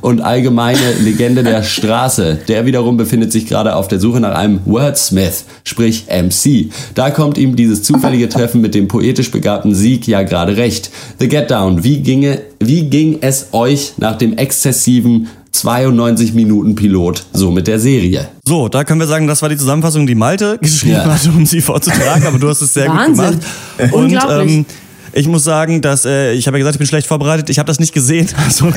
und 0.00 0.20
allgemeine 0.20 0.78
Legende 1.02 1.42
der 1.42 1.62
Straße. 1.62 2.38
Der 2.48 2.66
wiederum 2.66 2.96
befindet 2.96 3.32
sich 3.32 3.46
gerade 3.46 3.74
auf 3.76 3.88
der 3.88 3.98
Suche 4.00 4.20
nach 4.20 4.34
einem 4.34 4.60
Wordsmith, 4.64 5.44
sprich 5.64 6.06
MC. 6.08 6.70
Da 6.94 7.10
kommt 7.10 7.38
ihm 7.38 7.56
dieses 7.56 7.82
zufällige 7.82 8.28
Treffen 8.28 8.60
mit 8.60 8.74
dem 8.74 8.88
poetisch 8.88 9.30
begabten 9.30 9.74
Sieg 9.74 10.06
ja 10.06 10.22
gerade 10.22 10.56
recht. 10.56 10.90
The 11.18 11.28
Get 11.28 11.50
Down, 11.50 11.82
wie 11.84 11.98
ginge, 12.00 12.40
wie 12.60 12.84
ging 12.84 13.18
es 13.20 13.48
euch 13.52 13.94
nach 13.98 14.16
dem 14.18 14.36
exzessiven 14.36 15.28
92 15.52 16.32
Minuten 16.34 16.74
Pilot 16.76 17.24
so 17.32 17.50
mit 17.50 17.66
der 17.66 17.80
Serie? 17.80 18.28
So, 18.46 18.68
da 18.68 18.84
können 18.84 19.00
wir 19.00 19.06
sagen, 19.08 19.26
das 19.26 19.42
war 19.42 19.48
die 19.48 19.56
Zusammenfassung, 19.56 20.06
die 20.06 20.14
Malte 20.14 20.58
geschrieben 20.60 20.94
Ja. 20.94 21.06
hat, 21.14 21.26
um 21.26 21.44
sie 21.44 21.60
vorzutragen, 21.60 22.26
aber 22.26 22.38
du 22.38 22.48
hast 22.48 22.62
es 22.62 22.72
sehr 22.74 22.88
Wahnsinn. 22.88 23.24
gut 23.24 23.40
gemacht. 23.78 23.92
Und 23.94 24.04
Unglaublich. 24.04 24.52
ähm, 24.58 24.66
ich 25.12 25.26
muss 25.28 25.44
sagen, 25.44 25.80
dass 25.80 26.04
äh, 26.04 26.32
ich 26.32 26.46
habe 26.46 26.56
ja 26.56 26.60
gesagt, 26.60 26.74
ich 26.76 26.78
bin 26.78 26.86
schlecht 26.86 27.06
vorbereitet. 27.06 27.50
Ich 27.50 27.58
habe 27.58 27.66
das 27.66 27.80
nicht 27.80 27.92
gesehen. 27.92 28.28
Also 28.50 28.72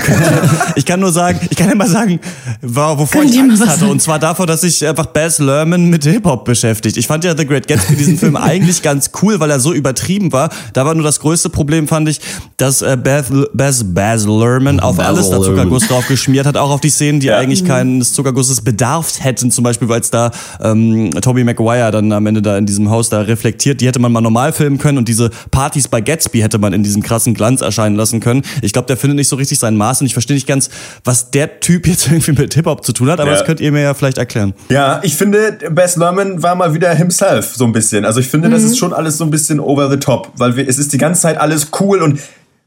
ich 0.76 0.86
kann 0.86 1.00
nur 1.00 1.12
sagen, 1.12 1.40
ich 1.50 1.58
kann 1.58 1.70
ja 1.70 1.76
mal 1.76 1.88
sagen, 1.88 2.20
wovor 2.62 3.08
Könnt 3.08 3.34
ich 3.34 3.40
Angst 3.40 3.62
was 3.62 3.68
hatte. 3.70 3.80
sagen? 3.82 3.92
Und 3.92 4.02
zwar 4.02 4.20
davor, 4.20 4.46
dass 4.46 4.62
sich 4.62 4.86
einfach 4.88 5.08
Baz 5.08 5.40
Luhrmann 5.40 5.90
mit 5.90 6.04
Hip 6.04 6.26
Hop 6.26 6.46
beschäftigt. 6.46 6.98
Ich 6.98 7.08
fand 7.08 7.24
ja 7.24 7.36
The 7.36 7.46
Great 7.46 7.68
Gatsby 7.68 7.96
diesen 7.96 8.18
Film 8.18 8.36
eigentlich 8.36 8.82
ganz 8.82 9.12
cool, 9.22 9.40
weil 9.40 9.50
er 9.52 9.60
so 9.60 9.74
übertrieben 9.74 10.32
war. 10.32 10.50
Da 10.74 10.86
war 10.86 10.94
nur 10.94 11.04
das 11.04 11.20
größte 11.20 11.50
Problem, 11.50 11.88
fand 11.88 12.10
ich, 12.10 12.20
dass 12.58 12.82
äh, 12.82 12.98
Baz, 12.98 13.26
Baz, 13.54 13.84
Baz 13.86 14.26
Luhrmann 14.26 14.80
auf 14.80 14.98
Baz 14.98 15.08
alles 15.08 15.30
da. 15.30 15.42
Zuckerguss 15.42 15.88
drauf 15.88 16.08
geschmiert 16.08 16.46
hat, 16.46 16.58
auch 16.58 16.70
auf 16.72 16.82
die 16.82 16.90
Szenen, 16.90 17.20
die 17.20 17.28
Ja. 17.28 17.38
eigentlich 17.38 17.66
keines 17.66 18.14
Zuckergusses 18.14 18.62
bedarf 18.62 19.20
hätten, 19.20 19.52
zum 19.52 19.64
Beispiel, 19.64 19.90
weil 19.90 20.02
es 20.02 20.12
da 20.12 20.32
ähm, 20.62 21.12
Tobey 21.22 21.44
Maguire 21.44 21.92
dann 21.92 22.12
am 22.12 22.26
Ende 22.26 22.42
da 22.42 22.58
in 22.58 22.66
diesem 22.66 22.90
Haus 22.90 23.10
da 23.10 23.22
reflektiert. 23.22 23.82
Die 23.82 23.88
hätte 23.88 24.00
man 24.00 24.12
mal 24.12 24.22
normal 24.22 24.54
filmen 24.54 24.78
können 24.78 24.98
und 24.98 25.08
diese 25.08 25.30
Partys 25.52 25.88
bei 25.88 26.02
Gatsby 26.02 26.23
hätte 26.32 26.58
man 26.58 26.74
in 26.74 26.84
diesem 26.84 27.02
krassen 27.04 27.34
Glanz 27.34 27.62
erscheinen 27.62 27.96
lassen 27.96 28.20
können. 28.20 28.44
Ich 28.62 28.74
glaube, 28.74 28.88
der 28.88 28.98
findet 28.98 29.18
nicht 29.18 29.28
so 29.28 29.36
richtig 29.36 29.60
sein 29.60 29.76
Maß 29.76 30.02
und 30.02 30.08
ich 30.08 30.14
verstehe 30.14 30.36
nicht 30.36 30.48
ganz, 30.48 30.70
was 31.04 31.32
der 31.32 31.60
Typ 31.60 31.88
jetzt 31.88 32.08
irgendwie 32.12 32.32
mit 32.34 32.54
Hip-Hop 32.54 32.86
zu 32.86 32.94
tun 32.94 33.10
hat, 33.10 33.20
aber 33.20 33.32
Ja. 33.32 33.38
das 33.38 33.46
könnt 33.46 33.60
ihr 33.60 33.72
mir 33.72 33.82
ja 33.82 33.94
vielleicht 33.94 34.18
erklären. 34.18 34.54
Ja, 34.70 35.00
ich 35.04 35.16
finde, 35.16 35.58
Bess 35.72 35.96
Lerman 35.96 36.42
war 36.44 36.56
mal 36.56 36.74
wieder 36.74 36.94
himself, 36.94 37.54
so 37.56 37.66
ein 37.66 37.72
bisschen. 37.74 38.06
Also 38.06 38.20
ich 38.20 38.28
finde, 38.28 38.50
das 38.50 38.64
ist 38.64 38.78
schon 38.78 38.94
alles 38.94 39.18
so 39.18 39.24
ein 39.24 39.32
bisschen 39.32 39.60
over 39.60 39.90
the 39.90 39.98
top, 39.98 40.32
weil 40.38 40.56
wir, 40.56 40.68
es 40.68 40.78
ist 40.78 40.94
die 40.94 40.98
ganze 40.98 41.22
Zeit 41.22 41.38
alles 41.38 41.68
cool 41.80 42.02
und 42.02 42.20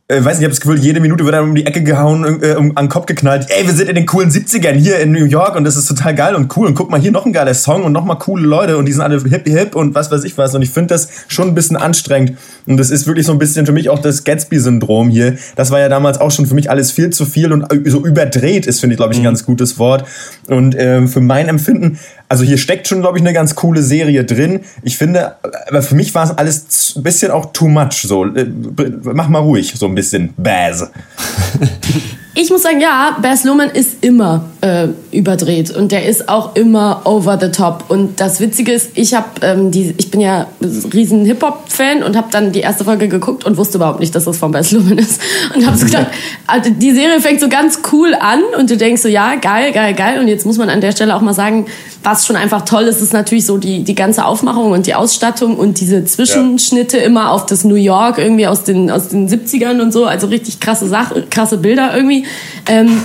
äh, 0.08 0.24
weiß 0.24 0.38
nicht, 0.38 0.38
ich 0.38 0.44
habe 0.44 0.50
das 0.50 0.60
Gefühl, 0.60 0.78
jede 0.78 1.00
Minute 1.00 1.24
wird 1.24 1.34
einem 1.34 1.48
um 1.48 1.54
die 1.56 1.66
Ecke 1.66 1.82
gehauen, 1.82 2.40
äh, 2.40 2.54
um, 2.54 2.76
an 2.76 2.84
den 2.84 2.88
Kopf 2.88 3.06
geknallt. 3.06 3.46
Ey, 3.48 3.66
wir 3.66 3.74
sind 3.74 3.88
in 3.88 3.96
den 3.96 4.06
coolen 4.06 4.30
70ern 4.30 4.74
hier 4.74 5.00
in 5.00 5.10
New 5.10 5.24
York 5.24 5.56
und 5.56 5.64
das 5.64 5.74
ist 5.76 5.86
total 5.86 6.14
geil 6.14 6.36
und 6.36 6.56
cool. 6.56 6.68
Und 6.68 6.74
guck 6.76 6.90
mal, 6.90 7.00
hier 7.00 7.10
noch 7.10 7.26
ein 7.26 7.32
geiler 7.32 7.54
Song 7.54 7.82
und 7.82 7.90
noch 7.90 8.04
mal 8.04 8.14
coole 8.14 8.46
Leute 8.46 8.76
und 8.76 8.86
die 8.86 8.92
sind 8.92 9.02
alle 9.02 9.20
hip 9.20 9.48
hip 9.48 9.74
und 9.74 9.96
was 9.96 10.12
weiß 10.12 10.22
ich 10.22 10.38
was. 10.38 10.54
Und 10.54 10.62
ich 10.62 10.70
finde 10.70 10.94
das 10.94 11.08
schon 11.26 11.48
ein 11.48 11.54
bisschen 11.56 11.76
anstrengend. 11.76 12.38
Und 12.66 12.76
das 12.76 12.90
ist 12.90 13.08
wirklich 13.08 13.26
so 13.26 13.32
ein 13.32 13.38
bisschen 13.38 13.66
für 13.66 13.72
mich 13.72 13.88
auch 13.88 13.98
das 13.98 14.22
Gatsby-Syndrom 14.22 15.08
hier. 15.08 15.38
Das 15.56 15.72
war 15.72 15.80
ja 15.80 15.88
damals 15.88 16.18
auch 16.20 16.30
schon 16.30 16.46
für 16.46 16.54
mich 16.54 16.70
alles 16.70 16.92
viel 16.92 17.10
zu 17.10 17.24
viel 17.24 17.52
und 17.52 17.66
so 17.86 18.06
überdreht 18.06 18.66
ist, 18.66 18.78
finde 18.78 18.94
ich, 18.94 18.98
glaube 18.98 19.12
ich, 19.12 19.18
ein 19.18 19.24
ganz 19.24 19.44
gutes 19.44 19.76
Wort. 19.80 20.04
Und 20.46 20.76
ähm, 20.78 21.08
für 21.08 21.20
mein 21.20 21.48
Empfinden, 21.48 21.98
also 22.28 22.44
hier 22.44 22.58
steckt 22.58 22.88
schon, 22.88 23.00
glaube 23.00 23.18
ich, 23.18 23.22
eine 23.22 23.32
ganz 23.32 23.54
coole 23.54 23.82
Serie 23.82 24.24
drin. 24.24 24.60
Ich 24.82 24.96
finde, 24.96 25.36
aber 25.68 25.82
für 25.82 25.94
mich 25.94 26.14
war 26.14 26.24
es 26.24 26.30
alles 26.36 26.94
ein 26.96 27.02
bisschen 27.02 27.30
auch 27.30 27.52
too 27.52 27.68
much. 27.68 28.02
So, 28.02 28.24
Äh, 28.24 28.46
mach 29.02 29.28
mal 29.28 29.40
ruhig, 29.40 29.74
so 29.76 29.86
ein 29.86 29.94
bisschen. 29.94 30.34
Baz. 30.36 30.90
Ich 32.38 32.50
muss 32.50 32.64
sagen, 32.64 32.82
ja, 32.82 33.16
Baz 33.22 33.44
Luhrmann 33.44 33.70
ist 33.70 34.04
immer 34.04 34.44
äh, 34.66 34.88
überdreht 35.12 35.70
und 35.70 35.92
der 35.92 36.06
ist 36.06 36.28
auch 36.28 36.56
immer 36.56 37.02
over 37.04 37.38
the 37.40 37.50
top. 37.50 37.84
Und 37.88 38.20
das 38.20 38.40
Witzige 38.40 38.72
ist, 38.72 38.90
ich 38.94 39.14
habe 39.14 39.26
ähm, 39.42 39.70
die, 39.70 39.94
ich 39.96 40.10
bin 40.10 40.20
ja 40.20 40.48
riesen 40.92 41.24
Hip 41.24 41.42
Hop 41.42 41.64
Fan 41.68 42.02
und 42.02 42.16
habe 42.16 42.28
dann 42.32 42.50
die 42.50 42.60
erste 42.60 42.84
Folge 42.84 43.08
geguckt 43.08 43.44
und 43.44 43.56
wusste 43.56 43.78
überhaupt 43.78 44.00
nicht, 44.00 44.14
dass 44.14 44.24
das 44.24 44.36
von 44.38 44.50
Baz 44.50 44.72
Luhrmann 44.72 44.98
ist 44.98 45.20
und 45.54 45.64
habe 45.64 45.76
so 45.76 45.86
gedacht, 45.86 46.08
also 46.46 46.70
die 46.70 46.90
Serie 46.90 47.20
fängt 47.20 47.40
so 47.40 47.48
ganz 47.48 47.80
cool 47.92 48.14
an 48.18 48.40
und 48.58 48.68
du 48.68 48.76
denkst 48.76 49.02
so, 49.02 49.08
ja, 49.08 49.36
geil, 49.36 49.72
geil, 49.72 49.94
geil. 49.94 50.18
Und 50.18 50.26
jetzt 50.26 50.44
muss 50.44 50.58
man 50.58 50.68
an 50.68 50.80
der 50.80 50.92
Stelle 50.92 51.14
auch 51.14 51.20
mal 51.20 51.34
sagen, 51.34 51.66
was 52.02 52.26
schon 52.26 52.36
einfach 52.36 52.64
toll 52.64 52.84
ist, 52.84 53.00
ist 53.00 53.12
natürlich 53.12 53.46
so 53.46 53.58
die 53.58 53.84
die 53.84 53.94
ganze 53.94 54.24
Aufmachung 54.24 54.72
und 54.72 54.86
die 54.86 54.94
Ausstattung 54.94 55.56
und 55.56 55.80
diese 55.80 56.04
Zwischenschnitte 56.04 56.98
immer 56.98 57.30
auf 57.30 57.46
das 57.46 57.64
New 57.64 57.74
York 57.76 58.18
irgendwie 58.18 58.46
aus 58.46 58.64
den 58.64 58.90
aus 58.90 59.08
den 59.08 59.28
70ern 59.28 59.80
und 59.80 59.92
so, 59.92 60.06
also 60.06 60.26
richtig 60.26 60.60
krasse 60.60 60.88
Sache, 60.88 61.24
krasse 61.30 61.58
Bilder 61.58 61.96
irgendwie. 61.96 62.24
Ähm, 62.68 63.02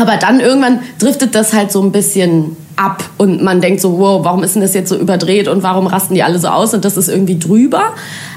aber 0.00 0.16
dann 0.16 0.40
irgendwann 0.40 0.80
driftet 0.98 1.34
das 1.34 1.52
halt 1.52 1.70
so 1.70 1.82
ein 1.82 1.92
bisschen 1.92 2.56
ab 2.76 3.04
und 3.18 3.42
man 3.42 3.60
denkt 3.60 3.80
so, 3.80 3.98
wow, 3.98 4.24
warum 4.24 4.42
ist 4.42 4.54
denn 4.54 4.62
das 4.62 4.74
jetzt 4.74 4.88
so 4.88 4.96
überdreht 4.96 5.48
und 5.48 5.62
warum 5.62 5.86
rasten 5.86 6.14
die 6.14 6.22
alle 6.22 6.38
so 6.38 6.48
aus 6.48 6.72
und 6.72 6.84
das 6.84 6.96
ist 6.96 7.08
irgendwie 7.08 7.38
drüber. 7.38 7.82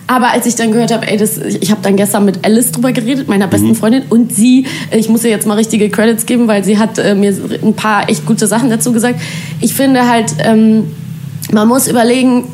Aber 0.06 0.32
als 0.32 0.46
ich 0.46 0.56
dann 0.56 0.74
gehört 0.74 0.92
habe, 0.92 1.08
ey, 1.08 1.16
das, 1.16 1.38
ich 1.38 1.72
habe 1.72 1.82
dann 1.82 1.96
gestern 1.96 2.26
mit 2.26 2.46
Alice 2.46 2.72
drüber 2.72 2.92
geredet, 2.92 3.30
meiner 3.30 3.48
besten 3.48 3.74
Freundin, 3.74 4.04
und 4.10 4.36
sie, 4.36 4.68
ich 4.92 5.08
muss 5.08 5.24
ihr 5.24 5.30
jetzt 5.30 5.48
mal 5.48 5.56
richtige 5.56 5.90
Credits 5.90 6.26
geben, 6.26 6.48
weil 6.48 6.64
sie 6.64 6.78
hat 6.78 7.00
äh, 7.00 7.16
mir 7.16 7.34
ein 7.64 7.74
paar 7.74 8.10
echt 8.10 8.26
gute 8.26 8.46
Sachen 8.46 8.70
dazu 8.70 8.92
gesagt. 8.92 9.22
Ich 9.62 9.74
finde 9.74 10.10
halt, 10.10 10.34
ähm, 10.40 10.92
man 11.54 11.68
muss 11.70 11.88
überlegen, 11.88 12.46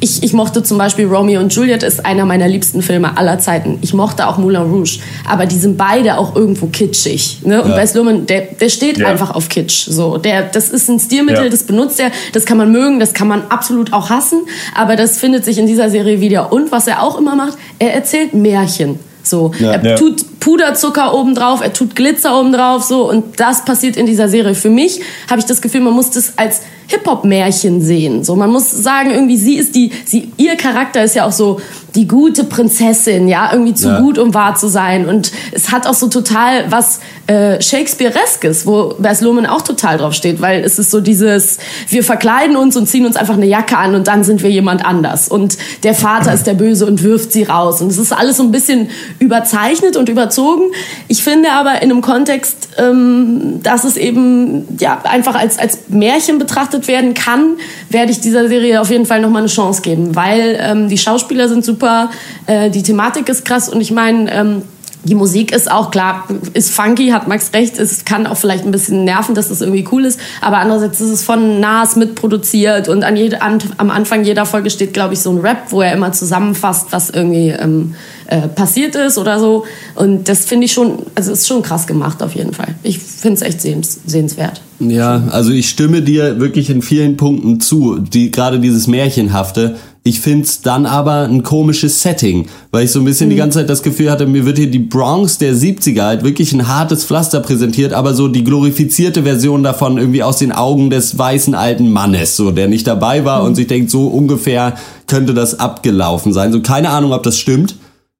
ich, 0.00 0.22
ich 0.22 0.32
mochte 0.32 0.62
zum 0.62 0.78
Beispiel 0.78 1.06
Romeo 1.06 1.40
und 1.40 1.54
Juliet, 1.54 1.82
ist 1.82 2.04
einer 2.04 2.24
meiner 2.24 2.48
liebsten 2.48 2.82
Filme 2.82 3.16
aller 3.16 3.38
Zeiten. 3.38 3.78
Ich 3.82 3.94
mochte 3.94 4.26
auch 4.28 4.36
Moulin 4.38 4.62
Rouge, 4.62 4.98
aber 5.28 5.46
die 5.46 5.56
sind 5.56 5.76
beide 5.76 6.18
auch 6.18 6.36
irgendwo 6.36 6.66
kitschig. 6.66 7.38
Ne? 7.44 7.62
Und 7.62 7.70
Ja. 7.70 7.76
Baz 7.76 7.94
Luhrmann, 7.94 8.26
der, 8.26 8.42
der 8.42 8.68
steht 8.68 8.98
Ja. 8.98 9.06
einfach 9.08 9.34
auf 9.34 9.48
Kitsch. 9.48 9.86
So, 9.88 10.18
der, 10.18 10.42
das 10.42 10.68
ist 10.68 10.88
ein 10.88 11.00
Stilmittel, 11.00 11.44
Ja. 11.44 11.50
das 11.50 11.62
benutzt 11.64 11.98
er, 12.00 12.10
das 12.32 12.44
kann 12.44 12.58
man 12.58 12.70
mögen, 12.70 13.00
das 13.00 13.14
kann 13.14 13.28
man 13.28 13.42
absolut 13.48 13.92
auch 13.92 14.10
hassen, 14.10 14.40
aber 14.74 14.96
das 14.96 15.18
findet 15.18 15.44
sich 15.44 15.58
in 15.58 15.66
dieser 15.66 15.88
Serie 15.90 16.20
wieder. 16.20 16.52
Und 16.52 16.72
was 16.72 16.86
er 16.86 17.02
auch 17.02 17.18
immer 17.18 17.34
macht, 17.34 17.56
er 17.78 17.94
erzählt 17.94 18.34
Märchen. 18.34 18.98
So, 19.22 19.50
er 19.60 19.84
Ja. 19.84 19.94
tut 19.96 20.24
Puderzucker 20.40 21.14
obendrauf, 21.14 21.60
er 21.62 21.72
tut 21.72 21.96
Glitzer 21.96 22.38
obendrauf, 22.38 22.82
so 22.82 23.08
und 23.08 23.40
das 23.40 23.64
passiert 23.64 23.96
in 23.96 24.06
dieser 24.06 24.28
Serie. 24.28 24.54
Für 24.54 24.70
mich 24.70 25.00
habe 25.28 25.40
ich 25.40 25.46
das 25.46 25.60
Gefühl, 25.60 25.80
man 25.80 25.92
muss 25.94 26.10
das 26.10 26.34
als 26.36 26.62
Hip-Hop-Märchen 26.88 27.82
sehen. 27.82 28.22
So, 28.22 28.36
man 28.36 28.50
muss 28.50 28.70
sagen, 28.70 29.10
irgendwie 29.10 29.36
sie 29.36 29.56
ist 29.56 29.74
die, 29.74 29.90
sie, 30.04 30.30
ihr 30.36 30.56
Charakter 30.56 31.02
ist 31.02 31.16
ja 31.16 31.26
auch 31.26 31.32
so 31.32 31.60
die 31.96 32.06
gute 32.06 32.44
Prinzessin, 32.44 33.26
ja, 33.26 33.50
irgendwie 33.52 33.74
zu 33.74 33.88
Ja. 33.88 34.00
gut, 34.00 34.18
um 34.18 34.34
wahr 34.34 34.54
zu 34.54 34.68
sein. 34.68 35.08
Und 35.08 35.32
es 35.52 35.72
hat 35.72 35.86
auch 35.86 35.94
so 35.94 36.06
total 36.08 36.70
was 36.70 37.00
äh, 37.26 37.60
Shakespeareskes, 37.60 38.66
wo 38.66 38.94
Baz 38.98 39.20
Luhrmann 39.20 39.46
auch 39.46 39.62
total 39.62 39.98
drauf 39.98 40.12
steht, 40.12 40.40
weil 40.40 40.62
es 40.62 40.78
ist 40.78 40.90
so 40.92 41.00
dieses, 41.00 41.58
wir 41.88 42.04
verkleiden 42.04 42.54
uns 42.54 42.76
und 42.76 42.86
ziehen 42.86 43.04
uns 43.04 43.16
einfach 43.16 43.34
eine 43.34 43.46
Jacke 43.46 43.76
an 43.78 43.94
und 43.96 44.06
dann 44.06 44.22
sind 44.22 44.42
wir 44.44 44.50
jemand 44.50 44.84
anders. 44.84 45.28
Und 45.28 45.56
der 45.82 45.94
Vater 45.94 46.32
ist 46.34 46.46
der 46.46 46.54
Böse 46.54 46.86
und 46.86 47.02
wirft 47.02 47.32
sie 47.32 47.44
raus. 47.44 47.80
Und 47.80 47.88
es 47.88 47.98
ist 47.98 48.12
alles 48.12 48.36
so 48.36 48.44
ein 48.44 48.52
bisschen 48.52 48.90
überzeichnet 49.18 49.96
und 49.96 50.08
überzogen. 50.26 50.72
Ich 51.08 51.22
finde 51.22 51.52
aber 51.52 51.82
in 51.82 51.90
einem 51.90 52.00
Kontext, 52.00 52.68
ähm, 52.78 53.60
dass 53.62 53.84
es 53.84 53.96
eben 53.96 54.76
ja 54.78 55.00
einfach 55.04 55.34
als, 55.34 55.58
als 55.58 55.88
Märchen 55.88 56.38
betrachtet 56.38 56.88
werden 56.88 57.14
kann, 57.14 57.56
werde 57.88 58.10
ich 58.10 58.20
dieser 58.20 58.48
Serie 58.48 58.80
auf 58.80 58.90
jeden 58.90 59.06
Fall 59.06 59.20
nochmal 59.20 59.42
eine 59.42 59.48
Chance 59.48 59.82
geben, 59.82 60.14
weil 60.14 60.58
ähm, 60.60 60.88
die 60.88 60.98
Schauspieler 60.98 61.48
sind 61.48 61.64
super, 61.64 62.10
äh, 62.46 62.70
die 62.70 62.82
Thematik 62.82 63.28
ist 63.28 63.44
krass 63.44 63.68
und 63.68 63.80
ich 63.80 63.90
meine, 63.90 64.32
ähm, 64.32 64.62
die 65.06 65.14
Musik 65.14 65.52
ist 65.52 65.70
auch 65.70 65.90
klar, 65.90 66.24
ist 66.52 66.70
funky, 66.70 67.08
hat 67.08 67.28
Max 67.28 67.52
recht, 67.52 67.78
es 67.78 68.04
kann 68.04 68.26
auch 68.26 68.36
vielleicht 68.36 68.64
ein 68.64 68.72
bisschen 68.72 69.04
nerven, 69.04 69.34
dass 69.34 69.48
das 69.48 69.60
irgendwie 69.60 69.86
cool 69.92 70.04
ist, 70.04 70.18
aber 70.40 70.58
andererseits 70.58 71.00
ist 71.00 71.10
es 71.10 71.22
von 71.22 71.60
Nas 71.60 71.96
mitproduziert 71.96 72.88
und 72.88 73.04
an 73.04 73.16
jede, 73.16 73.40
an, 73.40 73.58
am 73.76 73.90
Anfang 73.90 74.24
jeder 74.24 74.46
Folge 74.46 74.70
steht, 74.70 74.92
glaube 74.92 75.14
ich, 75.14 75.20
so 75.20 75.30
ein 75.30 75.38
Rap, 75.38 75.70
wo 75.70 75.80
er 75.80 75.92
immer 75.92 76.12
zusammenfasst, 76.12 76.88
was 76.90 77.10
irgendwie 77.10 77.50
ähm, 77.50 77.94
äh, 78.26 78.48
passiert 78.48 78.96
ist 78.96 79.18
oder 79.18 79.38
so. 79.38 79.64
Und 79.94 80.28
das 80.28 80.44
finde 80.44 80.66
ich 80.66 80.72
schon, 80.72 80.98
also 81.14 81.32
ist 81.32 81.46
schon 81.46 81.62
krass 81.62 81.86
gemacht 81.86 82.22
auf 82.22 82.34
jeden 82.34 82.52
Fall. 82.52 82.74
Ich 82.82 82.98
finde 82.98 83.36
es 83.36 83.42
echt 83.42 83.60
sehens, 83.60 84.00
sehenswert. 84.04 84.60
Ja, 84.80 85.28
also 85.30 85.52
ich 85.52 85.68
stimme 85.68 86.02
dir 86.02 86.40
wirklich 86.40 86.68
in 86.68 86.82
vielen 86.82 87.16
Punkten 87.16 87.60
zu, 87.60 87.98
die 87.98 88.30
gerade 88.30 88.58
dieses 88.58 88.86
Märchenhafte. 88.86 89.76
Ich 90.06 90.20
find's 90.20 90.60
dann 90.62 90.86
aber 90.86 91.22
ein 91.24 91.42
komisches 91.42 92.00
Setting, 92.00 92.46
weil 92.70 92.84
ich 92.84 92.92
so 92.92 93.00
ein 93.00 93.04
bisschen 93.04 93.26
Mhm. 93.26 93.30
die 93.30 93.36
ganze 93.38 93.58
Zeit 93.58 93.68
das 93.68 93.82
Gefühl 93.82 94.08
hatte, 94.08 94.24
mir 94.26 94.46
wird 94.46 94.56
hier 94.56 94.70
die 94.70 94.78
Bronx 94.78 95.38
der 95.38 95.52
70er 95.52 96.04
halt 96.04 96.22
wirklich 96.22 96.52
ein 96.52 96.68
hartes 96.68 97.04
Pflaster 97.04 97.40
präsentiert, 97.40 97.92
aber 97.92 98.14
so 98.14 98.28
die 98.28 98.44
glorifizierte 98.44 99.24
Version 99.24 99.64
davon 99.64 99.98
irgendwie 99.98 100.22
aus 100.22 100.36
den 100.38 100.52
Augen 100.52 100.90
des 100.90 101.18
weißen 101.18 101.56
alten 101.56 101.90
Mannes, 101.90 102.36
so 102.36 102.52
der 102.52 102.68
nicht 102.68 102.86
dabei 102.86 103.24
war 103.24 103.40
Mhm. 103.40 103.46
und 103.48 103.54
sich 103.56 103.66
denkt, 103.66 103.90
so 103.90 104.06
ungefähr 104.06 104.76
könnte 105.08 105.34
das 105.34 105.58
abgelaufen 105.58 106.32
sein. 106.32 106.52
So 106.52 106.60
keine 106.60 106.90
Ahnung, 106.90 107.12
ob 107.12 107.24
das 107.24 107.36
stimmt. 107.36 107.74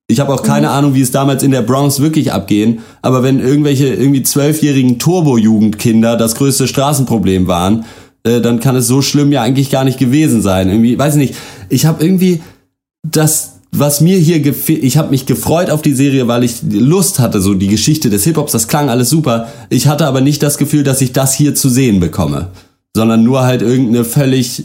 Ich 0.09 0.19
habe 0.19 0.35
auch 0.35 0.43
keine 0.43 0.71
Ahnung, 0.71 0.95
wie 0.95 1.03
es 1.03 1.13
damals 1.13 1.45
in 1.45 1.53
der 1.53 1.63
Bronx 1.63 2.01
wirklich 2.01 2.33
abgehen, 2.33 2.81
aber 3.01 3.23
wenn 3.23 3.39
irgendwelche 3.39 3.87
irgendwie 3.87 4.25
zwölfjährigen 4.25 4.99
Turbo-Jugendkinder 4.99 6.17
das 6.17 6.35
größte 6.35 6.67
Straßenproblem 6.67 7.47
waren, 7.47 7.85
äh, 8.27 8.41
dann 8.41 8.61
kann 8.61 8.77
es 8.77 8.87
so 8.87 9.01
schlimm 9.03 9.33
ja 9.33 9.43
eigentlich 9.43 9.71
gar 9.71 9.85
nicht 9.85 9.99
gewesen 9.99 10.43
sein. 10.43 10.69
Irgendwie, 10.69 10.99
weiß 10.99 11.15
ich 11.15 11.21
nicht, 11.21 11.35
ich 11.69 11.87
habe 11.87 12.05
irgendwie 12.05 12.41
das 13.03 13.53
was 13.79 14.01
mir 14.01 14.17
hier 14.17 14.41
gefehlt, 14.41 14.83
ich 14.85 14.97
habe 14.97 15.11
mich 15.11 15.27
gefreut 15.27 15.71
auf 15.71 15.83
die 15.83 15.93
Serie, 15.93 16.29
weil 16.29 16.45
ich 16.45 16.63
Lust 16.71 17.19
hatte, 17.19 17.41
so 17.43 17.53
die 17.53 17.67
Geschichte 17.67 18.09
des 18.09 18.25
Hip-Hops, 18.25 18.53
das 18.53 18.69
klang 18.69 18.89
alles 18.89 19.11
super. 19.11 19.49
Ich 19.69 19.87
hatte 19.87 20.07
aber 20.07 20.23
nicht 20.23 20.43
das 20.43 20.57
Gefühl, 20.57 20.83
dass 20.83 21.03
ich 21.03 21.13
das 21.13 21.35
hier 21.35 21.55
zu 21.55 21.69
sehen 21.69 22.01
bekomme, 22.01 22.49
sondern 22.95 23.23
nur 23.23 23.43
halt 23.43 23.61
irgendeine 23.61 24.05
völlig 24.05 24.65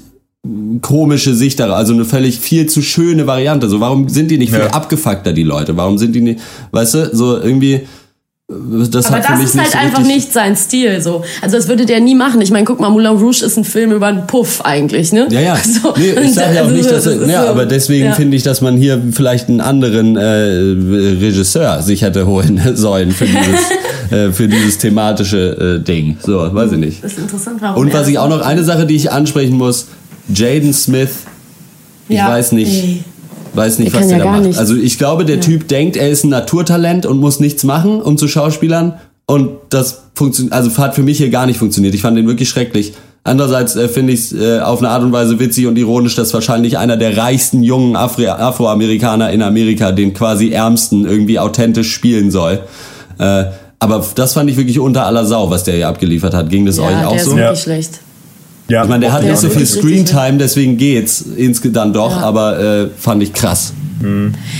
komische 0.82 1.36
Sicht 1.36 1.60
darauf, 1.60 1.76
also 1.76 1.94
eine 1.94 2.06
völlig 2.06 2.40
viel 2.40 2.68
zu 2.68 2.82
schöne 2.82 3.28
Variante. 3.28 3.70
So, 3.70 3.80
warum 3.80 4.08
sind 4.08 4.32
die 4.32 4.38
nicht 4.38 4.52
viel 4.52 4.60
Ja. 4.62 4.68
abgefuckter, 4.68 5.34
die 5.34 5.44
Leute? 5.44 5.78
Warum 5.78 5.98
sind 5.98 6.14
die 6.14 6.22
nicht, 6.22 6.40
weißt 6.72 6.94
du, 6.94 7.10
so 7.16 7.38
irgendwie, 7.38 7.82
das 8.92 9.06
Aber 9.08 9.20
das 9.20 9.44
ist 9.44 9.58
halt 9.58 9.72
so 9.72 9.78
einfach 9.78 10.04
nicht 10.04 10.34
sein 10.34 10.56
Stil. 10.56 11.02
So. 11.02 11.24
Also 11.42 11.58
das 11.58 11.68
würde 11.68 11.86
der 11.86 12.00
nie 12.02 12.16
machen. 12.16 12.42
Ich 12.42 12.52
meine, 12.52 12.66
guck 12.66 12.80
mal, 12.80 12.90
Moulin 12.90 13.12
Rouge 13.18 13.44
ist 13.46 13.58
ein 13.58 13.64
Film 13.64 13.92
über 13.92 14.08
einen 14.08 14.28
Puff 14.28 14.62
eigentlich, 14.62 15.14
ne? 15.14 15.28
Ja, 15.30 15.40
ja. 15.42 15.58
So, 15.82 15.94
nee, 15.98 16.12
ich 16.22 16.34
sage 16.34 16.56
ja 16.56 16.62
auch 16.62 16.66
also 16.66 16.76
nicht, 16.76 16.92
dass 16.92 17.04
das 17.06 17.16
ist 17.16 17.30
ja, 17.30 17.44
so- 17.44 17.50
aber 17.50 17.66
deswegen 17.66 18.08
ja. 18.08 18.14
finde 18.14 18.36
ich, 18.36 18.44
dass 18.44 18.62
man 18.62 18.78
hier 18.78 19.02
vielleicht 19.12 19.48
einen 19.50 19.62
anderen 19.62 20.18
äh, 20.18 20.22
Regisseur 20.22 21.82
sich 21.82 22.02
hätte 22.02 22.28
holen 22.28 22.62
sollen 22.76 23.12
für 23.12 23.26
dieses, 23.26 24.12
äh, 24.12 24.32
für 24.32 24.48
dieses 24.48 24.78
thematische 24.78 25.80
äh, 25.80 25.84
Ding. 25.84 26.18
So, 26.22 26.54
weiß 26.54 26.74
ich 26.74 26.78
nicht. 26.80 27.04
Das 27.04 27.14
ist 27.14 27.20
interessant, 27.20 27.62
warum 27.62 27.82
Und 27.82 27.90
er 27.90 28.00
was 28.00 28.08
ich 28.08 28.20
auch 28.20 28.30
noch, 28.30 28.42
eine 28.42 28.64
Sache, 28.64 28.86
die 28.86 28.96
ich 28.96 29.12
ansprechen 29.12 29.58
muss, 29.58 29.88
Jaden 30.34 30.74
Smith, 30.74 31.10
ich 32.10 32.18
Ja, 32.18 32.30
weiß 32.30 32.52
nicht, 32.52 32.72
ey. 32.72 33.04
Weiß 33.54 33.80
nicht, 33.80 33.94
Der 33.94 34.02
was 34.02 34.08
der 34.08 34.18
ja 34.18 34.24
da 34.24 34.32
macht. 34.32 34.42
nichts. 34.44 34.58
Also 34.58 34.76
ich 34.76 34.98
glaube, 34.98 35.26
der 35.26 35.40
Typ 35.42 35.68
denkt, 35.68 35.98
er 35.98 36.10
ist 36.10 36.24
ein 36.24 36.30
Naturtalent 36.30 37.06
und 37.06 37.20
muss 37.20 37.40
nichts 37.40 37.64
machen, 37.64 38.02
um 38.02 38.18
zu 38.18 38.28
Schauspielern. 38.28 38.94
Und 39.26 39.50
das 39.70 40.04
funktioniert, 40.16 40.54
also 40.54 40.76
hat 40.78 40.96
für 40.96 41.04
mich 41.04 41.18
hier 41.18 41.30
gar 41.30 41.46
nicht 41.46 41.58
funktioniert. 41.58 41.94
Ich 41.96 42.02
fand 42.02 42.18
den 42.18 42.28
wirklich 42.28 42.50
schrecklich. 42.50 42.94
Andererseits 43.24 43.76
äh, 43.76 43.88
finde 43.88 44.14
ich 44.14 44.20
es 44.20 44.34
äh, 44.34 44.60
auf 44.60 44.80
eine 44.80 44.90
Art 44.90 45.04
und 45.04 45.12
Weise 45.12 45.40
witzig 45.40 45.68
und 45.68 45.78
ironisch, 45.78 46.16
dass 46.16 46.34
wahrscheinlich 46.34 46.78
einer 46.80 46.98
der 46.98 47.16
reichsten 47.18 47.62
jungen 47.62 47.96
Afri 47.96 48.28
Afroamerikaner 48.28 49.30
in 49.32 49.42
Amerika 49.42 49.92
den 49.92 50.14
quasi 50.14 50.50
ärmsten 50.50 51.06
irgendwie 51.06 51.38
authentisch 51.40 51.94
spielen 51.94 52.32
soll. 52.32 52.62
Äh, 53.20 53.46
aber 53.80 54.04
das 54.16 54.34
fand 54.34 54.50
ich 54.50 54.58
wirklich 54.58 54.80
unter 54.80 55.06
aller 55.06 55.26
Sau, 55.26 55.50
was 55.50 55.64
der 55.64 55.76
hier 55.76 55.88
abgeliefert 55.88 56.34
hat. 56.34 56.50
Ging 56.50 56.66
das 56.66 56.78
Ja, 56.78 56.84
euch 56.84 57.06
auch 57.06 57.14
der 57.14 57.24
so? 57.24 57.32
ist 57.32 57.38
wirklich 57.38 57.60
schlecht. 57.62 58.00
Ja, 58.72 58.84
Ich 58.84 58.90
meine, 58.90 59.02
der 59.02 59.12
hat 59.14 59.24
nicht 59.24 59.38
so 59.38 59.50
viel 59.50 59.66
Screentime, 59.66 60.38
deswegen 60.38 60.78
geht's 60.78 61.22
insgesamt 61.22 61.96
doch, 61.96 62.12
Ja. 62.16 62.24
aber 62.24 62.60
äh, 62.60 62.88
fand 62.98 63.22
ich 63.22 63.34
krass. 63.34 63.74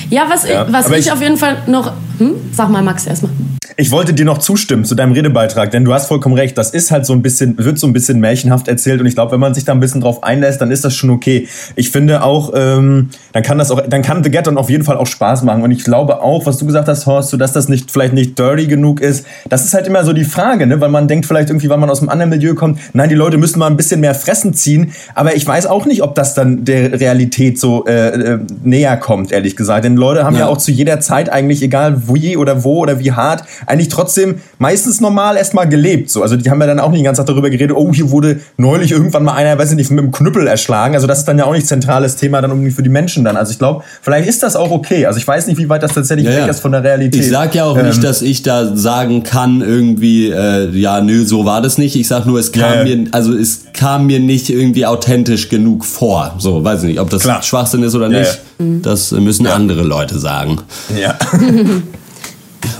Ja, 0.10 0.24
was, 0.30 0.48
Ja, 0.48 0.68
was 0.72 0.90
ich, 0.90 0.98
ich- 1.06 1.12
auf 1.12 1.22
jeden 1.22 1.38
Fall 1.38 1.58
noch. 1.68 1.94
Hm? 2.20 2.34
Sag 2.54 2.70
mal, 2.70 2.84
Max, 2.84 3.08
erstmal. 3.08 3.32
Ich 3.78 3.92
wollte 3.92 4.14
dir 4.14 4.26
noch 4.26 4.40
zustimmen 4.40 4.86
zu 4.86 4.96
deinem 4.96 5.14
Redebeitrag, 5.14 5.70
denn 5.70 5.86
du 5.86 5.94
hast 5.94 6.08
vollkommen 6.08 6.36
recht. 6.36 6.58
Das 6.58 6.72
ist 6.72 6.90
halt 6.90 7.06
so 7.06 7.14
ein 7.14 7.22
bisschen, 7.22 7.58
wird 7.60 7.78
so 7.78 7.86
ein 7.86 7.94
bisschen 7.94 8.20
märchenhaft 8.20 8.68
erzählt 8.68 9.00
und 9.00 9.06
ich 9.06 9.14
glaube, 9.14 9.34
wenn 9.34 9.40
man 9.40 9.54
sich 9.54 9.66
da 9.66 9.72
ein 9.72 9.80
bisschen 9.80 10.02
drauf 10.02 10.24
einlässt, 10.24 10.60
dann 10.62 10.72
ist 10.72 10.84
das 10.84 10.96
schon 10.96 11.12
okay. 11.12 11.48
Ich 11.76 11.92
finde 11.92 12.24
auch, 12.24 12.54
ähm, 12.56 13.10
dann 13.34 13.44
kann 13.44 13.60
das 13.60 13.70
auch, 13.70 13.82
dann 13.88 14.02
kann 14.02 14.24
The 14.24 14.32
Get 14.32 14.48
On 14.48 14.58
auf 14.58 14.72
jeden 14.72 14.84
Fall 14.84 14.98
auch 14.98 15.06
Spaß 15.06 15.44
machen 15.44 15.62
und 15.62 15.70
ich 15.70 15.84
glaube 15.84 16.22
auch, 16.22 16.48
was 16.48 16.58
du 16.58 16.66
gesagt 16.66 16.88
hast, 16.88 17.06
Horst, 17.06 17.30
so 17.30 17.38
dass 17.38 17.54
das 17.54 17.70
nicht 17.70 17.92
vielleicht 17.92 18.14
nicht 18.14 18.38
dirty 18.38 18.66
genug 18.66 19.00
ist. 19.00 19.28
Das 19.48 19.64
ist 19.64 19.76
halt 19.76 19.86
immer 19.86 20.04
so 20.04 20.14
die 20.14 20.26
Frage, 20.26 20.66
ne, 20.66 20.82
weil 20.82 20.90
man 20.90 21.08
denkt 21.08 21.28
vielleicht 21.28 21.50
irgendwie, 21.50 21.70
weil 21.70 21.78
man 21.78 21.90
aus 21.90 22.00
einem 22.00 22.10
anderen 22.10 22.32
Milieu 22.32 22.56
kommt, 22.56 22.80
nein, 22.94 23.10
die 23.10 23.16
Leute 23.16 23.38
müssen 23.38 23.60
mal 23.60 23.68
ein 23.68 23.78
bisschen 23.78 24.02
mehr 24.02 24.16
fressen 24.16 24.56
ziehen, 24.56 24.92
aber 25.14 25.36
ich 25.36 25.46
weiß 25.46 25.68
auch 25.68 25.86
nicht, 25.86 26.02
ob 26.02 26.16
das 26.16 26.34
dann 26.34 26.66
der 26.66 27.00
Realität 27.00 27.60
so 27.60 27.86
äh, 27.86 28.34
äh, 28.34 28.40
näher 28.64 28.98
kommt, 28.98 29.32
ehrlich 29.32 29.56
gesagt. 29.56 29.86
Denn 29.86 29.96
Leute 29.96 30.24
haben 30.24 30.36
ja. 30.36 30.42
Ja. 30.42 30.48
auch 30.48 30.58
zu 30.58 30.72
jeder 30.72 31.00
Zeit 31.00 31.32
eigentlich, 31.32 31.62
egal 31.62 32.08
wie 32.08 32.38
oder 32.38 32.64
wo 32.64 32.80
oder 32.80 33.00
wie 33.00 33.12
hart, 33.12 33.44
eigentlich 33.68 33.90
trotzdem 33.90 34.36
meistens 34.60 35.02
normal 35.02 35.38
erstmal 35.38 35.68
gelebt. 35.68 36.10
So. 36.10 36.22
Also 36.22 36.36
die 36.38 36.50
haben 36.50 36.60
ja 36.62 36.68
dann 36.68 36.80
auch 36.80 36.90
nicht 36.92 37.00
die 37.02 37.06
ganze 37.06 37.22
Zeit 37.22 37.30
darüber 37.30 37.50
geredet, 37.50 37.76
oh, 37.76 37.92
hier 37.94 38.12
wurde 38.12 38.40
neulich 38.58 38.92
irgendwann 38.92 39.24
mal 39.24 39.34
einer, 39.34 39.58
weiß 39.58 39.72
ich 39.72 39.76
nicht, 39.78 39.92
mit 39.92 40.00
einem 40.00 40.12
Knüppel 40.12 40.48
erschlagen. 40.48 40.96
Also 40.96 41.08
das 41.08 41.20
ist 41.20 41.26
dann 41.26 41.38
ja 41.38 41.46
auch 41.46 41.54
nicht 41.54 41.68
zentrales 41.68 42.16
Thema 42.16 42.42
dann 42.42 42.52
irgendwie 42.52 42.72
für 42.72 42.84
die 42.84 42.90
Menschen 42.90 43.24
dann. 43.24 43.38
Also 43.38 43.52
ich 43.52 43.60
glaube, 43.60 43.84
vielleicht 44.02 44.28
ist 44.28 44.44
das 44.44 44.56
auch 44.56 44.72
okay. 44.72 45.06
Also 45.06 45.18
ich 45.20 45.28
weiß 45.28 45.48
nicht, 45.48 45.58
wie 45.58 45.70
weit 45.70 45.84
das 45.84 45.94
tatsächlich 45.94 46.26
Ja, 46.28 46.34
weg 46.34 46.40
ja. 46.42 46.48
ist 46.48 46.60
von 46.60 46.72
der 46.72 46.84
Realität. 46.84 47.22
Ich 47.22 47.30
sag 47.30 47.56
ja 47.56 47.66
auch 47.66 47.78
Ähm, 47.78 47.88
nicht, 47.88 48.04
dass 48.04 48.22
ich 48.22 48.44
da 48.44 48.76
sagen 48.76 49.24
kann, 49.24 49.62
irgendwie, 49.62 50.30
äh, 50.30 50.70
ja, 50.72 51.02
nö, 51.02 51.26
so 51.26 51.46
war 51.46 51.62
das 51.62 51.78
nicht. 51.78 51.96
Ich 51.96 52.08
sag 52.08 52.26
nur, 52.26 52.40
es 52.40 52.52
kam 52.52 52.62
Ja, 52.88 52.96
mir, 52.96 53.08
also 53.12 53.34
es 53.34 53.66
kam 53.74 54.06
mir 54.08 54.20
nicht 54.20 54.50
irgendwie 54.50 54.86
authentisch 54.86 55.50
genug 55.50 55.86
vor. 55.86 56.36
So, 56.38 56.64
weiß 56.64 56.84
ich 56.84 56.90
nicht, 56.90 57.00
ob 57.00 57.10
das 57.10 57.24
Klar. 57.24 57.42
Schwachsinn 57.44 57.84
ist 57.84 57.96
oder 57.96 58.10
nicht. 58.10 58.40
Das 58.84 59.12
müssen 59.12 59.48
andere 59.48 59.82
Leute 59.84 60.20
sagen. 60.20 60.60
Ja. 61.00 61.16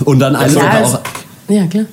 Und 0.04 0.18
dann 0.20 0.36
eine 0.36 0.52
Ja, 0.52 0.60
Sache 0.60 0.78
es- 0.82 0.94
auch. 0.94 1.00
Ja, 1.48 1.66
klar. 1.66 1.84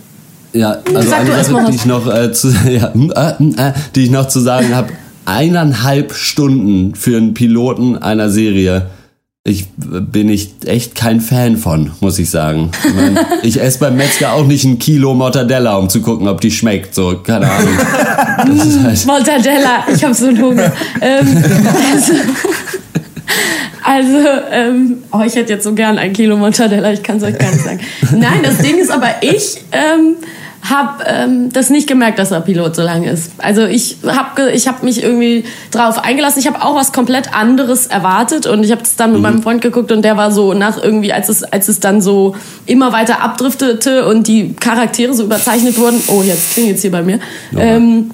Ja, 0.52 0.78
also 0.96 1.10
Sag 1.10 1.20
eine 1.20 1.44
Sache, 1.44 1.66
die 1.70 1.76
ich 1.76 1.86
noch 1.86 2.12
äh, 2.14 2.32
zu, 2.32 2.48
ja, 2.70 2.92
hm, 2.94 3.12
äh, 3.16 3.34
hm, 3.38 3.56
äh, 3.58 3.72
die 3.96 4.04
ich 4.06 4.10
noch 4.12 4.28
zu 4.28 4.40
sagen 4.40 4.76
habe. 4.76 4.90
Eineinhalb 5.26 6.14
Stunden 6.14 6.96
für 6.96 7.18
einen 7.18 7.34
Piloten 7.36 7.98
einer 8.00 8.30
Serie. 8.32 8.88
Ich 9.44 9.68
bin 9.78 10.28
ich 10.28 10.56
echt 10.66 10.96
kein 10.96 11.22
Fan 11.22 11.56
von, 11.58 11.92
muss 12.02 12.20
ich 12.20 12.30
sagen. 12.30 12.72
Ich, 12.84 12.94
mein, 12.96 13.20
ich 13.44 13.62
esse 13.62 13.80
beim 13.80 13.96
Metzger 13.96 14.34
auch 14.34 14.46
nicht 14.46 14.66
ein 14.66 14.80
Kilo 14.80 15.14
Mortadella, 15.14 15.76
um 15.78 15.88
zu 15.88 16.02
gucken, 16.02 16.28
ob 16.28 16.42
die 16.42 16.52
schmeckt. 16.52 16.94
So, 16.96 17.18
keine 17.24 17.50
Ahnung. 17.50 17.78
Halt, 18.84 19.06
Mortadella, 19.08 19.86
ich 19.94 20.04
habe 20.04 20.14
so 20.14 20.28
einen 20.28 20.42
Hunger. 20.42 20.72
ähm, 21.02 21.44
also, 21.94 22.14
also 23.90 24.18
ähm, 24.52 25.04
oh, 25.12 25.22
ich 25.26 25.34
hätte 25.34 25.54
jetzt 25.54 25.64
so 25.64 25.74
gern 25.74 25.98
ein 25.98 26.14
Kilo 26.14 26.38
Mortadella, 26.38 26.94
ich 26.94 27.02
kann 27.02 27.18
es 27.18 27.24
euch 27.24 27.40
gar 27.40 27.50
nicht 27.50 27.64
sagen. 27.64 27.80
Nein, 28.16 28.42
das 28.44 28.60
Ding 28.60 28.78
ist 28.78 28.92
aber, 28.92 29.08
ich 29.22 29.64
ähm, 29.72 30.18
habe 30.62 31.04
ähm, 31.08 31.52
das 31.52 31.72
nicht 31.72 31.88
gemerkt, 31.88 32.20
dass 32.20 32.30
der 32.30 32.42
Pilot 32.42 32.76
so 32.76 32.84
lang 32.84 33.04
ist. 33.04 33.32
Also 33.40 33.66
ich 33.66 33.98
habe 34.06 34.52
ich 34.52 34.68
hab 34.68 34.84
mich 34.84 35.02
irgendwie 35.02 35.44
drauf 35.72 36.04
eingelassen. 36.04 36.40
Ich 36.40 36.46
habe 36.46 36.64
auch 36.64 36.76
was 36.76 36.94
komplett 36.94 37.34
anderes 37.34 37.88
erwartet 37.88 38.46
und 38.46 38.64
ich 38.64 38.72
habe 38.72 38.84
es 38.84 38.96
dann 38.96 39.12
mit 39.12 39.22
meinem 39.22 39.42
Freund 39.42 39.62
geguckt 39.62 39.92
und 39.92 40.04
der 40.04 40.18
war 40.18 40.32
so 40.32 40.54
nach 40.54 40.78
irgendwie, 40.78 41.12
als 41.12 41.28
es, 41.28 41.42
als 41.44 41.68
es 41.68 41.80
dann 41.80 42.00
so 42.00 42.36
immer 42.68 42.94
weiter 42.94 43.22
abdriftete 43.22 44.06
und 44.06 44.28
die 44.28 44.54
Charaktere 44.54 45.16
so 45.16 45.24
überzeichnet 45.24 45.80
wurden. 45.80 46.00
Oh, 46.10 46.22
jetzt 46.22 46.54
klingt 46.54 46.70
jetzt 46.70 46.82
hier 46.82 46.92
bei 46.92 47.02
mir. 47.02 47.20
Ähm, 47.58 48.12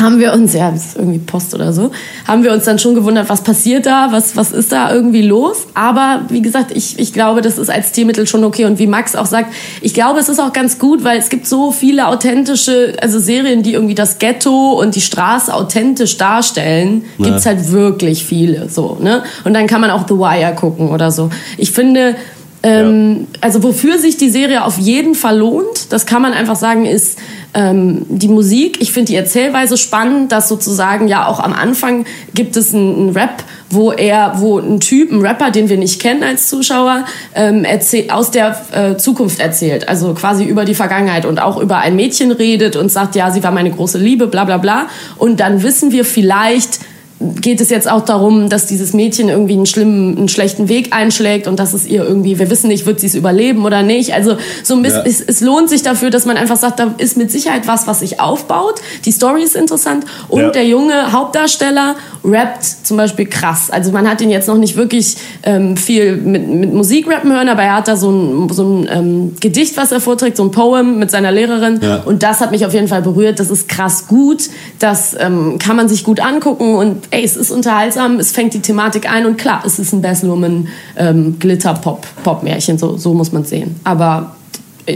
haben 0.00 0.20
wir 0.20 0.32
uns, 0.32 0.54
ja, 0.54 0.70
das 0.70 0.86
ist 0.86 0.96
irgendwie 0.96 1.18
Post 1.18 1.54
oder 1.54 1.72
so, 1.72 1.90
haben 2.26 2.44
wir 2.44 2.52
uns 2.52 2.64
dann 2.64 2.78
schon 2.78 2.94
gewundert, 2.94 3.28
was 3.28 3.42
passiert 3.42 3.86
da, 3.86 4.08
was, 4.12 4.36
was 4.36 4.52
ist 4.52 4.70
da 4.70 4.92
irgendwie 4.92 5.22
los. 5.22 5.66
Aber 5.74 6.22
wie 6.28 6.40
gesagt, 6.40 6.70
ich, 6.72 6.98
ich 6.98 7.12
glaube, 7.12 7.42
das 7.42 7.58
ist 7.58 7.68
als 7.68 7.88
Stilmittel 7.88 8.26
schon 8.26 8.44
okay. 8.44 8.64
Und 8.64 8.78
wie 8.78 8.86
Max 8.86 9.16
auch 9.16 9.26
sagt, 9.26 9.52
ich 9.80 9.94
glaube, 9.94 10.20
es 10.20 10.28
ist 10.28 10.38
auch 10.38 10.52
ganz 10.52 10.78
gut, 10.78 11.02
weil 11.02 11.18
es 11.18 11.28
gibt 11.30 11.46
so 11.46 11.72
viele 11.72 12.06
authentische, 12.06 12.94
also 13.02 13.18
Serien, 13.18 13.62
die 13.62 13.72
irgendwie 13.72 13.96
das 13.96 14.18
Ghetto 14.18 14.80
und 14.80 14.94
die 14.94 15.00
Straße 15.00 15.52
authentisch 15.52 16.16
darstellen, 16.16 17.04
gibt's 17.18 17.44
halt 17.46 17.72
wirklich 17.72 18.24
viele, 18.24 18.68
so, 18.68 18.98
ne? 19.00 19.24
Und 19.44 19.54
dann 19.54 19.66
kann 19.66 19.80
man 19.80 19.90
auch 19.90 20.06
The 20.06 20.14
Wire 20.14 20.54
gucken 20.54 20.90
oder 20.90 21.10
so. 21.10 21.30
Ich 21.56 21.72
finde, 21.72 22.14
ähm, 22.62 23.26
Also 23.40 23.62
wofür 23.62 23.98
sich 23.98 24.16
die 24.16 24.30
Serie 24.30 24.64
auf 24.64 24.78
jeden 24.78 25.14
Fall 25.14 25.38
lohnt, 25.38 25.92
das 25.92 26.06
kann 26.06 26.22
man 26.22 26.32
einfach 26.32 26.56
sagen, 26.56 26.86
ist 26.86 27.18
ähm, 27.54 28.04
die 28.08 28.28
Musik. 28.28 28.78
Ich 28.80 28.92
finde 28.92 29.06
die 29.06 29.16
Erzählweise 29.16 29.76
spannend, 29.76 30.32
dass 30.32 30.48
sozusagen 30.48 31.08
ja 31.08 31.26
auch 31.26 31.40
am 31.40 31.52
Anfang 31.52 32.04
gibt 32.34 32.56
es 32.56 32.74
einen, 32.74 32.94
einen 32.94 33.08
Rap, 33.10 33.44
wo 33.70 33.92
er, 33.92 34.34
wo 34.36 34.58
ein 34.58 34.80
Typ, 34.80 35.12
ein 35.12 35.20
Rapper, 35.20 35.50
den 35.50 35.68
wir 35.68 35.76
nicht 35.76 36.00
kennen 36.00 36.22
als 36.22 36.48
Zuschauer, 36.48 37.04
ähm, 37.34 37.64
erzähl, 37.64 38.10
aus 38.10 38.30
der 38.30 38.60
äh, 38.72 38.96
Zukunft 38.96 39.40
erzählt, 39.40 39.88
also 39.88 40.14
quasi 40.14 40.44
über 40.44 40.64
die 40.64 40.74
Vergangenheit 40.74 41.26
und 41.26 41.40
auch 41.40 41.58
über 41.58 41.78
ein 41.78 41.96
Mädchen 41.96 42.32
redet 42.32 42.76
und 42.76 42.90
sagt, 42.90 43.14
ja, 43.14 43.30
sie 43.30 43.42
war 43.42 43.52
meine 43.52 43.70
große 43.70 43.98
Liebe, 43.98 44.26
bla 44.26 44.44
bla 44.44 44.58
bla. 44.58 44.88
Und 45.16 45.40
dann 45.40 45.62
wissen 45.62 45.92
wir 45.92 46.04
vielleicht, 46.04 46.80
geht 47.20 47.60
es 47.60 47.68
jetzt 47.68 47.90
auch 47.90 48.04
darum, 48.04 48.48
dass 48.48 48.66
dieses 48.66 48.92
Mädchen 48.92 49.28
irgendwie 49.28 49.54
einen 49.54 49.66
schlimmen, 49.66 50.16
einen 50.16 50.28
schlechten 50.28 50.68
Weg 50.68 50.92
einschlägt 50.92 51.48
und 51.48 51.58
dass 51.58 51.74
es 51.74 51.84
ihr 51.84 52.04
irgendwie, 52.04 52.38
wir 52.38 52.48
wissen 52.48 52.68
nicht, 52.68 52.86
wird 52.86 53.00
sie 53.00 53.08
es 53.08 53.16
überleben 53.16 53.64
oder 53.64 53.82
nicht. 53.82 54.14
Also 54.14 54.36
so 54.62 54.74
ein 54.74 54.82
bisschen, 54.82 55.00
Ja. 55.04 55.10
es, 55.10 55.20
es 55.20 55.40
lohnt 55.40 55.68
sich 55.68 55.82
dafür, 55.82 56.10
dass 56.10 56.26
man 56.26 56.36
einfach 56.36 56.56
sagt, 56.56 56.78
da 56.78 56.94
ist 56.98 57.16
mit 57.16 57.32
Sicherheit 57.32 57.66
was, 57.66 57.88
was 57.88 58.00
sich 58.00 58.20
aufbaut. 58.20 58.76
Die 59.04 59.10
Story 59.10 59.42
ist 59.42 59.56
interessant 59.56 60.04
und 60.28 60.40
Ja. 60.42 60.50
der 60.50 60.64
junge 60.66 61.12
Hauptdarsteller 61.12 61.96
rappt 62.24 62.64
zum 62.84 62.96
Beispiel 62.96 63.26
krass. 63.26 63.70
Also 63.70 63.90
man 63.90 64.08
hat 64.08 64.20
ihn 64.20 64.30
jetzt 64.30 64.46
noch 64.46 64.56
nicht 64.58 64.76
wirklich 64.76 65.16
ähm, 65.42 65.76
viel 65.76 66.16
mit, 66.16 66.46
mit 66.48 66.72
Musik 66.72 67.08
rappen 67.08 67.32
hören, 67.32 67.48
aber 67.48 67.62
er 67.62 67.76
hat 67.76 67.88
da 67.88 67.96
so 67.96 68.10
ein, 68.12 68.48
so 68.52 68.62
ein 68.62 68.88
ähm, 68.92 69.36
Gedicht, 69.40 69.76
was 69.76 69.90
er 69.90 70.00
vorträgt, 70.00 70.36
so 70.36 70.44
ein 70.44 70.52
Poem 70.52 70.98
mit 71.00 71.10
seiner 71.10 71.32
Lehrerin 71.32 71.80
Ja. 71.82 72.02
und 72.04 72.22
das 72.22 72.40
hat 72.40 72.52
mich 72.52 72.64
auf 72.64 72.74
jeden 72.74 72.86
Fall 72.88 73.02
berührt. 73.02 73.40
Das 73.40 73.50
ist 73.50 73.68
krass 73.68 74.06
gut, 74.06 74.44
das 74.78 75.16
ähm, 75.18 75.58
kann 75.58 75.74
man 75.74 75.88
sich 75.88 76.04
gut 76.04 76.20
angucken 76.20 76.74
und 76.76 77.07
ey, 77.10 77.24
es 77.24 77.36
ist 77.36 77.50
unterhaltsam, 77.50 78.18
es 78.18 78.32
fängt 78.32 78.54
die 78.54 78.60
Thematik 78.60 79.10
ein 79.10 79.26
und 79.26 79.36
klar, 79.38 79.62
es 79.64 79.78
ist 79.78 79.92
ein 79.92 80.02
Bess 80.02 80.22
Luhrmann 80.22 80.68
ähm, 80.96 81.38
Glitter-Pop-Pop-Märchen, 81.38 82.78
so, 82.78 82.96
so 82.96 83.14
muss 83.14 83.32
man 83.32 83.42
es 83.42 83.50
sehen. 83.50 83.76
Aber 83.84 84.36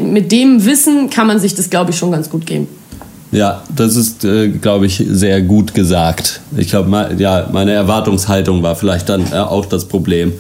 mit 0.01 0.33
dem 0.33 0.65
Wissen 0.65 1.11
kann 1.11 1.27
man 1.27 1.39
sich 1.39 1.55
das, 1.55 1.69
glaube 1.71 1.91
ich, 1.91 1.99
schon 1.99 2.13
ganz 2.13 2.31
gut 2.31 2.47
geben. 2.47 2.69
Ja, 3.31 3.63
das 3.75 3.97
ist, 3.97 4.25
äh, 4.25 4.49
glaube 4.49 4.87
ich, 4.87 5.03
sehr 5.09 5.41
gut 5.43 5.73
gesagt. 5.75 6.41
Ich 6.57 6.69
glaube, 6.69 7.15
ja, 7.17 7.49
meine 7.51 7.73
Erwartungshaltung 7.73 8.63
war 8.63 8.77
vielleicht 8.77 9.09
dann 9.09 9.25
äh, 9.33 9.37
auch 9.37 9.65
das 9.67 9.89
Problem. 9.89 10.35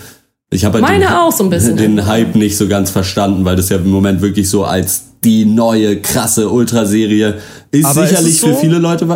Ich 0.51 0.67
habe 0.67 0.75
halt 0.75 0.83
Meine 0.83 1.07
den, 1.07 1.15
auch 1.15 1.33
so 1.33 1.45
ein 1.45 1.51
bisschen. 1.51 1.79
den 1.79 2.07
Hype 2.07 2.35
nicht 2.35 2.59
so 2.59 2.69
ganz 2.69 2.91
verstanden, 2.91 3.47
weil 3.47 3.57
das 3.57 3.71
ja 3.71 3.79
im 3.79 3.89
Moment 3.89 4.21
wirklich 4.21 4.51
so 4.51 4.65
als 4.65 5.05
die 5.25 5.47
neue 5.47 6.01
krasse 6.01 6.51
Ultraserie 6.51 7.37
ist 7.71 7.87
Aber 7.87 8.03
ist 8.03 8.11
sicherlich 8.11 8.35
es 8.35 8.41
so? 8.41 8.49
für 8.49 8.55
viele 8.57 8.79
Leute. 8.79 9.07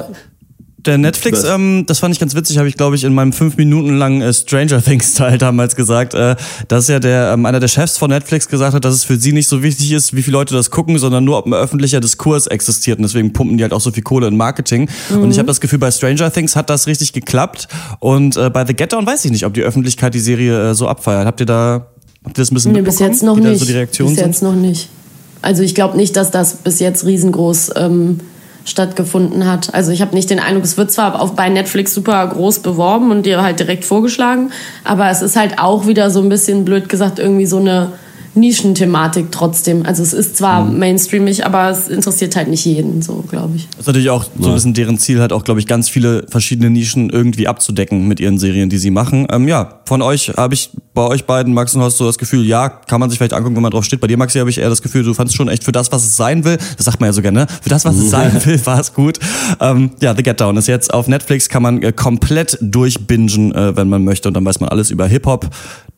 Der 0.87 0.99
Netflix, 0.99 1.43
ähm, 1.45 1.85
das 1.87 1.99
fand 1.99 2.15
ich 2.15 2.21
ganz 2.21 2.35
witzig, 2.35 2.59
habe 2.59 2.69
ich 2.69 2.77
glaube 2.77 2.95
ich 2.97 3.05
in 3.05 3.13
meinem 3.15 3.33
fünf 3.33 3.57
Minuten 3.57 3.97
langen 3.97 4.23
äh, 4.23 4.33
Stranger 4.33 4.83
Things 4.85 5.15
Teil 5.15 5.39
damals 5.39 5.75
gesagt, 5.77 6.15
äh, 6.15 6.37
dass 6.69 6.89
ja 6.89 7.01
der 7.01 7.33
ähm, 7.33 7.45
einer 7.47 7.61
der 7.61 7.69
Chefs 7.69 7.99
von 7.99 8.11
Netflix 8.11 8.49
gesagt 8.49 8.75
hat, 8.75 8.85
dass 8.85 8.95
es 8.95 9.05
für 9.05 9.17
sie 9.17 9.33
nicht 9.33 9.49
so 9.49 9.63
wichtig 9.63 9.93
ist, 9.93 10.15
wie 10.15 10.23
viele 10.23 10.37
Leute 10.37 10.55
das 10.55 10.71
gucken, 10.71 10.99
sondern 10.99 11.25
nur 11.25 11.39
ob 11.39 11.47
ein 11.47 11.55
öffentlicher 11.55 12.01
Diskurs 12.01 12.47
existiert 12.47 12.99
und 12.99 13.03
deswegen 13.03 13.33
pumpen 13.33 13.57
die 13.59 13.65
halt 13.65 13.73
auch 13.73 13.81
so 13.81 13.91
viel 13.91 14.03
Kohle 14.03 14.29
in 14.29 14.37
Marketing. 14.37 14.89
Und 15.11 15.31
ich 15.31 15.39
habe 15.39 15.47
das 15.47 15.61
Gefühl, 15.61 15.79
bei 15.79 15.91
Stranger 15.91 16.33
Things 16.33 16.55
hat 16.57 16.71
das 16.71 16.87
richtig 16.87 17.13
geklappt 17.13 17.69
und 17.99 18.37
äh, 18.37 18.51
bei 18.51 18.65
The 18.65 18.75
Get 18.75 18.93
Down 18.93 19.07
weiß 19.07 19.25
ich 19.25 19.31
nicht, 19.33 19.45
ob 19.45 19.55
die 19.55 19.63
Öffentlichkeit 19.63 20.15
die 20.15 20.21
Serie 20.21 20.71
äh, 20.71 20.75
so 20.75 20.89
abfeiert. 20.89 21.27
Habt 21.27 21.41
ihr 21.41 21.47
da 21.47 21.87
habt 22.25 22.39
ihr 22.39 22.43
das 22.43 22.51
ein 22.51 22.55
bisschen 22.55 22.73
Nee, 22.73 22.83
bis 22.83 22.99
jetzt 22.99 23.23
noch 23.23 23.37
nicht. 23.37 23.59
so 23.59 23.65
die 23.65 23.73
Reaktionen 23.73 24.15
bis 24.15 24.25
jetzt 24.25 24.39
sind? 24.41 24.49
noch 24.49 24.55
nicht. 24.55 24.89
Also 25.43 25.63
ich 25.63 25.75
glaube 25.75 25.97
nicht, 25.97 26.17
dass 26.17 26.31
das 26.31 26.55
bis 26.57 26.81
jetzt 26.81 27.05
riesengroß 27.05 27.73
ähm, 27.77 28.21
stattgefunden 28.67 29.47
hat. 29.47 29.73
Also 29.73 29.93
ich 29.93 30.03
habe 30.03 30.15
nicht 30.15 30.29
den 30.29 30.41
Eindruck, 30.41 30.65
es 30.65 30.77
wird 30.77 30.93
zwar 30.93 31.21
auf, 31.21 31.35
bei 31.35 31.49
Netflix 31.49 31.95
super 31.95 32.27
groß 32.27 32.59
beworben 32.59 33.11
und 33.11 33.25
dir 33.25 33.43
halt 33.43 33.61
direkt 33.61 33.85
vorgeschlagen, 33.85 34.51
aber 34.85 35.09
es 35.09 35.23
ist 35.23 35.37
halt 35.37 35.59
auch 35.59 35.87
wieder 35.87 36.11
so 36.11 36.21
ein 36.21 36.29
bisschen 36.29 36.65
blöd 36.65 36.89
gesagt 36.89 37.19
irgendwie 37.19 37.47
so 37.47 37.59
eine 37.59 37.93
Nischenthematik 38.37 39.33
trotzdem. 39.33 39.85
Also 39.85 40.03
es 40.03 40.13
ist 40.13 40.37
zwar 40.37 40.65
Mhm. 40.65 40.79
mainstreamig, 40.79 41.45
aber 41.47 41.71
es 41.71 41.89
interessiert 41.89 42.37
halt 42.37 42.49
nicht 42.49 42.65
jeden, 42.65 43.03
so 43.03 43.25
glaube 43.29 43.57
ich. 43.57 43.67
Das 43.71 43.81
ist 43.81 43.87
natürlich 43.87 44.11
auch 44.11 44.25
so 44.39 44.49
ein 44.49 44.55
bisschen 44.55 44.75
deren 44.75 44.99
Ziel, 44.99 45.21
halt 45.21 45.33
auch, 45.33 45.45
glaube 45.45 45.61
ich, 45.61 45.67
ganz 45.67 45.89
viele 45.89 46.25
verschiedene 46.29 46.71
Nischen 46.71 47.11
irgendwie 47.11 47.49
abzudecken 47.49 48.07
mit 48.09 48.21
ihren 48.21 48.39
Serien, 48.39 48.69
die 48.71 48.79
sie 48.79 48.91
machen. 48.91 49.27
Ähm, 49.33 49.49
ja, 49.49 49.81
von 49.87 50.03
euch 50.03 50.33
habe 50.37 50.55
ich 50.55 50.71
bei 50.95 51.03
euch 51.07 51.25
beiden, 51.27 51.53
Max 51.53 51.75
und 51.75 51.83
Horst, 51.83 51.99
so 51.99 52.07
das 52.07 52.17
Gefühl, 52.19 52.45
ja, 52.47 52.69
kann 52.69 53.01
man 53.01 53.11
sich 53.11 53.19
vielleicht 53.19 53.35
angucken, 53.35 53.57
wenn 53.57 53.63
man 53.63 53.71
drauf 53.73 53.85
steht. 53.85 54.01
Bei 54.01 54.07
dir, 54.07 54.17
Maxi, 54.17 54.39
habe 54.39 54.49
ich 54.49 54.59
eher 54.59 54.71
das 54.71 54.81
Gefühl, 54.81 55.03
du 55.05 55.13
fandst 55.13 55.35
schon 55.37 55.49
echt 55.49 55.63
für 55.65 55.73
das, 55.73 55.93
was 55.93 56.05
es 56.05 56.17
sein 56.17 56.45
will. 56.45 56.57
Das 56.77 56.87
sagt 56.87 57.01
man 57.01 57.09
ja 57.09 57.13
so 57.13 57.21
gerne. 57.23 57.47
Für 57.63 57.69
das, 57.69 57.85
was 57.85 57.97
es 57.97 58.11
sein 58.11 58.33
will, 58.47 58.65
war 58.65 58.81
es 58.81 58.95
gut. 58.95 59.19
Ähm, 59.61 59.91
ja, 60.01 60.15
The 60.17 60.23
Get 60.23 60.41
Down 60.41 60.57
ist 60.57 60.69
jetzt 60.69 60.93
auf 60.95 61.07
Netflix, 61.09 61.49
kann 61.49 61.63
man 61.63 61.83
äh, 61.83 61.93
komplett 61.93 62.57
durchbingen, 62.61 63.53
äh, 63.55 63.77
wenn 63.77 63.89
man 63.89 64.05
möchte. 64.05 64.29
Und 64.29 64.35
dann 64.35 64.45
weiß 64.45 64.61
man 64.61 64.71
alles 64.71 64.91
über 64.91 65.07
Hip-Hop 65.07 65.49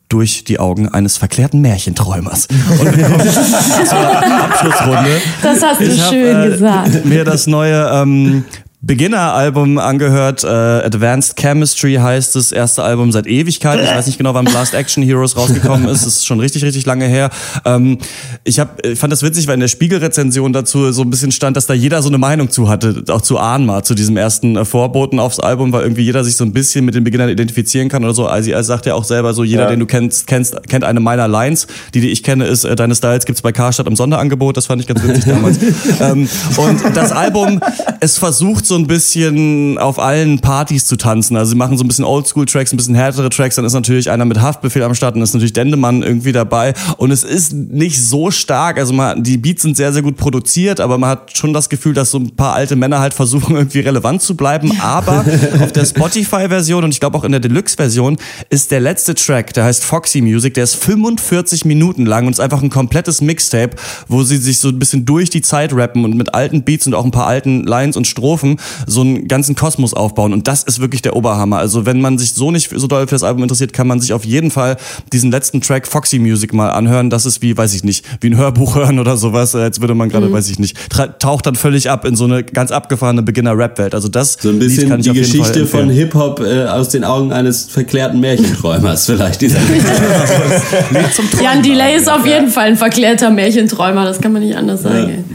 durch 0.09 0.43
die 0.43 0.59
Augen 0.59 0.89
eines 0.89 1.17
verklärten 1.17 1.61
Märchenträumers. 1.61 2.47
Und 2.47 2.97
wir 2.97 3.05
kommen 3.05 3.29
zur 3.85 4.43
Abschlussrunde. 4.43 5.21
Das 5.41 5.61
hast 5.61 5.79
du 5.79 5.85
Ich 5.85 6.01
hab, 6.01 6.09
schön 6.09 6.41
äh, 6.41 6.49
gesagt. 6.49 7.05
mir 7.05 7.23
das 7.23 7.45
neue 7.47 7.89
ähm, 7.93 8.43
Beginner-Album 8.81 9.77
angehört. 9.77 10.45
Äh, 10.45 10.47
Advanced 10.47 11.35
Chemistry 11.37 11.95
heißt 11.95 12.33
das 12.35 12.53
erste 12.53 12.81
Album 12.81 13.11
seit 13.11 13.27
Ewigkeiten. 13.27 13.83
Ich 13.83 13.91
weiß 13.91 14.07
nicht 14.07 14.17
genau, 14.17 14.33
wann 14.33 14.45
Blast 14.45 14.73
Action 14.73 15.03
Heroes 15.03 15.35
rausgekommen 15.35 15.89
ist. 15.89 16.05
Das 16.05 16.15
ist 16.15 16.25
schon 16.25 16.39
richtig, 16.39 16.63
richtig 16.63 16.85
lange 16.85 17.05
her. 17.05 17.29
Ähm, 17.65 17.97
ich, 18.45 18.57
hab, 18.57 18.85
ich 18.85 18.97
fand 18.97 19.11
das 19.11 19.21
witzig, 19.21 19.47
weil 19.47 19.55
in 19.55 19.59
der 19.59 19.67
Spiegelrezension 19.67 20.53
dazu 20.53 20.93
so 20.93 21.01
ein 21.01 21.09
bisschen 21.09 21.33
stand, 21.33 21.57
dass 21.57 21.65
da 21.65 21.73
jeder 21.73 22.01
so 22.01 22.07
eine 22.07 22.17
Meinung 22.17 22.51
zu 22.51 22.69
hatte, 22.69 23.03
auch 23.09 23.21
zu 23.21 23.37
Ahnma, 23.37 23.83
zu 23.83 23.95
diesem 23.95 24.15
ersten 24.15 24.55
äh, 24.55 24.63
Vorboten 24.63 25.19
aufs 25.19 25.41
Album, 25.41 25.73
weil 25.73 25.81
irgendwie 25.81 26.03
jeder 26.03 26.23
sich 26.23 26.37
so 26.37 26.45
ein 26.45 26.53
bisschen 26.53 26.85
mit 26.85 26.95
den 26.95 27.03
Beginnern 27.03 27.27
identifizieren 27.27 27.89
kann 27.89 28.05
oder 28.05 28.13
so. 28.13 28.27
Also 28.27 28.51
er 28.51 28.63
sagt 28.63 28.85
ja 28.85 28.93
auch 28.95 29.03
selber 29.03 29.33
so, 29.33 29.43
jeder, 29.43 29.63
Ja. 29.63 29.69
den 29.71 29.81
du 29.81 29.87
kennst, 29.87 30.25
kennst, 30.25 30.69
kennt 30.69 30.85
eine 30.85 31.01
meiner 31.01 31.27
Lines. 31.27 31.67
Die, 31.93 31.99
die 31.99 32.11
ich 32.11 32.23
kenne, 32.23 32.45
ist, 32.47 32.63
äh, 32.63 32.77
deine 32.77 32.95
Styles 32.95 33.25
gibt's 33.25 33.41
bei 33.41 33.51
Karstadt 33.51 33.87
im 33.87 33.97
Sonderangebot. 33.97 34.55
Das 34.55 34.67
fand 34.67 34.81
ich 34.81 34.87
ganz 34.87 35.03
witzig 35.03 35.25
damals. 35.25 35.59
ähm, 35.99 36.29
und 36.55 36.95
das 36.95 37.11
Album, 37.11 37.59
es 37.99 38.17
versucht 38.17 38.68
so 38.69 38.75
ein 38.75 38.87
bisschen 38.87 39.77
auf 39.77 39.99
allen 39.99 40.39
Partys 40.39 40.85
zu 40.85 40.95
tanzen. 40.95 41.35
Also 41.35 41.51
sie 41.51 41.57
machen 41.57 41.77
so 41.77 41.83
ein 41.83 41.87
bisschen 41.87 42.05
Oldschool-Tracks, 42.05 42.71
ein 42.71 42.77
bisschen 42.77 42.95
härtere 42.95 43.29
Tracks. 43.29 43.55
Dann 43.55 43.65
ist 43.65 43.73
natürlich 43.73 44.09
einer 44.09 44.23
mit 44.23 44.39
Haftbefehl 44.39 44.83
am 44.83 44.95
Start 44.95 45.15
und 45.15 45.21
ist 45.21 45.33
natürlich 45.33 45.53
Dendemann 45.53 46.03
irgendwie 46.03 46.31
dabei. 46.31 46.73
Und 46.97 47.11
es 47.11 47.23
ist 47.23 47.53
nicht 47.53 48.01
so 48.01 48.31
stark. 48.31 48.77
Also 48.77 48.93
man, 48.93 49.23
die 49.23 49.37
Beats 49.37 49.63
sind 49.63 49.75
sehr, 49.75 49.91
sehr 49.91 50.01
gut 50.01 50.15
produziert, 50.15 50.79
aber 50.79 50.97
man 50.97 51.09
hat 51.09 51.37
schon 51.37 51.51
das 51.51 51.67
Gefühl, 51.67 51.93
dass 51.93 52.11
so 52.11 52.19
ein 52.19 52.35
paar 52.35 52.53
alte 52.53 52.75
Männer 52.75 52.99
halt 52.99 53.13
versuchen, 53.13 53.55
irgendwie 53.57 53.79
relevant 53.79 54.21
zu 54.21 54.37
bleiben. 54.37 54.71
Aber 54.79 55.25
auf 55.61 55.71
der 55.73 55.85
Spotify-Version 55.85 56.83
und 56.83 56.91
ich 56.91 56.99
glaube 56.99 57.17
auch 57.17 57.23
in 57.23 57.31
der 57.31 57.41
Deluxe-Version 57.41 58.17
ist 58.49 58.71
der 58.71 58.79
letzte 58.79 59.15
Track, 59.15 59.53
der 59.53 59.65
heißt 59.65 59.83
Foxy 59.83 60.21
Music, 60.21 60.53
der 60.53 60.63
ist 60.63 60.75
45 60.75 61.65
Minuten 61.65 62.05
lang 62.05 62.27
und 62.27 62.33
ist 62.33 62.39
einfach 62.39 62.61
ein 62.61 62.69
komplettes 62.69 63.21
Mixtape, 63.21 63.75
wo 64.07 64.23
sie 64.23 64.37
sich 64.37 64.59
so 64.59 64.69
ein 64.69 64.79
bisschen 64.79 65.05
durch 65.05 65.29
die 65.29 65.41
Zeit 65.41 65.73
rappen 65.73 66.05
und 66.05 66.15
mit 66.15 66.33
alten 66.33 66.63
Beats 66.63 66.87
und 66.87 66.93
auch 66.93 67.05
ein 67.05 67.11
paar 67.11 67.27
alten 67.27 67.63
Lines 67.63 67.97
und 67.97 68.07
Strophen 68.07 68.58
so 68.87 69.01
einen 69.01 69.27
ganzen 69.27 69.55
Kosmos 69.55 69.93
aufbauen. 69.93 70.33
Und 70.33 70.47
das 70.47 70.63
ist 70.63 70.79
wirklich 70.79 71.01
der 71.01 71.15
Oberhammer. 71.15 71.57
Also 71.57 71.85
wenn 71.85 72.01
man 72.01 72.17
sich 72.17 72.33
so 72.33 72.51
nicht 72.51 72.69
so 72.73 72.87
doll 72.87 73.07
für 73.07 73.15
das 73.15 73.23
Album 73.23 73.43
interessiert, 73.43 73.73
kann 73.73 73.87
man 73.87 73.99
sich 73.99 74.13
auf 74.13 74.25
jeden 74.25 74.51
Fall 74.51 74.77
diesen 75.13 75.31
letzten 75.31 75.61
Track 75.61 75.87
Foxy 75.87 76.19
Music 76.19 76.53
mal 76.53 76.69
anhören. 76.69 77.09
Das 77.09 77.25
ist 77.25 77.41
wie, 77.41 77.55
weiß 77.57 77.73
ich 77.73 77.83
nicht, 77.83 78.05
wie 78.21 78.29
ein 78.29 78.37
Hörbuch 78.37 78.75
hören 78.79 78.99
oder 78.99 79.17
sowas, 79.17 79.53
äh, 79.53 79.59
als 79.59 79.81
würde 79.81 79.95
man 79.95 80.09
gerade, 80.09 80.31
weiß 80.31 80.49
ich 80.49 80.59
nicht, 80.59 80.77
taucht 81.19 81.45
dann 81.45 81.55
völlig 81.55 81.89
ab 81.89 82.05
in 82.05 82.15
so 82.15 82.25
eine 82.25 82.43
ganz 82.43 82.71
abgefahrene 82.71 83.21
Beginner-Rap-Welt. 83.21 83.95
Also 83.95 84.07
das 84.07 84.37
So 84.39 84.49
ein 84.49 84.59
Lied 84.59 84.69
bisschen 84.69 84.89
kann 84.89 84.99
ich 84.99 85.05
die 85.05 85.09
auf 85.11 85.15
jeden 85.15 85.27
Fall 85.29 85.39
Geschichte 85.39 85.65
von 85.67 85.79
empfehlen. 85.81 85.99
Hip-Hop 85.99 86.39
äh, 86.41 86.65
aus 86.65 86.89
den 86.89 87.03
Augen 87.03 87.31
eines 87.31 87.65
verklärten 87.65 88.19
Märchenträumers 88.19 89.05
vielleicht. 89.05 89.41
Dieser 89.41 89.59
Jan 91.41 91.61
Delay 91.63 91.95
ist 91.97 92.09
auf 92.09 92.25
jeden 92.25 92.49
Fall 92.49 92.67
ein 92.67 92.77
verklärter 92.77 93.29
Märchenträumer, 93.29 94.05
das 94.05 94.19
kann 94.19 94.33
man 94.33 94.41
nicht 94.41 94.55
anders 94.55 94.83
sagen. 94.83 95.25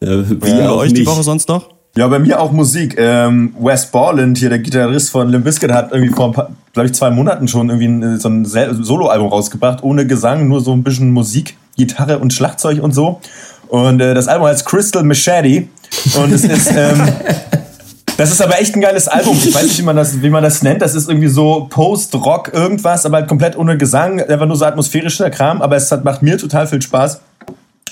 ey. 0.00 0.08
äh, 0.08 0.24
wie 0.28 0.34
Bei 0.34 0.68
auch 0.68 0.78
euch 0.78 0.92
die 0.92 1.00
nicht. 1.00 1.08
Woche 1.08 1.22
sonst 1.22 1.48
noch? 1.48 1.68
Ja, 1.94 2.08
bei 2.08 2.18
mir 2.18 2.40
auch 2.40 2.52
Musik. 2.52 2.96
Ähm, 2.98 3.54
Wes 3.58 3.86
Borland, 3.86 4.38
hier 4.38 4.48
der 4.48 4.60
Gitarrist 4.60 5.10
von 5.10 5.28
Limp 5.28 5.44
Bizkit, 5.44 5.70
hat 5.70 5.92
irgendwie 5.92 6.14
vor, 6.14 6.32
glaube 6.72 6.86
ich, 6.86 6.94
zwei 6.94 7.10
Monaten 7.10 7.48
schon 7.48 7.68
irgendwie 7.68 7.86
ein, 7.86 8.18
so 8.18 8.30
ein 8.30 8.46
Soloalbum 8.46 9.28
rausgebracht, 9.28 9.82
ohne 9.82 10.06
Gesang, 10.06 10.48
nur 10.48 10.62
so 10.62 10.72
ein 10.72 10.82
bisschen 10.82 11.10
Musik, 11.10 11.54
Gitarre 11.76 12.18
und 12.18 12.32
Schlagzeug 12.32 12.82
und 12.82 12.92
so. 12.92 13.20
Und 13.68 14.00
äh, 14.00 14.14
das 14.14 14.26
Album 14.26 14.46
heißt 14.46 14.64
Crystal 14.64 15.02
Machete 15.02 15.68
und 16.16 16.32
es 16.32 16.44
ist 16.44 16.70
ähm, 16.74 17.08
das 18.16 18.32
ist 18.32 18.40
aber 18.40 18.58
echt 18.58 18.74
ein 18.74 18.80
geiles 18.80 19.06
Album. 19.06 19.36
Ich 19.36 19.54
weiß 19.54 19.64
nicht, 19.64 19.78
wie 19.78 19.82
man 19.82 19.96
das, 19.96 20.22
wie 20.22 20.30
man 20.30 20.42
das 20.42 20.62
nennt. 20.62 20.80
Das 20.80 20.94
ist 20.94 21.10
irgendwie 21.10 21.28
so 21.28 21.66
Post-Rock 21.68 22.52
irgendwas, 22.54 23.04
aber 23.04 23.18
halt 23.18 23.28
komplett 23.28 23.54
ohne 23.56 23.76
Gesang, 23.76 24.18
einfach 24.18 24.46
nur 24.46 24.56
so 24.56 24.64
atmosphärischer 24.64 25.28
Kram. 25.28 25.60
Aber 25.60 25.76
es 25.76 25.92
hat, 25.92 26.04
macht 26.04 26.22
mir 26.22 26.38
total 26.38 26.66
viel 26.66 26.80
Spaß. 26.80 27.20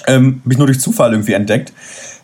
Ähm, 0.06 0.40
Hab 0.42 0.52
ich 0.52 0.58
nur 0.58 0.66
durch 0.66 0.80
Zufall 0.80 1.12
irgendwie 1.12 1.34
entdeckt. 1.34 1.74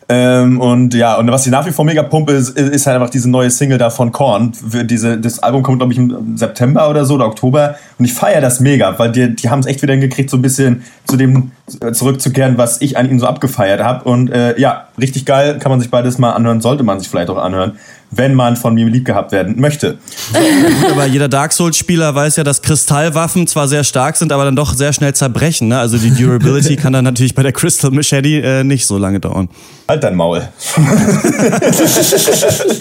Ähm, 0.09 0.61
und 0.61 0.93
ja, 0.93 1.17
und 1.17 1.29
was 1.31 1.45
ich 1.45 1.51
nach 1.51 1.65
wie 1.65 1.71
vor 1.71 1.83
mega 1.83 2.01
pumpe, 2.01 2.31
ist, 2.31 2.57
ist 2.57 2.87
halt 2.87 2.95
einfach 2.95 3.09
diese 3.09 3.29
neue 3.29 3.49
Single 3.49 3.77
da 3.77 3.89
von 3.89 4.13
Korn. 4.13 4.53
Diese, 4.85 5.17
das 5.17 5.39
Album 5.39 5.63
kommt, 5.63 5.79
glaube 5.79 5.91
ich, 5.91 5.99
im 5.99 6.37
September 6.37 6.89
oder 6.89 7.03
so 7.03 7.15
oder 7.15 7.25
Oktober. 7.25 7.75
Und 7.99 8.05
ich 8.05 8.13
feiere 8.13 8.39
das 8.39 8.61
mega, 8.61 8.97
weil 8.97 9.11
die, 9.11 9.35
die 9.35 9.49
haben 9.49 9.59
es 9.59 9.65
echt 9.65 9.81
wieder 9.81 9.93
hingekriegt, 9.93 10.29
so 10.29 10.37
ein 10.37 10.41
bisschen 10.41 10.83
zu 11.05 11.17
dem 11.17 11.51
äh, 11.81 11.91
zurückzukehren, 11.91 12.57
was 12.57 12.81
ich 12.81 12.97
an 12.97 13.09
ihnen 13.09 13.19
so 13.19 13.27
abgefeiert 13.27 13.83
habe. 13.83 14.05
Und 14.05 14.29
äh, 14.29 14.57
ja, 14.57 14.87
richtig 14.97 15.25
geil, 15.25 15.59
kann 15.59 15.71
man 15.71 15.81
sich 15.81 15.91
beides 15.91 16.17
mal 16.19 16.31
anhören, 16.31 16.61
sollte 16.61 16.83
man 16.83 16.99
sich 16.99 17.09
vielleicht 17.09 17.29
auch 17.29 17.37
anhören, 17.37 17.73
wenn 18.11 18.35
man 18.35 18.55
von 18.55 18.73
mir 18.73 18.85
lieb 18.85 19.05
gehabt 19.05 19.31
werden 19.31 19.59
möchte. 19.59 19.97
Gut, 20.31 20.91
aber 20.91 21.05
jeder 21.05 21.27
Dark 21.27 21.51
Souls-Spieler 21.51 22.15
weiß 22.15 22.37
ja, 22.37 22.43
dass 22.43 22.61
Kristallwaffen 22.61 23.47
zwar 23.47 23.67
sehr 23.67 23.83
stark 23.83 24.15
sind, 24.15 24.31
aber 24.31 24.45
dann 24.45 24.55
doch 24.55 24.73
sehr 24.73 24.93
schnell 24.93 25.13
zerbrechen. 25.13 25.67
Ne? 25.67 25.77
Also 25.79 25.97
die 25.97 26.11
Durability 26.11 26.77
kann 26.77 26.93
dann 26.93 27.03
natürlich 27.03 27.35
bei 27.35 27.43
der 27.43 27.51
Crystal 27.51 27.91
Machete 27.91 28.41
äh, 28.41 28.63
nicht 28.63 28.85
so 28.85 28.97
lange 28.97 29.19
dauern. 29.19 29.49
Halt 29.89 30.03
dein 30.03 30.15
Maul. 30.15 30.47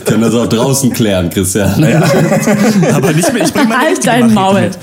Können 0.05 0.23
das 0.23 0.35
auch 0.35 0.49
draußen 0.49 0.93
klären, 0.93 1.31
Christian. 1.31 1.85
Aber 2.95 3.13
nicht 3.13 3.33
mit, 3.33 3.45
ich 3.45 3.53
bring 3.53 3.77
Halt 3.77 4.07
dein 4.07 4.33
Maul. 4.33 4.61
mit. 4.63 4.79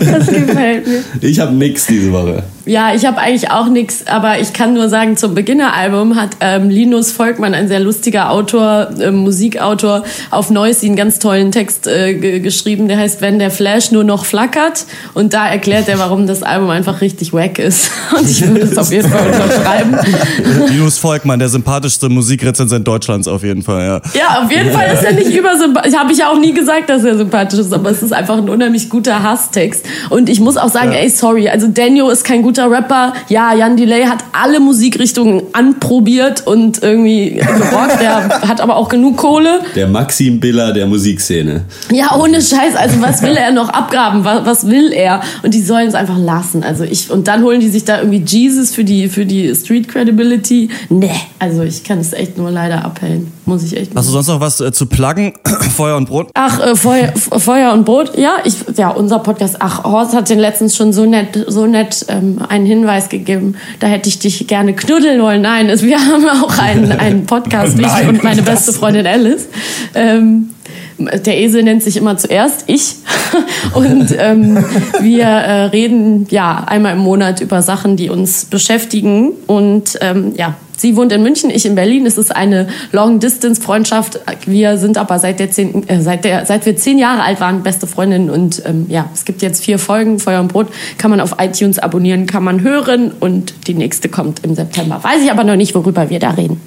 Das 0.00 0.26
gefällt 0.26 0.86
mir. 0.86 1.02
Ich 1.20 1.38
habe 1.40 1.52
nix 1.52 1.86
diese 1.86 2.12
Woche. 2.12 2.42
Ja, 2.66 2.92
ich 2.92 3.06
habe 3.06 3.18
eigentlich 3.18 3.48
auch 3.52 3.68
nichts, 3.68 4.08
aber 4.08 4.40
ich 4.40 4.52
kann 4.52 4.74
nur 4.74 4.88
sagen, 4.88 5.16
zum 5.16 5.36
Beginneralbum 5.36 6.16
hat 6.16 6.30
ähm, 6.40 6.68
Linus 6.68 7.12
Volkmann, 7.12 7.54
ein 7.54 7.68
sehr 7.68 7.78
lustiger 7.78 8.30
Autor, 8.30 8.88
äh, 9.00 9.12
Musikautor, 9.12 10.02
auf 10.32 10.50
Noisy 10.50 10.86
einen 10.86 10.96
ganz 10.96 11.20
tollen 11.20 11.52
Text 11.52 11.86
äh, 11.86 12.40
geschrieben, 12.40 12.88
der 12.88 12.98
heißt 12.98 13.20
Wenn 13.20 13.38
der 13.38 13.52
Flash 13.52 13.92
nur 13.92 14.02
noch 14.02 14.24
flackert. 14.24 14.84
Und 15.14 15.32
da 15.32 15.46
erklärt 15.46 15.88
er, 15.88 16.00
warum 16.00 16.26
das 16.26 16.42
Album 16.42 16.70
einfach 16.70 17.00
richtig 17.02 17.32
wack 17.32 17.60
ist. 17.60 17.92
Und 18.18 18.28
ich 18.28 18.44
würde 18.44 18.62
es 18.62 18.76
auf 18.76 18.90
jeden 18.90 19.08
Fall 19.08 19.28
unterschreiben. 19.28 19.96
Linus 20.68 20.98
Volkmann, 20.98 21.38
der 21.38 21.48
sympathischste 21.48 22.08
Musikrezensent 22.08 22.86
Deutschlands 22.88 23.28
auf 23.28 23.44
jeden 23.44 23.62
Fall, 23.62 23.86
ja. 23.86 24.00
Ja, 24.18 24.42
auf 24.42 24.50
jeden 24.50 24.72
Fall 24.72 24.92
ist 24.92 25.04
er 25.04 25.12
nicht 25.12 25.30
übersympathisch. 25.30 25.94
Habe 25.94 26.10
ich 26.10 26.24
auch 26.24 26.36
nie 26.36 26.52
gesagt, 26.52 26.90
dass 26.90 27.04
er 27.04 27.16
sympathisch 27.16 27.60
ist, 27.60 27.72
aber 27.72 27.90
es 27.90 28.02
ist 28.02 28.12
einfach 28.12 28.38
ein 28.38 28.48
unheimlich 28.48 28.88
guter 28.88 29.22
Hasstext. 29.22 29.86
Und 30.10 30.28
ich 30.28 30.40
muss 30.40 30.56
auch 30.56 30.68
sagen, 30.68 30.90
ja. 30.90 30.98
ey, 30.98 31.10
sorry, 31.10 31.48
also 31.48 31.68
Daniel 31.68 32.10
ist 32.10 32.24
kein 32.24 32.42
guter 32.42 32.55
Rapper. 32.64 33.12
Ja, 33.28 33.54
Jan 33.54 33.76
Delay 33.76 34.04
hat 34.04 34.24
alle 34.32 34.60
Musikrichtungen 34.60 35.42
anprobiert 35.52 36.46
und 36.46 36.82
irgendwie 36.82 37.36
gerockt. 37.36 38.00
Der 38.00 38.28
hat 38.48 38.60
aber 38.60 38.76
auch 38.76 38.88
genug 38.88 39.16
Kohle. 39.16 39.60
Der 39.74 39.86
Maxim 39.86 40.40
Biller 40.40 40.72
der 40.72 40.86
Musikszene. 40.86 41.64
Ja, 41.92 42.16
ohne 42.16 42.40
Scheiß. 42.40 42.76
Also 42.76 43.00
was 43.00 43.22
will 43.22 43.36
er 43.36 43.52
noch 43.52 43.68
abgraben? 43.68 44.24
Was, 44.24 44.46
was 44.46 44.66
will 44.68 44.92
er? 44.92 45.20
Und 45.42 45.54
die 45.54 45.62
sollen 45.62 45.88
es 45.88 45.94
einfach 45.94 46.18
lassen. 46.18 46.62
Also 46.62 46.84
ich, 46.84 47.10
und 47.10 47.28
dann 47.28 47.42
holen 47.42 47.60
die 47.60 47.68
sich 47.68 47.84
da 47.84 47.98
irgendwie 47.98 48.22
Jesus 48.26 48.74
für 48.74 48.84
die, 48.84 49.08
für 49.08 49.26
die 49.26 49.54
Street 49.54 49.88
Credibility. 49.88 50.70
Nee, 50.88 51.10
also 51.38 51.62
ich 51.62 51.84
kann 51.84 51.98
es 51.98 52.12
echt 52.12 52.38
nur 52.38 52.50
leider 52.50 52.84
abhellen. 52.84 53.32
Muss 53.46 53.62
ich 53.62 53.76
echt. 53.76 53.94
Hast 53.94 54.08
du 54.08 54.12
sonst 54.12 54.26
noch 54.26 54.40
was 54.40 54.60
äh, 54.60 54.72
zu 54.72 54.86
pluggen? 54.86 55.32
Feuer 55.76 55.96
und 55.96 56.08
Brot? 56.08 56.30
Ach, 56.34 56.58
äh, 56.60 56.74
Feuer, 56.74 57.12
Feuer 57.14 57.72
und 57.72 57.84
Brot. 57.84 58.18
Ja, 58.18 58.38
ich, 58.44 58.56
ja, 58.76 58.90
unser 58.90 59.20
Podcast. 59.20 59.56
Ach, 59.60 59.84
Horst 59.84 60.14
hat 60.14 60.28
den 60.28 60.40
letztens 60.40 60.74
schon 60.74 60.92
so 60.92 61.06
nett, 61.06 61.44
so 61.46 61.66
nett 61.66 62.06
ähm, 62.08 62.38
einen 62.48 62.66
Hinweis 62.66 63.08
gegeben. 63.08 63.56
Da 63.80 63.86
hätte 63.86 64.08
ich 64.08 64.18
dich 64.18 64.46
gerne 64.46 64.74
knuddeln 64.74 65.20
wollen. 65.22 65.42
Nein, 65.42 65.68
es, 65.68 65.82
wir 65.82 65.98
haben 65.98 66.26
auch 66.28 66.58
einen, 66.58 66.92
einen 66.98 67.26
Podcast, 67.26 67.78
Nein, 67.78 67.90
ich 68.02 68.08
und 68.08 68.24
meine 68.24 68.42
beste 68.42 68.72
Freundin 68.72 69.06
Alice. 69.06 69.48
Ähm, 69.94 70.50
der 70.98 71.38
Esel 71.38 71.62
nennt 71.62 71.82
sich 71.82 71.96
immer 71.96 72.16
zuerst 72.16 72.64
ich. 72.68 72.96
Und 73.74 74.14
ähm, 74.18 74.64
wir 75.00 75.24
äh, 75.24 75.64
reden 75.66 76.26
ja 76.30 76.64
einmal 76.66 76.94
im 76.94 77.00
Monat 77.00 77.40
über 77.40 77.60
Sachen, 77.60 77.96
die 77.96 78.08
uns 78.08 78.46
beschäftigen. 78.46 79.32
Und 79.46 79.98
ähm, 80.00 80.32
ja, 80.36 80.54
Sie 80.76 80.96
wohnt 80.96 81.12
in 81.12 81.22
München, 81.22 81.50
ich 81.50 81.66
in 81.66 81.74
Berlin. 81.74 82.06
Es 82.06 82.18
ist 82.18 82.34
eine 82.34 82.68
Long-Distance-Freundschaft. 82.92 84.20
Wir 84.46 84.78
sind 84.78 84.98
aber 84.98 85.18
seit, 85.18 85.40
der 85.40 85.50
zehn, 85.50 85.88
äh, 85.88 86.00
seit, 86.00 86.24
der, 86.24 86.46
seit 86.46 86.66
wir 86.66 86.76
zehn 86.76 86.98
Jahre 86.98 87.22
alt 87.22 87.40
waren 87.40 87.62
beste 87.62 87.86
Freundinnen. 87.86 88.30
Und 88.30 88.62
ähm, 88.66 88.86
ja, 88.88 89.08
es 89.14 89.24
gibt 89.24 89.42
jetzt 89.42 89.64
vier 89.64 89.78
Folgen. 89.78 90.18
Feuer 90.18 90.40
und 90.40 90.48
Brot 90.48 90.68
kann 90.98 91.10
man 91.10 91.20
auf 91.20 91.36
iTunes 91.38 91.78
abonnieren, 91.78 92.26
kann 92.26 92.44
man 92.44 92.62
hören. 92.62 93.12
Und 93.18 93.54
die 93.66 93.74
nächste 93.74 94.08
kommt 94.08 94.44
im 94.44 94.54
September. 94.54 95.00
Weiß 95.02 95.22
ich 95.22 95.30
aber 95.30 95.44
noch 95.44 95.56
nicht, 95.56 95.74
worüber 95.74 96.10
wir 96.10 96.18
da 96.18 96.30
reden. 96.30 96.60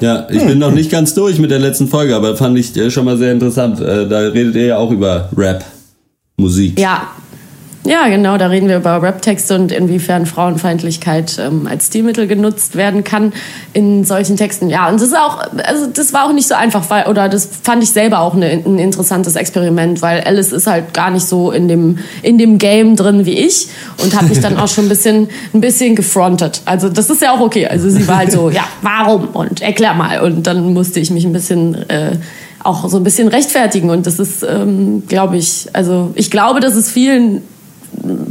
Ja, 0.00 0.26
ich 0.30 0.44
bin 0.44 0.58
noch 0.58 0.72
nicht 0.72 0.90
ganz 0.90 1.14
durch 1.14 1.38
mit 1.38 1.50
der 1.50 1.60
letzten 1.60 1.88
Folge, 1.88 2.14
aber 2.16 2.36
fand 2.36 2.58
ich 2.58 2.76
äh, 2.76 2.90
schon 2.90 3.04
mal 3.04 3.16
sehr 3.16 3.32
interessant. 3.32 3.80
Äh, 3.80 4.08
da 4.08 4.18
redet 4.18 4.56
ihr 4.56 4.66
ja 4.66 4.76
auch 4.76 4.90
über 4.90 5.30
Rap, 5.36 5.64
Musik. 6.36 6.78
Ja, 6.78 7.08
ja, 7.86 8.08
genau, 8.08 8.38
da 8.38 8.46
reden 8.46 8.68
wir 8.68 8.78
über 8.78 9.02
Rap-Texte 9.02 9.54
und 9.54 9.70
inwiefern 9.70 10.24
Frauenfeindlichkeit 10.24 11.38
ähm, 11.38 11.66
als 11.66 11.88
Stilmittel 11.88 12.26
genutzt 12.26 12.76
werden 12.76 13.04
kann 13.04 13.34
in 13.74 14.04
solchen 14.04 14.36
Texten. 14.36 14.70
Ja, 14.70 14.88
und 14.88 14.94
das 14.94 15.08
ist 15.08 15.16
auch, 15.16 15.38
also 15.64 15.86
das 15.86 16.14
war 16.14 16.24
auch 16.24 16.32
nicht 16.32 16.48
so 16.48 16.54
einfach, 16.54 16.88
weil, 16.88 17.06
oder 17.06 17.28
das 17.28 17.46
fand 17.62 17.82
ich 17.82 17.90
selber 17.90 18.20
auch 18.20 18.34
eine, 18.34 18.46
ein 18.46 18.78
interessantes 18.78 19.36
Experiment, 19.36 20.00
weil 20.00 20.22
Alice 20.22 20.52
ist 20.52 20.66
halt 20.66 20.94
gar 20.94 21.10
nicht 21.10 21.26
so 21.26 21.50
in 21.52 21.68
dem, 21.68 21.98
in 22.22 22.38
dem 22.38 22.56
Game 22.56 22.96
drin 22.96 23.26
wie 23.26 23.38
ich 23.38 23.68
und 24.02 24.14
hat 24.16 24.30
mich 24.30 24.40
dann 24.40 24.56
auch 24.56 24.68
schon 24.68 24.86
ein 24.86 24.88
bisschen, 24.88 25.28
ein 25.52 25.60
bisschen 25.60 25.94
gefrontet. 25.94 26.62
Also 26.64 26.88
das 26.88 27.10
ist 27.10 27.20
ja 27.20 27.32
auch 27.32 27.40
okay. 27.40 27.66
Also 27.66 27.90
sie 27.90 28.08
war 28.08 28.16
halt 28.18 28.32
so, 28.32 28.48
ja, 28.48 28.64
warum? 28.80 29.28
Und 29.28 29.60
erklär 29.60 29.92
mal. 29.92 30.20
Und 30.20 30.46
dann 30.46 30.72
musste 30.72 31.00
ich 31.00 31.10
mich 31.10 31.26
ein 31.26 31.34
bisschen 31.34 31.74
äh, 31.90 32.16
auch 32.62 32.88
so 32.88 32.96
ein 32.96 33.04
bisschen 33.04 33.28
rechtfertigen. 33.28 33.90
Und 33.90 34.06
das 34.06 34.18
ist, 34.18 34.42
ähm, 34.42 35.02
glaube 35.06 35.36
ich, 35.36 35.68
also 35.74 36.12
ich 36.14 36.30
glaube, 36.30 36.60
dass 36.60 36.74
es 36.74 36.90
vielen 36.90 37.42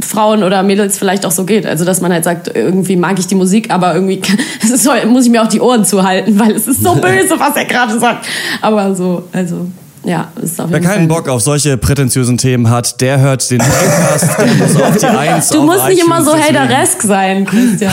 Frauen 0.00 0.42
oder 0.42 0.62
Mädels 0.62 0.98
vielleicht 0.98 1.26
auch 1.26 1.30
so 1.30 1.44
geht. 1.44 1.66
Also, 1.66 1.84
dass 1.84 2.00
man 2.00 2.12
halt 2.12 2.24
sagt, 2.24 2.50
irgendwie 2.54 2.96
mag 2.96 3.18
ich 3.18 3.26
die 3.26 3.34
Musik, 3.34 3.70
aber 3.70 3.94
irgendwie 3.94 4.20
so, 4.74 4.90
muss 5.08 5.24
ich 5.24 5.30
mir 5.30 5.42
auch 5.42 5.48
die 5.48 5.60
Ohren 5.60 5.84
zuhalten, 5.84 6.38
weil 6.38 6.52
es 6.52 6.66
ist 6.66 6.82
so 6.82 6.94
böse, 7.00 7.38
was 7.38 7.56
er 7.56 7.64
gerade 7.64 7.98
sagt. 7.98 8.26
Aber 8.60 8.94
so, 8.94 9.24
also. 9.32 9.66
Ja, 10.06 10.28
ist 10.42 10.60
auf 10.60 10.70
Wer 10.70 10.80
keinen 10.80 11.08
Fall. 11.08 11.22
Bock 11.22 11.30
auf 11.30 11.40
solche 11.40 11.78
prätentiösen 11.78 12.36
Themen 12.36 12.68
hat, 12.68 13.00
der 13.00 13.20
hört 13.20 13.50
den 13.50 13.56
Podcast, 13.56 14.28
der 14.38 14.54
muss 14.66 14.76
auf 14.76 14.96
die 14.98 15.06
Eins 15.06 15.48
Du 15.48 15.62
musst 15.62 15.88
nicht 15.88 16.04
immer 16.04 16.22
so 16.22 16.36
hateresk 16.36 17.00
sein, 17.00 17.46
Christian. 17.46 17.90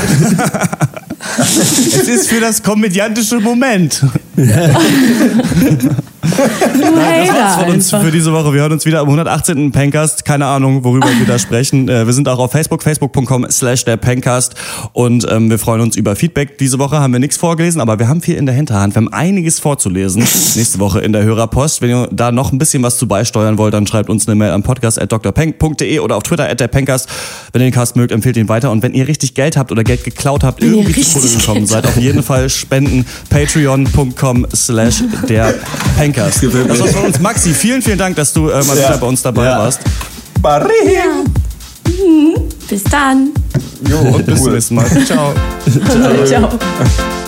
es 1.40 2.08
ist 2.10 2.28
für 2.28 2.42
das 2.42 2.62
komödiantische 2.62 3.40
Moment. 3.40 4.04
Nein, 6.24 7.28
das 7.28 7.36
war's 7.36 7.56
von 7.56 7.70
uns 7.74 7.94
einfach. 7.94 8.06
für 8.06 8.12
diese 8.12 8.32
Woche. 8.32 8.54
Wir 8.54 8.62
hören 8.62 8.72
uns 8.74 8.86
wieder 8.86 9.00
am 9.00 9.08
118. 9.08 9.72
Pencast. 9.72 10.24
Keine 10.26 10.46
Ahnung, 10.46 10.84
worüber 10.84 11.08
wir 11.18 11.26
da 11.26 11.40
sprechen. 11.40 11.90
Äh, 11.90 12.06
Wir 12.06 12.14
sind 12.14 12.28
auch 12.30 12.40
auf 12.40 12.52
Facebook, 12.52 12.84
facebook.com 12.84 13.48
slash 13.50 13.86
der 13.86 13.98
Pencast. 13.98 14.56
Und 14.94 15.26
ähm, 15.30 15.50
wir 15.50 15.58
freuen 15.60 15.82
uns 15.82 15.96
über 15.96 16.16
Feedback. 16.16 16.58
Diese 16.58 16.80
Woche 16.80 17.00
haben 17.00 17.14
wir 17.14 17.20
nichts 17.20 17.38
vorgelesen, 17.38 17.82
aber 17.82 17.98
wir 18.00 18.08
haben 18.08 18.22
viel 18.22 18.36
in 18.36 18.46
der 18.46 18.56
Hinterhand. 18.56 18.94
Wir 18.96 19.02
haben 19.02 19.12
einiges 19.14 19.60
vorzulesen. 19.60 20.22
Nächste 20.56 20.80
Woche 20.80 21.00
in 21.02 21.14
der 21.14 21.24
Hörerpost. 21.24 21.82
Wenn 21.82 21.90
ihr 21.90 22.10
da 22.12 22.32
noch 22.32 22.52
ein 22.52 22.58
bisschen 22.58 22.84
was 22.84 22.98
zu 22.98 23.08
beisteuern 23.08 23.58
wollt, 23.58 23.74
dann 23.74 23.88
schreibt 23.88 24.10
uns 24.10 24.28
eine 24.28 24.36
Mail 24.36 24.52
an 24.52 24.64
podcast.drpenk.de 24.64 26.00
oder 26.00 26.16
auf 26.18 26.24
Twitter 26.24 26.50
at 26.50 26.60
der 26.60 26.68
Pencast. 26.68 27.10
Wenn 27.54 27.62
ihr 27.62 27.68
den 27.70 27.74
Cast 27.74 27.96
mögt, 27.96 28.12
empfehlt 28.12 28.38
ihn 28.38 28.50
weiter. 28.50 28.72
Und 28.72 28.84
wenn 28.84 28.94
ihr 28.94 29.08
richtig 29.08 29.34
Geld 29.34 29.58
habt 29.58 29.72
oder 29.72 29.84
Geld 29.84 30.04
geklaut 30.04 30.44
habt, 30.44 30.62
Wenn 30.62 30.74
irgendwie 30.74 31.02
zu 31.02 31.20
Kohle 31.20 31.32
gekommen 31.32 31.66
seid, 31.66 31.86
auf 31.86 31.98
jeden 31.98 32.24
Fall 32.24 32.50
spenden. 32.50 33.06
Patreon.com 33.30 34.46
slash 34.54 35.04
der 35.28 35.54
Pencast. 35.98 36.11
Das 36.14 36.80
war's 36.80 36.91
von 36.93 37.05
uns. 37.05 37.20
Maxi, 37.20 37.53
vielen, 37.53 37.82
vielen 37.82 37.97
Dank, 37.97 38.16
dass 38.16 38.34
du 38.34 38.49
äh, 38.49 38.64
mal 38.64 38.78
Ja. 38.78 38.89
wieder 38.89 38.97
bei 38.97 39.07
uns 39.07 39.22
dabei 39.22 39.45
Ja. 39.45 39.59
warst. 39.59 39.80
Marie. 40.41 40.70
Mhm. 41.88 42.36
Bis 42.70 42.84
dann. 42.84 43.32
Jo, 43.89 43.97
Und 43.99 44.26
bis 44.26 44.41
zum 44.43 44.53
nächsten 44.53 44.76
Mal. 44.76 44.86
Ciao. 45.05 45.34
Ciao. 46.26 46.41
Mutta 46.49 47.21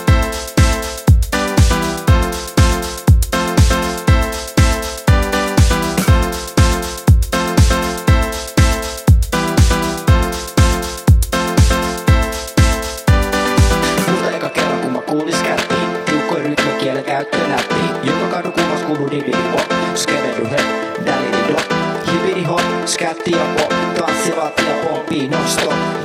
México. 25.63 26.02